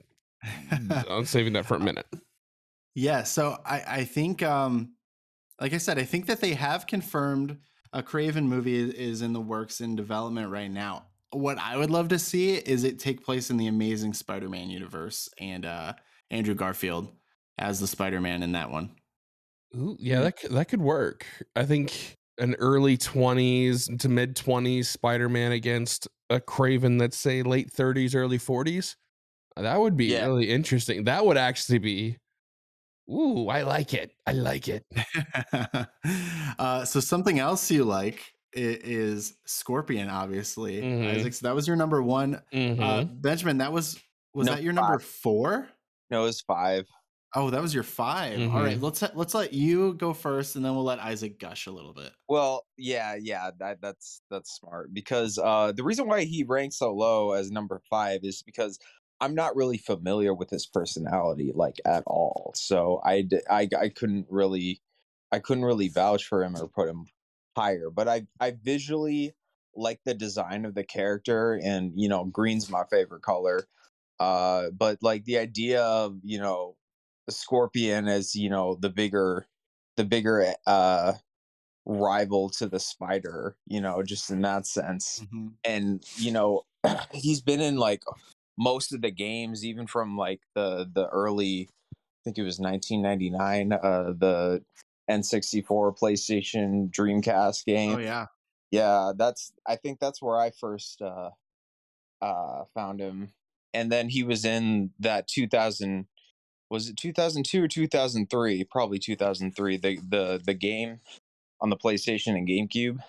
[1.07, 2.07] I'm saving that for a minute.
[2.95, 4.93] Yeah, so I I think um
[5.61, 7.57] like I said, I think that they have confirmed
[7.93, 12.09] a Kraven movie is in the works in development right now what I would love
[12.09, 15.93] to see is it take place in the Amazing Spider-Man universe and uh,
[16.31, 17.11] Andrew Garfield
[17.57, 18.91] as the Spider-Man in that one.
[19.75, 21.25] Ooh, yeah, that could, that could work.
[21.55, 27.71] I think an early 20s to mid 20s Spider-Man against a Kraven that's say late
[27.71, 28.95] 30s, early 40s.
[29.57, 30.25] That would be yeah.
[30.25, 31.05] really interesting.
[31.05, 32.17] That would actually be
[33.09, 34.11] Ooh, I like it.
[34.25, 34.83] I like it.
[36.59, 40.81] uh, so something else you like is Scorpion, obviously.
[40.81, 41.19] Mm-hmm.
[41.19, 42.35] Isaac, so that was your number one.
[42.35, 42.83] Uh, mm-hmm.
[42.83, 43.99] Uh, Benjamin, that was
[44.33, 44.83] was no, that your five.
[44.83, 45.67] number four?
[46.09, 46.87] No, it was five.
[47.37, 48.55] Oh, that was your 5 mm-hmm.
[48.55, 48.85] All right, mm-hmm.
[48.85, 52.11] let's let's let you go first, and then we'll let Isaac gush a little bit.
[52.29, 56.93] Well, yeah, yeah, that that's that's smart because uh, the reason why he ranks so
[56.93, 58.79] low as number five is because
[59.19, 62.53] I'm not really familiar with his personality like at all.
[62.55, 64.81] So I, I, I couldn't really
[65.31, 67.05] I couldn't really vouch for him or put him
[67.55, 67.89] higher.
[67.89, 69.35] But I I visually
[69.75, 73.67] like the design of the character and you know green's my favorite color.
[74.19, 76.77] Uh but like the idea of, you know,
[77.29, 79.47] Scorpion as, you know, the bigger
[79.97, 81.13] the bigger uh
[81.85, 85.25] rival to the spider, you know, just in that sense.
[85.31, 85.57] Mhm.
[85.63, 86.63] And you know,
[87.13, 88.03] he's been in like
[88.57, 93.73] most of the games, even from like the the early, I think it was 1999,
[93.73, 94.63] uh, the
[95.09, 97.95] N64, PlayStation, Dreamcast game.
[97.95, 98.25] Oh yeah.
[98.71, 101.29] Yeah, that's I think that's where I first uh
[102.21, 103.29] uh found him.
[103.73, 106.07] And then he was in that 2000
[106.69, 108.63] was it 2002 or 2003?
[108.65, 109.77] Probably 2003.
[109.77, 110.99] The the the game
[111.61, 112.99] on the PlayStation and GameCube.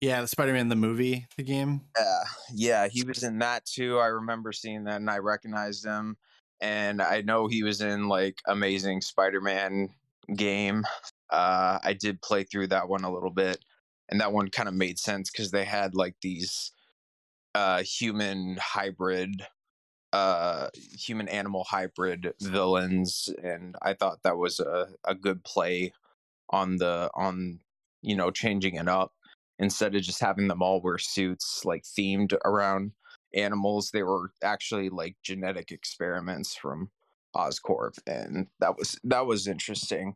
[0.00, 1.82] Yeah, the Spider-Man the movie, the game.
[1.96, 3.98] Yeah, yeah, he was in that too.
[3.98, 6.16] I remember seeing that and I recognized him.
[6.60, 9.90] And I know he was in like Amazing Spider-Man
[10.34, 10.84] game.
[11.30, 13.64] Uh I did play through that one a little bit.
[14.08, 16.72] And that one kind of made sense because they had like these
[17.54, 19.46] uh human hybrid
[20.12, 25.92] uh human animal hybrid villains and I thought that was a, a good play
[26.50, 27.60] on the on
[28.02, 29.12] you know changing it up
[29.58, 32.92] instead of just having them all wear suits like themed around
[33.34, 36.90] animals they were actually like genetic experiments from
[37.36, 40.14] oscorp and that was that was interesting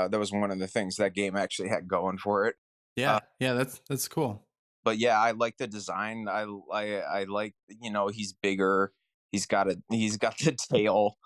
[0.00, 2.56] uh, that was one of the things that game actually had going for it
[2.96, 4.46] Yeah, Uh, yeah, that's that's cool.
[4.84, 6.84] but yeah i like the design i i
[7.20, 8.92] i like you know he's bigger
[9.32, 11.16] he's got a he's got the tail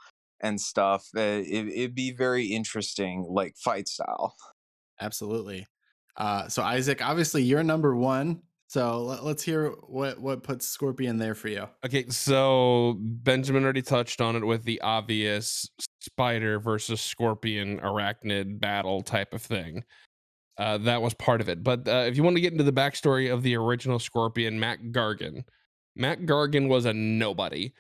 [0.41, 4.35] and stuff uh, it, it'd be very interesting like fight style
[5.01, 5.67] Absolutely.
[6.17, 8.43] Uh, so Isaac, obviously you're number one.
[8.67, 11.69] So let, let's hear what what puts Scorpion there for you.
[11.85, 15.69] Okay, so Benjamin already touched on it with the obvious
[16.01, 19.85] spider versus scorpion arachnid battle type of thing.
[20.57, 21.63] Uh, that was part of it.
[21.63, 24.81] But uh, if you want to get into the backstory of the original scorpion, Matt
[24.93, 25.45] Gargan,
[25.97, 27.73] Matt Gargan was a nobody.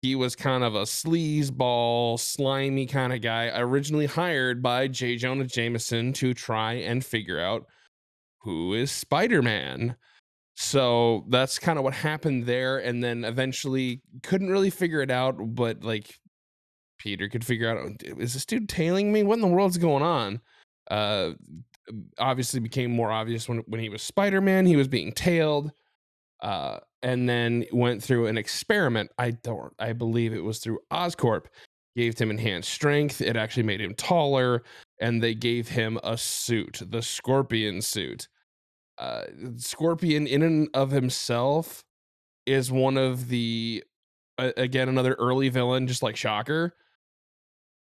[0.00, 5.16] He was kind of a sleazeball, slimy kind of guy, originally hired by J.
[5.16, 7.66] Jonah Jameson to try and figure out
[8.40, 9.96] who is Spider Man.
[10.62, 12.78] So that's kind of what happened there.
[12.78, 16.20] And then eventually couldn't really figure it out, but like
[16.98, 19.24] Peter could figure out "Oh, is this dude tailing me?
[19.24, 20.40] What in the world's going on?
[20.90, 21.32] Uh
[22.18, 25.72] obviously became more obvious when when he was Spider-Man, he was being tailed.
[26.40, 29.10] Uh and then went through an experiment.
[29.18, 31.46] I don't I believe it was through Oscorp.
[31.96, 33.20] Gave him enhanced strength.
[33.20, 34.62] It actually made him taller,
[35.00, 38.28] and they gave him a suit, the Scorpion suit
[39.02, 39.24] uh,
[39.56, 41.84] Scorpion in and of himself
[42.46, 43.82] is one of the
[44.38, 46.76] again another early villain, just like Shocker,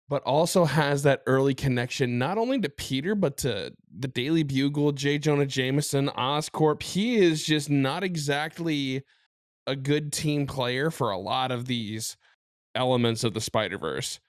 [0.10, 4.94] but also has that early connection not only to Peter but to the Daily Bugle,
[4.94, 5.20] J.
[5.20, 6.82] Jonah Jameson, Oscorp.
[6.82, 9.04] He is just not exactly
[9.68, 12.18] a good team player for a lot of these
[12.74, 14.20] elements of the Spider Verse.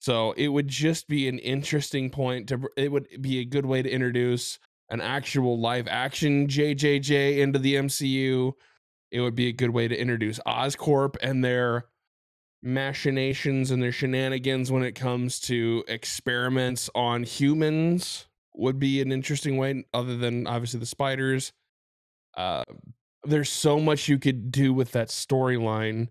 [0.00, 2.62] So it would just be an interesting point to.
[2.78, 4.58] It would be a good way to introduce
[4.90, 8.52] an actual live action JJJ into the MCU.
[9.10, 11.86] It would be a good way to introduce Oscorp and their
[12.62, 19.58] machinations and their shenanigans when it comes to experiments on humans would be an interesting
[19.58, 21.52] way other than obviously the spiders
[22.38, 22.64] uh
[23.24, 26.08] there's so much you could do with that storyline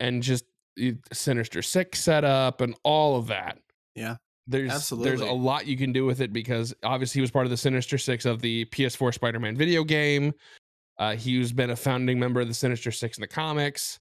[0.00, 0.44] and just
[0.76, 3.58] it- sinister six setup and all of that
[3.94, 4.16] Yeah,
[4.50, 7.50] there's there's a lot you can do with it because obviously he was part of
[7.50, 10.32] the Sinister Six of the PS4 Spider-Man video game.
[10.98, 14.00] Uh, he's been a founding member of the Sinister Six in the comics.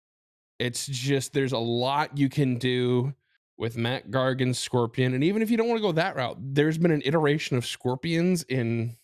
[0.60, 3.14] It's just there's a lot you can do
[3.58, 6.78] with Matt Gargan's Scorpion, and even if you don't want to go that route, there's
[6.78, 8.96] been an iteration of Scorpions in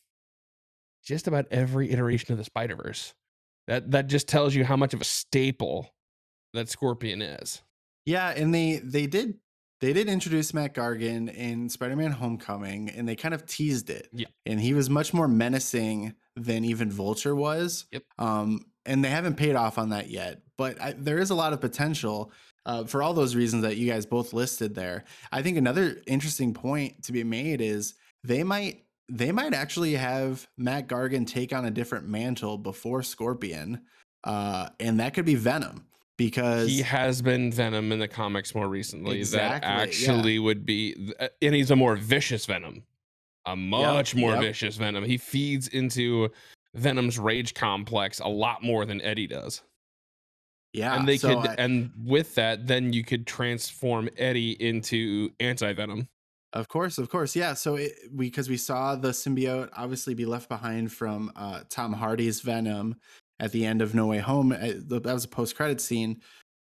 [1.04, 3.14] just about every iteration of the Spider Verse.
[3.68, 5.94] That that just tells you how much of a staple
[6.54, 7.62] that Scorpion is.
[8.06, 9.36] yeah, and they they did
[9.86, 14.10] they did introduce Matt Gargan in Spider-Man: Homecoming, and they kind of teased it.
[14.12, 14.26] Yeah.
[14.44, 17.86] and he was much more menacing than even Vulture was.
[17.92, 18.04] Yep.
[18.18, 21.54] Um, and they haven't paid off on that yet, but I, there is a lot
[21.54, 22.32] of potential.
[22.66, 26.56] Uh, for all those reasons that you guys both listed there, I think another interesting
[26.56, 27.94] point to be made is
[28.24, 33.82] they might they might actually have Matt Gargan take on a different mantle before Scorpion,
[34.24, 35.86] uh, and that could be Venom
[36.18, 39.20] because he has been Venom in the comics more recently.
[39.20, 39.84] Exactly, that yeah.
[39.84, 42.84] actually would be, uh, and he's a more vicious Venom,
[43.46, 44.42] a much more yep.
[44.42, 45.04] vicious Venom.
[45.04, 46.30] He feeds into
[46.74, 49.62] Venom's rage complex a lot more than Eddie does.
[50.74, 55.30] Yeah, and they so could I- and with that then you could transform eddie into
[55.40, 56.10] anti-venom
[56.52, 57.54] Of course, of course, yeah.
[57.54, 61.94] So it, we because we saw the symbiote obviously be left behind from uh, Tom
[61.94, 62.96] Hardy's Venom
[63.40, 64.52] at the end of No Way Home.
[64.52, 64.58] uh,
[64.88, 66.22] That was a post credit scene.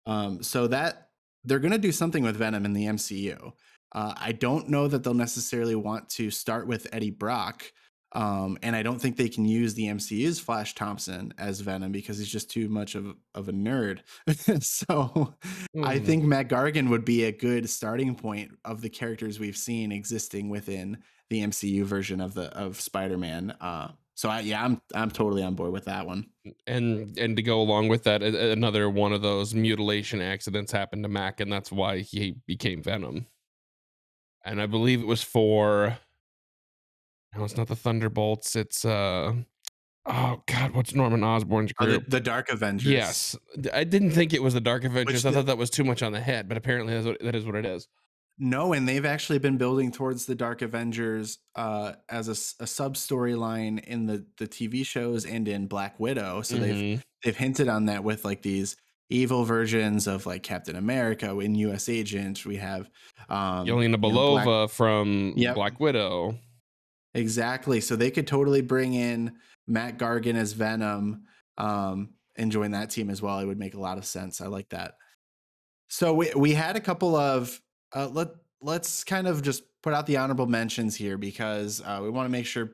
[0.07, 1.11] Um, so that
[1.45, 3.53] they're gonna do something with Venom in the MCU.
[3.93, 7.65] Uh, I don't know that they'll necessarily want to start with Eddie Brock.
[8.12, 12.16] Um, and I don't think they can use the MCU's Flash Thompson as Venom because
[12.19, 14.01] he's just too much of, of a nerd.
[14.62, 15.35] so
[15.85, 16.05] I Hmm.
[16.05, 20.49] think Matt Gargan would be a good starting point of the characters we've seen existing
[20.49, 23.51] within the MCU version of the of Spider-Man.
[23.61, 23.89] Uh,
[24.19, 26.27] so I, yeah, I'm I'm totally on board with that one.
[26.66, 31.09] and and to go along with that another one of those mutilation accidents happened to
[31.09, 33.27] mac and that's why he became venom.
[34.45, 35.99] And i believe it was for
[37.36, 39.35] no it's not the thunderbolts it's uh
[40.07, 42.05] oh god what's norman osborn's Uh, the, group?
[42.09, 42.90] the Dark Avengers.
[42.90, 43.36] yes.
[43.73, 45.24] I didn't think it was the dark avengers.
[45.24, 47.35] I the- thought that was too much on the head but apparently that's what, that
[47.36, 47.86] is what it is
[48.39, 53.82] No, and they've actually been building towards the Dark Avengers uh, as a sub storyline
[53.85, 56.43] in the the TV shows and in Black Widow.
[56.43, 57.02] So they've Mhm.
[57.24, 58.77] they've hinted on that with like these
[59.10, 61.89] evil versions of like Captain America in U.S.
[61.89, 62.44] Agent.
[62.47, 62.89] We have
[63.28, 65.55] um, yelena belova Black- from Yep.
[65.55, 66.39] black widow
[67.15, 67.81] Exactly.
[67.81, 69.32] So they could totally bring in
[69.66, 71.23] Matt Gargan as Venom
[71.56, 73.39] um, and join that team as well.
[73.40, 74.40] It would make a lot of sense.
[74.40, 74.94] I like that.
[75.89, 77.60] So we we had a couple of
[77.94, 78.28] uh, let
[78.60, 82.31] let's kind of just put out the honorable mentions here because uh, we want to
[82.31, 82.73] make sure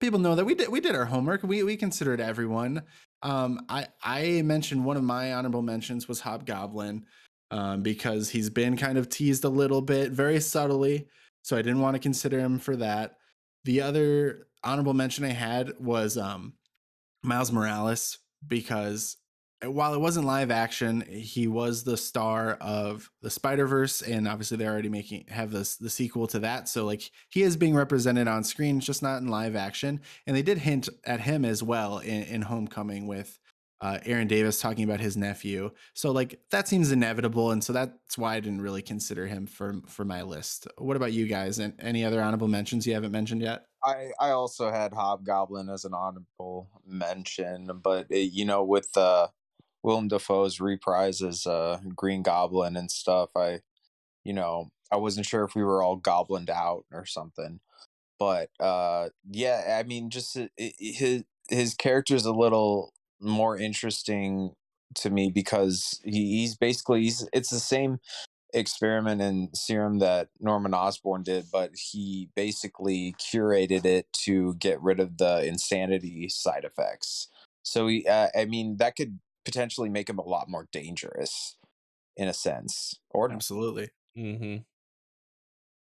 [0.00, 1.42] people know that we did we did our homework.
[1.42, 2.82] We we considered everyone.
[3.22, 7.04] Um, I I mentioned one of my honorable mentions was Hobgoblin
[7.50, 11.08] um, because he's been kind of teased a little bit, very subtly.
[11.42, 13.16] So I didn't want to consider him for that.
[13.64, 16.54] The other honorable mention I had was um,
[17.22, 19.16] Miles Morales because
[19.64, 24.56] while it wasn't live action, he was the star of the Spider Verse, and obviously
[24.56, 26.68] they're already making have this the sequel to that.
[26.68, 30.00] So like he is being represented on screen, just not in live action.
[30.26, 33.38] And they did hint at him as well in, in Homecoming with
[33.80, 35.70] uh, Aaron Davis talking about his nephew.
[35.94, 39.80] So like that seems inevitable, and so that's why I didn't really consider him for
[39.88, 40.68] for my list.
[40.78, 41.58] What about you guys?
[41.58, 43.64] And any other honorable mentions you haven't mentioned yet?
[43.82, 49.28] I I also had Hobgoblin as an honorable mention, but it, you know, with uh,
[49.82, 53.60] Willem Dafoe's reprise as uh, Green Goblin and stuff, I,
[54.24, 57.60] you know, I wasn't sure if we were all goblined out or something.
[58.18, 64.52] But uh, yeah, I mean, just i- i- his his character's a little more interesting
[64.96, 67.98] to me because he, he's basically he's it's the same
[68.54, 75.00] experiment in serum that Norman Osborn did, but he basically curated it to get rid
[75.00, 77.28] of the insanity side effects.
[77.62, 79.18] So he, uh, I mean, that could
[79.48, 81.56] potentially make him a lot more dangerous,
[82.16, 82.98] in a sense.
[83.10, 83.36] Or not.
[83.36, 83.88] Absolutely.
[84.16, 84.56] Mm-hmm.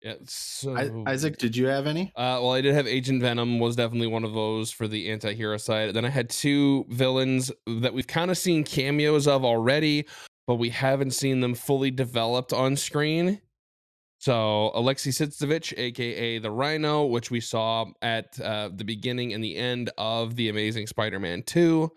[0.01, 0.15] Yeah.
[0.25, 2.11] So I, Isaac, did you have any?
[2.15, 5.57] Uh, well, I did have Agent Venom was definitely one of those for the anti-hero
[5.57, 5.93] side.
[5.93, 10.07] Then I had two villains that we've kind of seen cameos of already,
[10.47, 13.39] but we haven't seen them fully developed on screen.
[14.17, 19.55] So Alexei Sitsevich, aka the Rhino, which we saw at uh, the beginning and the
[19.55, 21.91] end of the Amazing Spider-Man 2,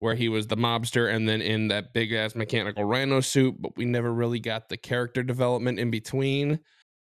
[0.00, 3.76] where he was the mobster and then in that big ass mechanical rhino suit, but
[3.76, 6.60] we never really got the character development in between.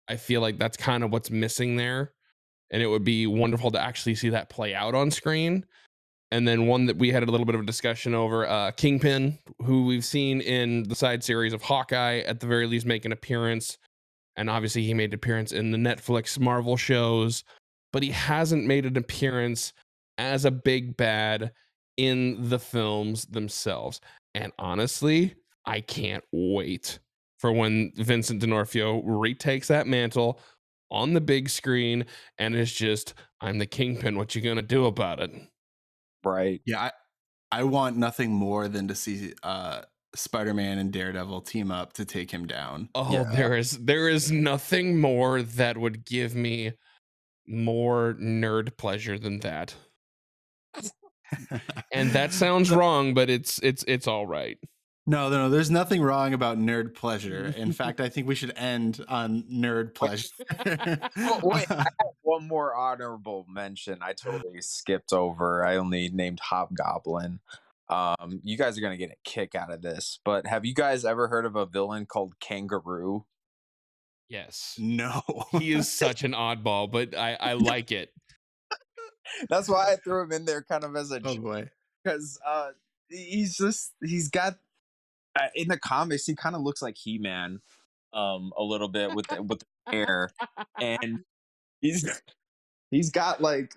[0.08, 2.12] I feel like that's kind of what's missing there.
[2.70, 5.64] And it would be wonderful to actually see that play out on screen.
[6.30, 9.38] And then one that we had a little bit of a discussion over, uh, Kingpin,
[9.64, 13.12] who we've seen in the side series of Hawkeye, at the very least make an
[13.12, 13.78] appearance.
[14.36, 17.44] And obviously he made an appearance in the Netflix Marvel shows,
[17.92, 19.72] but he hasn't made an appearance
[20.18, 21.52] as a big bad
[21.98, 24.00] in the films themselves.
[24.34, 25.34] And honestly,
[25.66, 26.98] I can't wait
[27.38, 30.40] for when Vincent D'Onofrio retakes that mantle
[30.90, 32.06] on the big screen
[32.38, 33.12] and it's just,
[33.42, 34.16] I'm the kingpin.
[34.16, 35.30] What you gonna do about it?
[36.24, 36.60] right?
[36.66, 36.90] Yeah, I,
[37.52, 39.82] I want nothing more than to see uh,
[40.14, 42.88] Spider-Man and Daredevil team up to take him down.
[42.94, 43.24] Oh, Yeah.
[43.34, 46.72] there is there is nothing more that would give me
[47.46, 49.74] more nerd pleasure than that.
[51.92, 54.58] And that sounds wrong, but it's it's it's all right.
[55.06, 55.50] No, no, no.
[55.50, 57.54] There's nothing wrong about nerd pleasure.
[57.56, 60.28] In fact, I think we should end on nerd pleasure.
[61.16, 61.86] Well, wait, I have
[62.20, 64.00] one more honorable mention.
[64.02, 65.64] I totally skipped over.
[65.64, 67.40] I only named Hobgoblin.
[67.88, 71.06] Um, you guys are gonna get a kick out of this, but have you guys
[71.06, 73.24] ever heard of a villain called Kangaroo?
[74.28, 74.74] Yes.
[74.78, 75.22] no.
[75.52, 78.12] He is such an oddball, but I I like it.
[79.48, 81.70] That's why I threw him in there, kind of as a oh boy.
[82.02, 82.70] because uh,
[83.08, 84.56] he's just he's got
[85.38, 87.60] uh, in the comics, he kind of looks like He Man,
[88.12, 90.30] um, a little bit with the, with the hair,
[90.80, 91.20] and
[91.80, 92.08] he's
[92.90, 93.74] he's got like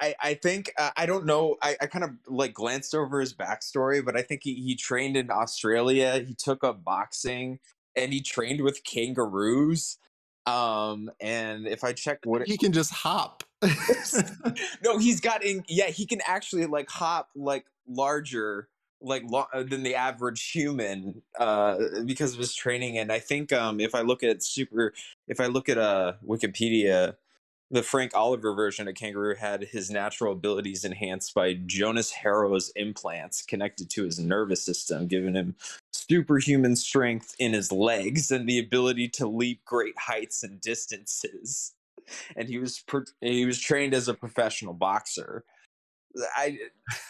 [0.00, 1.56] I, I think uh, I don't know.
[1.62, 5.16] I, I kind of like glanced over his backstory, but I think he, he trained
[5.16, 6.24] in Australia.
[6.26, 7.58] He took up boxing
[7.94, 9.98] and he trained with kangaroos.
[10.46, 13.44] Um, and if I check what he can just hop.
[14.84, 15.64] no, he's got in.
[15.68, 18.68] Yeah, he can actually like hop like larger
[19.02, 23.50] like lo- uh, than the average human uh because of his training and i think
[23.50, 24.92] um if i look at super
[25.26, 27.14] if i look at uh wikipedia
[27.70, 33.42] the Frank Oliver version of Kangaroo had his natural abilities enhanced by Jonas Harrow's implants
[33.42, 35.56] connected to his nervous system, giving him
[35.92, 41.74] superhuman strength in his legs and the ability to leap great heights and distances.
[42.36, 42.82] And he was
[43.20, 45.44] he was trained as a professional boxer.
[46.36, 46.58] I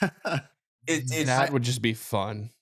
[0.86, 2.51] it, it, that would just be fun.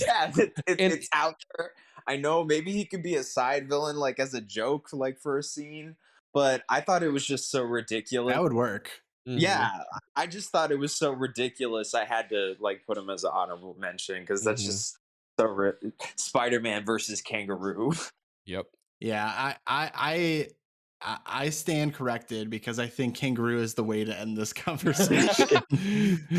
[0.00, 1.72] Yeah, it, it, and, it's out there.
[2.06, 5.38] I know maybe he could be a side villain, like as a joke, like for
[5.38, 5.96] a scene
[6.32, 8.34] but I thought it was just so ridiculous.
[8.34, 9.02] That would work.
[9.28, 9.38] Mm-hmm.
[9.38, 9.70] Yeah,
[10.16, 11.94] I just thought it was so ridiculous.
[11.94, 14.70] I had to like put him as an honorable mention because that's mm-hmm.
[14.70, 14.98] just
[15.38, 17.92] so ri- Spider-Man versus Kangaroo.
[18.44, 18.66] Yep.
[18.98, 20.48] Yeah, I, I,
[21.04, 25.62] I, I stand corrected because I think Kangaroo is the way to end this conversation.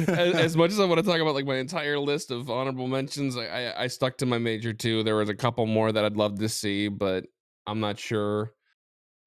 [0.08, 2.88] as, as, much as I want to talk about like my entire list of honorable
[2.88, 5.04] mentions, I, I, I stuck to my major two.
[5.04, 7.26] There was a couple more that I'd love to see, but
[7.68, 8.54] I'm not sure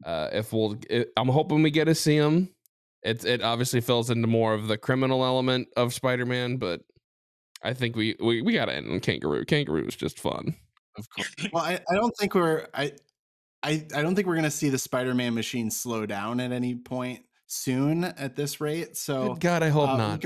[0.04, 2.50] uh, if we'll, it, I'm hoping we get to see him.
[3.02, 6.80] It it obviously fills into more of the criminal element of Spider-Man, but
[7.62, 9.44] I think we we, we got to end on Kangaroo.
[9.44, 10.56] Kangaroo is just fun.
[10.98, 11.34] Of course.
[11.52, 12.92] Well, I, I don't think we're I
[13.62, 17.20] I I don't think we're gonna see the Spider-Man machine slow down at any point
[17.46, 18.96] soon at this rate.
[18.96, 20.24] So Good God, I hope uh, not.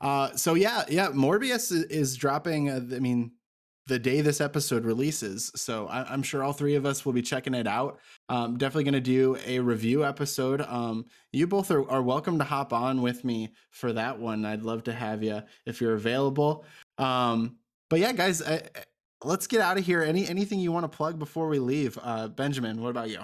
[0.00, 2.70] Uh, so yeah, yeah, Morbius is, is dropping.
[2.70, 3.32] Uh, I mean,
[3.86, 5.52] the day this episode releases.
[5.56, 8.00] So I, am sure all three of us will be checking it out.
[8.28, 10.62] Um, definitely going to do a review episode.
[10.62, 14.46] Um, you both are, are welcome to hop on with me for that one.
[14.46, 16.64] I'd love to have you if you're available.
[16.96, 17.56] Um,
[17.90, 18.62] but yeah, guys, I,
[19.24, 20.02] let's get out of here.
[20.02, 21.98] Any anything you want to plug before we leave?
[22.02, 23.20] Uh, Benjamin, what about you?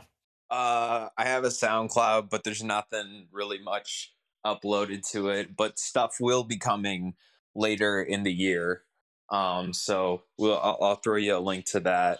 [0.51, 4.13] Uh, I have a SoundCloud, but there's nothing really much
[4.45, 5.57] uploaded to it.
[5.57, 7.15] But stuff will be coming
[7.55, 8.83] later in the year.
[9.31, 12.19] Um, so we'll I'll, I'll, throw you a link to that.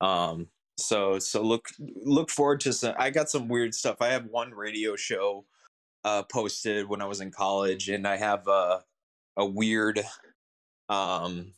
[0.00, 0.48] Um,
[0.78, 2.94] so so look look forward to some.
[2.98, 3.96] I got some weird stuff.
[4.00, 5.44] I have one radio show
[6.04, 8.84] uh, posted when I was in college, and I have a
[9.36, 10.02] a weird
[10.88, 11.54] um,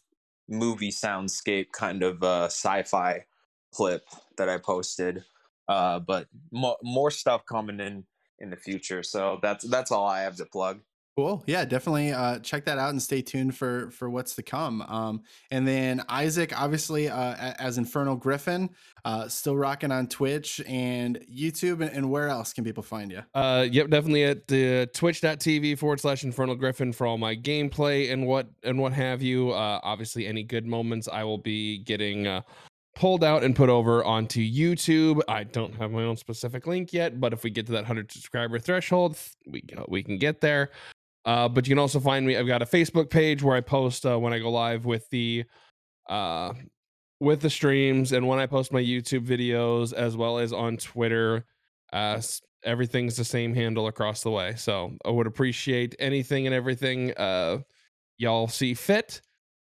[0.49, 3.25] movie soundscape kind of uh, sci-fi
[3.73, 4.07] clip
[4.37, 5.25] that I posted.
[5.69, 8.05] Uh, but mo- more stuff coming in
[8.39, 9.03] in the future.
[9.03, 10.81] So that's that's all I have to plug.
[11.16, 11.45] Cool.
[11.47, 14.82] Yeah, definitely uh, check that out and stay tuned for for what's to come.
[14.82, 15.23] Um,
[15.53, 18.69] and then Isaac, obviously, uh, as Infernal Griffin,
[19.05, 21.82] uh, still rocking on Twitch and YouTube.
[21.82, 23.23] And, and where else can people find you?
[23.32, 28.27] Uh, yep, definitely at the twitch.tv forward slash Infernal Griffin for all my gameplay and
[28.27, 29.53] what and what have you.
[29.53, 32.41] Uh, obviously, any good moments I will be getting uh,
[32.97, 35.20] pulled out and put over onto YouTube.
[35.28, 38.11] I don't have my own specific link yet, but if we get to that 100
[38.11, 39.16] subscriber threshold,
[39.47, 40.70] we we can get there.
[41.25, 42.37] Uh, but you can also find me.
[42.37, 45.45] I've got a Facebook page where I post uh, when I go live with the
[46.09, 46.53] uh,
[47.21, 51.45] with the streams and when I post my YouTube videos, as well as on Twitter.
[51.93, 52.21] Uh,
[52.65, 54.55] everything's the same handle across the way.
[54.57, 57.59] So I would appreciate anything and everything uh,
[58.19, 59.21] y'all see fit.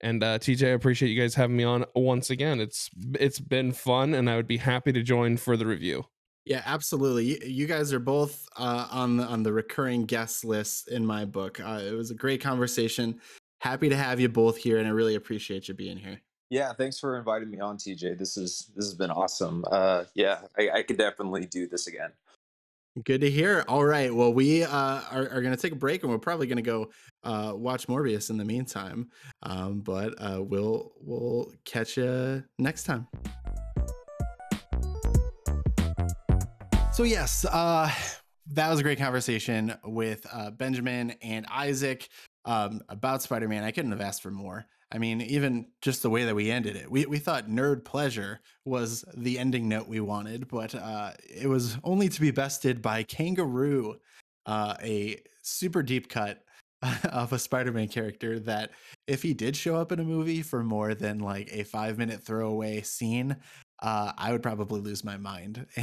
[0.03, 2.59] And uh, TJ, I appreciate you guys having me on once again.
[2.59, 6.05] It's it's been fun, and I would be happy to join for the review.
[6.45, 7.25] Yeah, absolutely.
[7.25, 11.25] You, you guys are both uh, on the on the recurring guest list in my
[11.25, 11.61] book.
[11.61, 13.21] Uh, it was a great conversation.
[13.61, 16.21] Happy to have you both here, and I really appreciate you being here.
[16.49, 18.19] Yeah, thanks for inviting me on, TJ.
[18.19, 19.65] This is this has been awesome.
[19.71, 22.11] Uh, yeah, I, I could definitely do this again.
[23.05, 23.65] Good to hear.
[23.69, 24.13] All right.
[24.13, 26.63] Well, we uh, are, are going to take a break, and we're probably going to
[26.63, 26.91] go
[27.23, 29.11] uh, watch Morbius in the meantime.
[29.45, 33.07] Um, but uh, we'll we'll catch you next time.
[37.01, 37.91] So yes, uh,
[38.49, 42.11] that was a great conversation with uh, Benjamin and Isaac
[42.45, 43.65] um, about Spider-Man.
[43.65, 44.67] I couldn't have asked for more.
[44.93, 48.41] I mean, even just the way that we ended it, we we thought nerd pleasure
[48.67, 53.03] was the ending note we wanted, but uh, it was only to be bested by
[53.03, 53.97] Kangaroo,
[54.45, 56.45] uh, a super deep cut
[57.05, 58.73] of a Spider-Man character that
[59.07, 62.23] if he did show up in a movie for more than like a five minute
[62.23, 63.37] throwaway scene,
[63.81, 65.67] uh, I would probably lose my mind.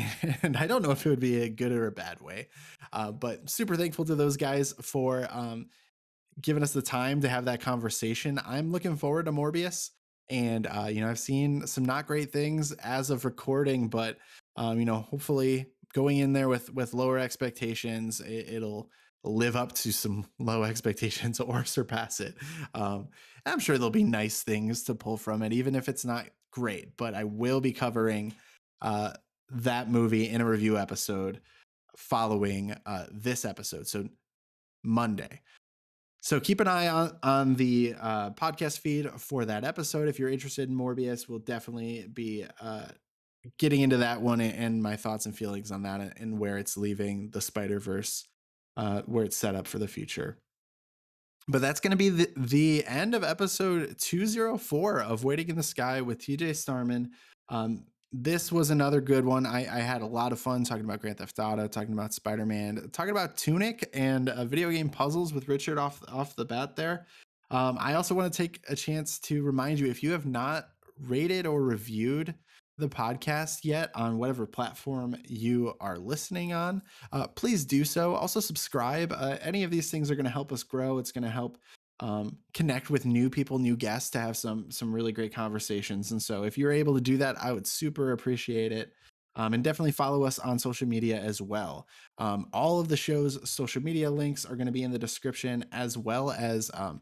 [0.44, 2.48] And I don't know if it would be a good or a bad way.
[2.94, 5.68] Uh, but super thankful to those guys for um,
[6.41, 8.40] giving us the time to have that conversation.
[8.45, 9.91] I'm looking forward to Morbius.
[10.30, 14.18] and uh, you know I've seen some not great things as of recording, but
[14.56, 18.90] um, you know hopefully going in there with with lower expectations, it, it'll
[19.24, 22.36] live up to some low expectations or surpass it.
[22.74, 23.10] Um,
[23.45, 26.98] I'm sure there'll be nice things to pull from it, even if it's not great.
[26.98, 28.34] But I will be covering
[28.82, 29.14] uh,
[29.52, 31.41] that movie in a review episode
[31.95, 33.88] following uh, this episode.
[33.88, 34.07] So
[34.84, 35.41] Monday.
[36.22, 40.10] So keep an eye on on the uh, podcast feed for that episode.
[40.10, 42.88] If you're interested in Morbius, we'll definitely be uh,
[43.60, 47.30] getting into that one and my thoughts and feelings on that and where it's leaving
[47.32, 48.28] the Spider Verse,
[48.76, 50.38] uh, where it's set up for the future.
[51.48, 55.64] But that's going to be the, the end of episode 204 of Waiting in the
[55.64, 57.11] Sky with TJ Starman.
[57.48, 59.45] Um, this was another good one.
[59.45, 62.45] I, I, had a lot of fun talking about Grand Theft Auto, talking about Spider
[62.45, 66.76] Man, talking about Tunic and uh, video game puzzles with Richard off off the bat
[66.76, 67.06] there.
[67.52, 70.69] Um, I also want to take a chance to remind you if you have not
[71.06, 72.34] rated or reviewed
[72.77, 76.81] the podcast yet on whatever platform you are listening on,
[77.11, 78.15] uh, please do so.
[78.15, 79.11] Also, subscribe.
[79.11, 80.97] Uh, any of these things are going to help us grow.
[80.97, 81.57] It's going to help
[81.99, 86.11] um, connect with new people, new guests to have some some really great conversations.
[86.11, 88.93] And so, if you're able to do that, I would super appreciate it.
[89.35, 91.87] Um, and definitely follow us on social media as well.
[92.17, 95.63] Um, all of the show's social media links are going to be in the description,
[95.71, 97.01] as well as um,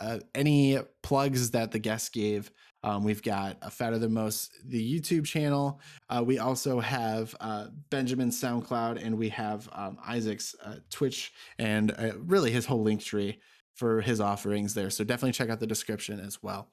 [0.00, 2.50] uh, any plugs that the guest gave.
[2.86, 5.80] Um, we've got a Fatter Than Most, the YouTube channel.
[6.08, 12.12] Uh, we also have uh, SoundCloud, and we have um, Isaac's uh, Twitch, and uh,
[12.18, 13.40] really his whole link tree
[13.74, 14.90] for his offerings there.
[14.90, 16.68] So definitely check out the description as well.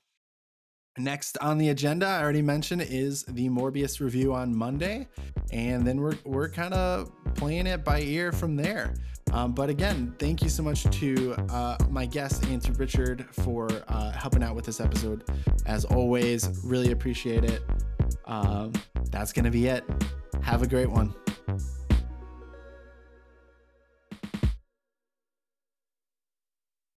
[0.97, 5.07] Next on the agenda, I already mentioned, is the Morbius review on Monday,
[5.51, 8.93] and then we're we're kind of playing it by ear from there.
[9.31, 13.67] Um, but again, thank you so much to uh, my guest and to Richard for
[13.87, 15.23] uh, helping out with this episode.
[15.65, 17.63] As always, really appreciate it.
[18.25, 18.71] Um,
[19.09, 19.83] that's gonna be it.
[20.43, 21.15] Have a great one.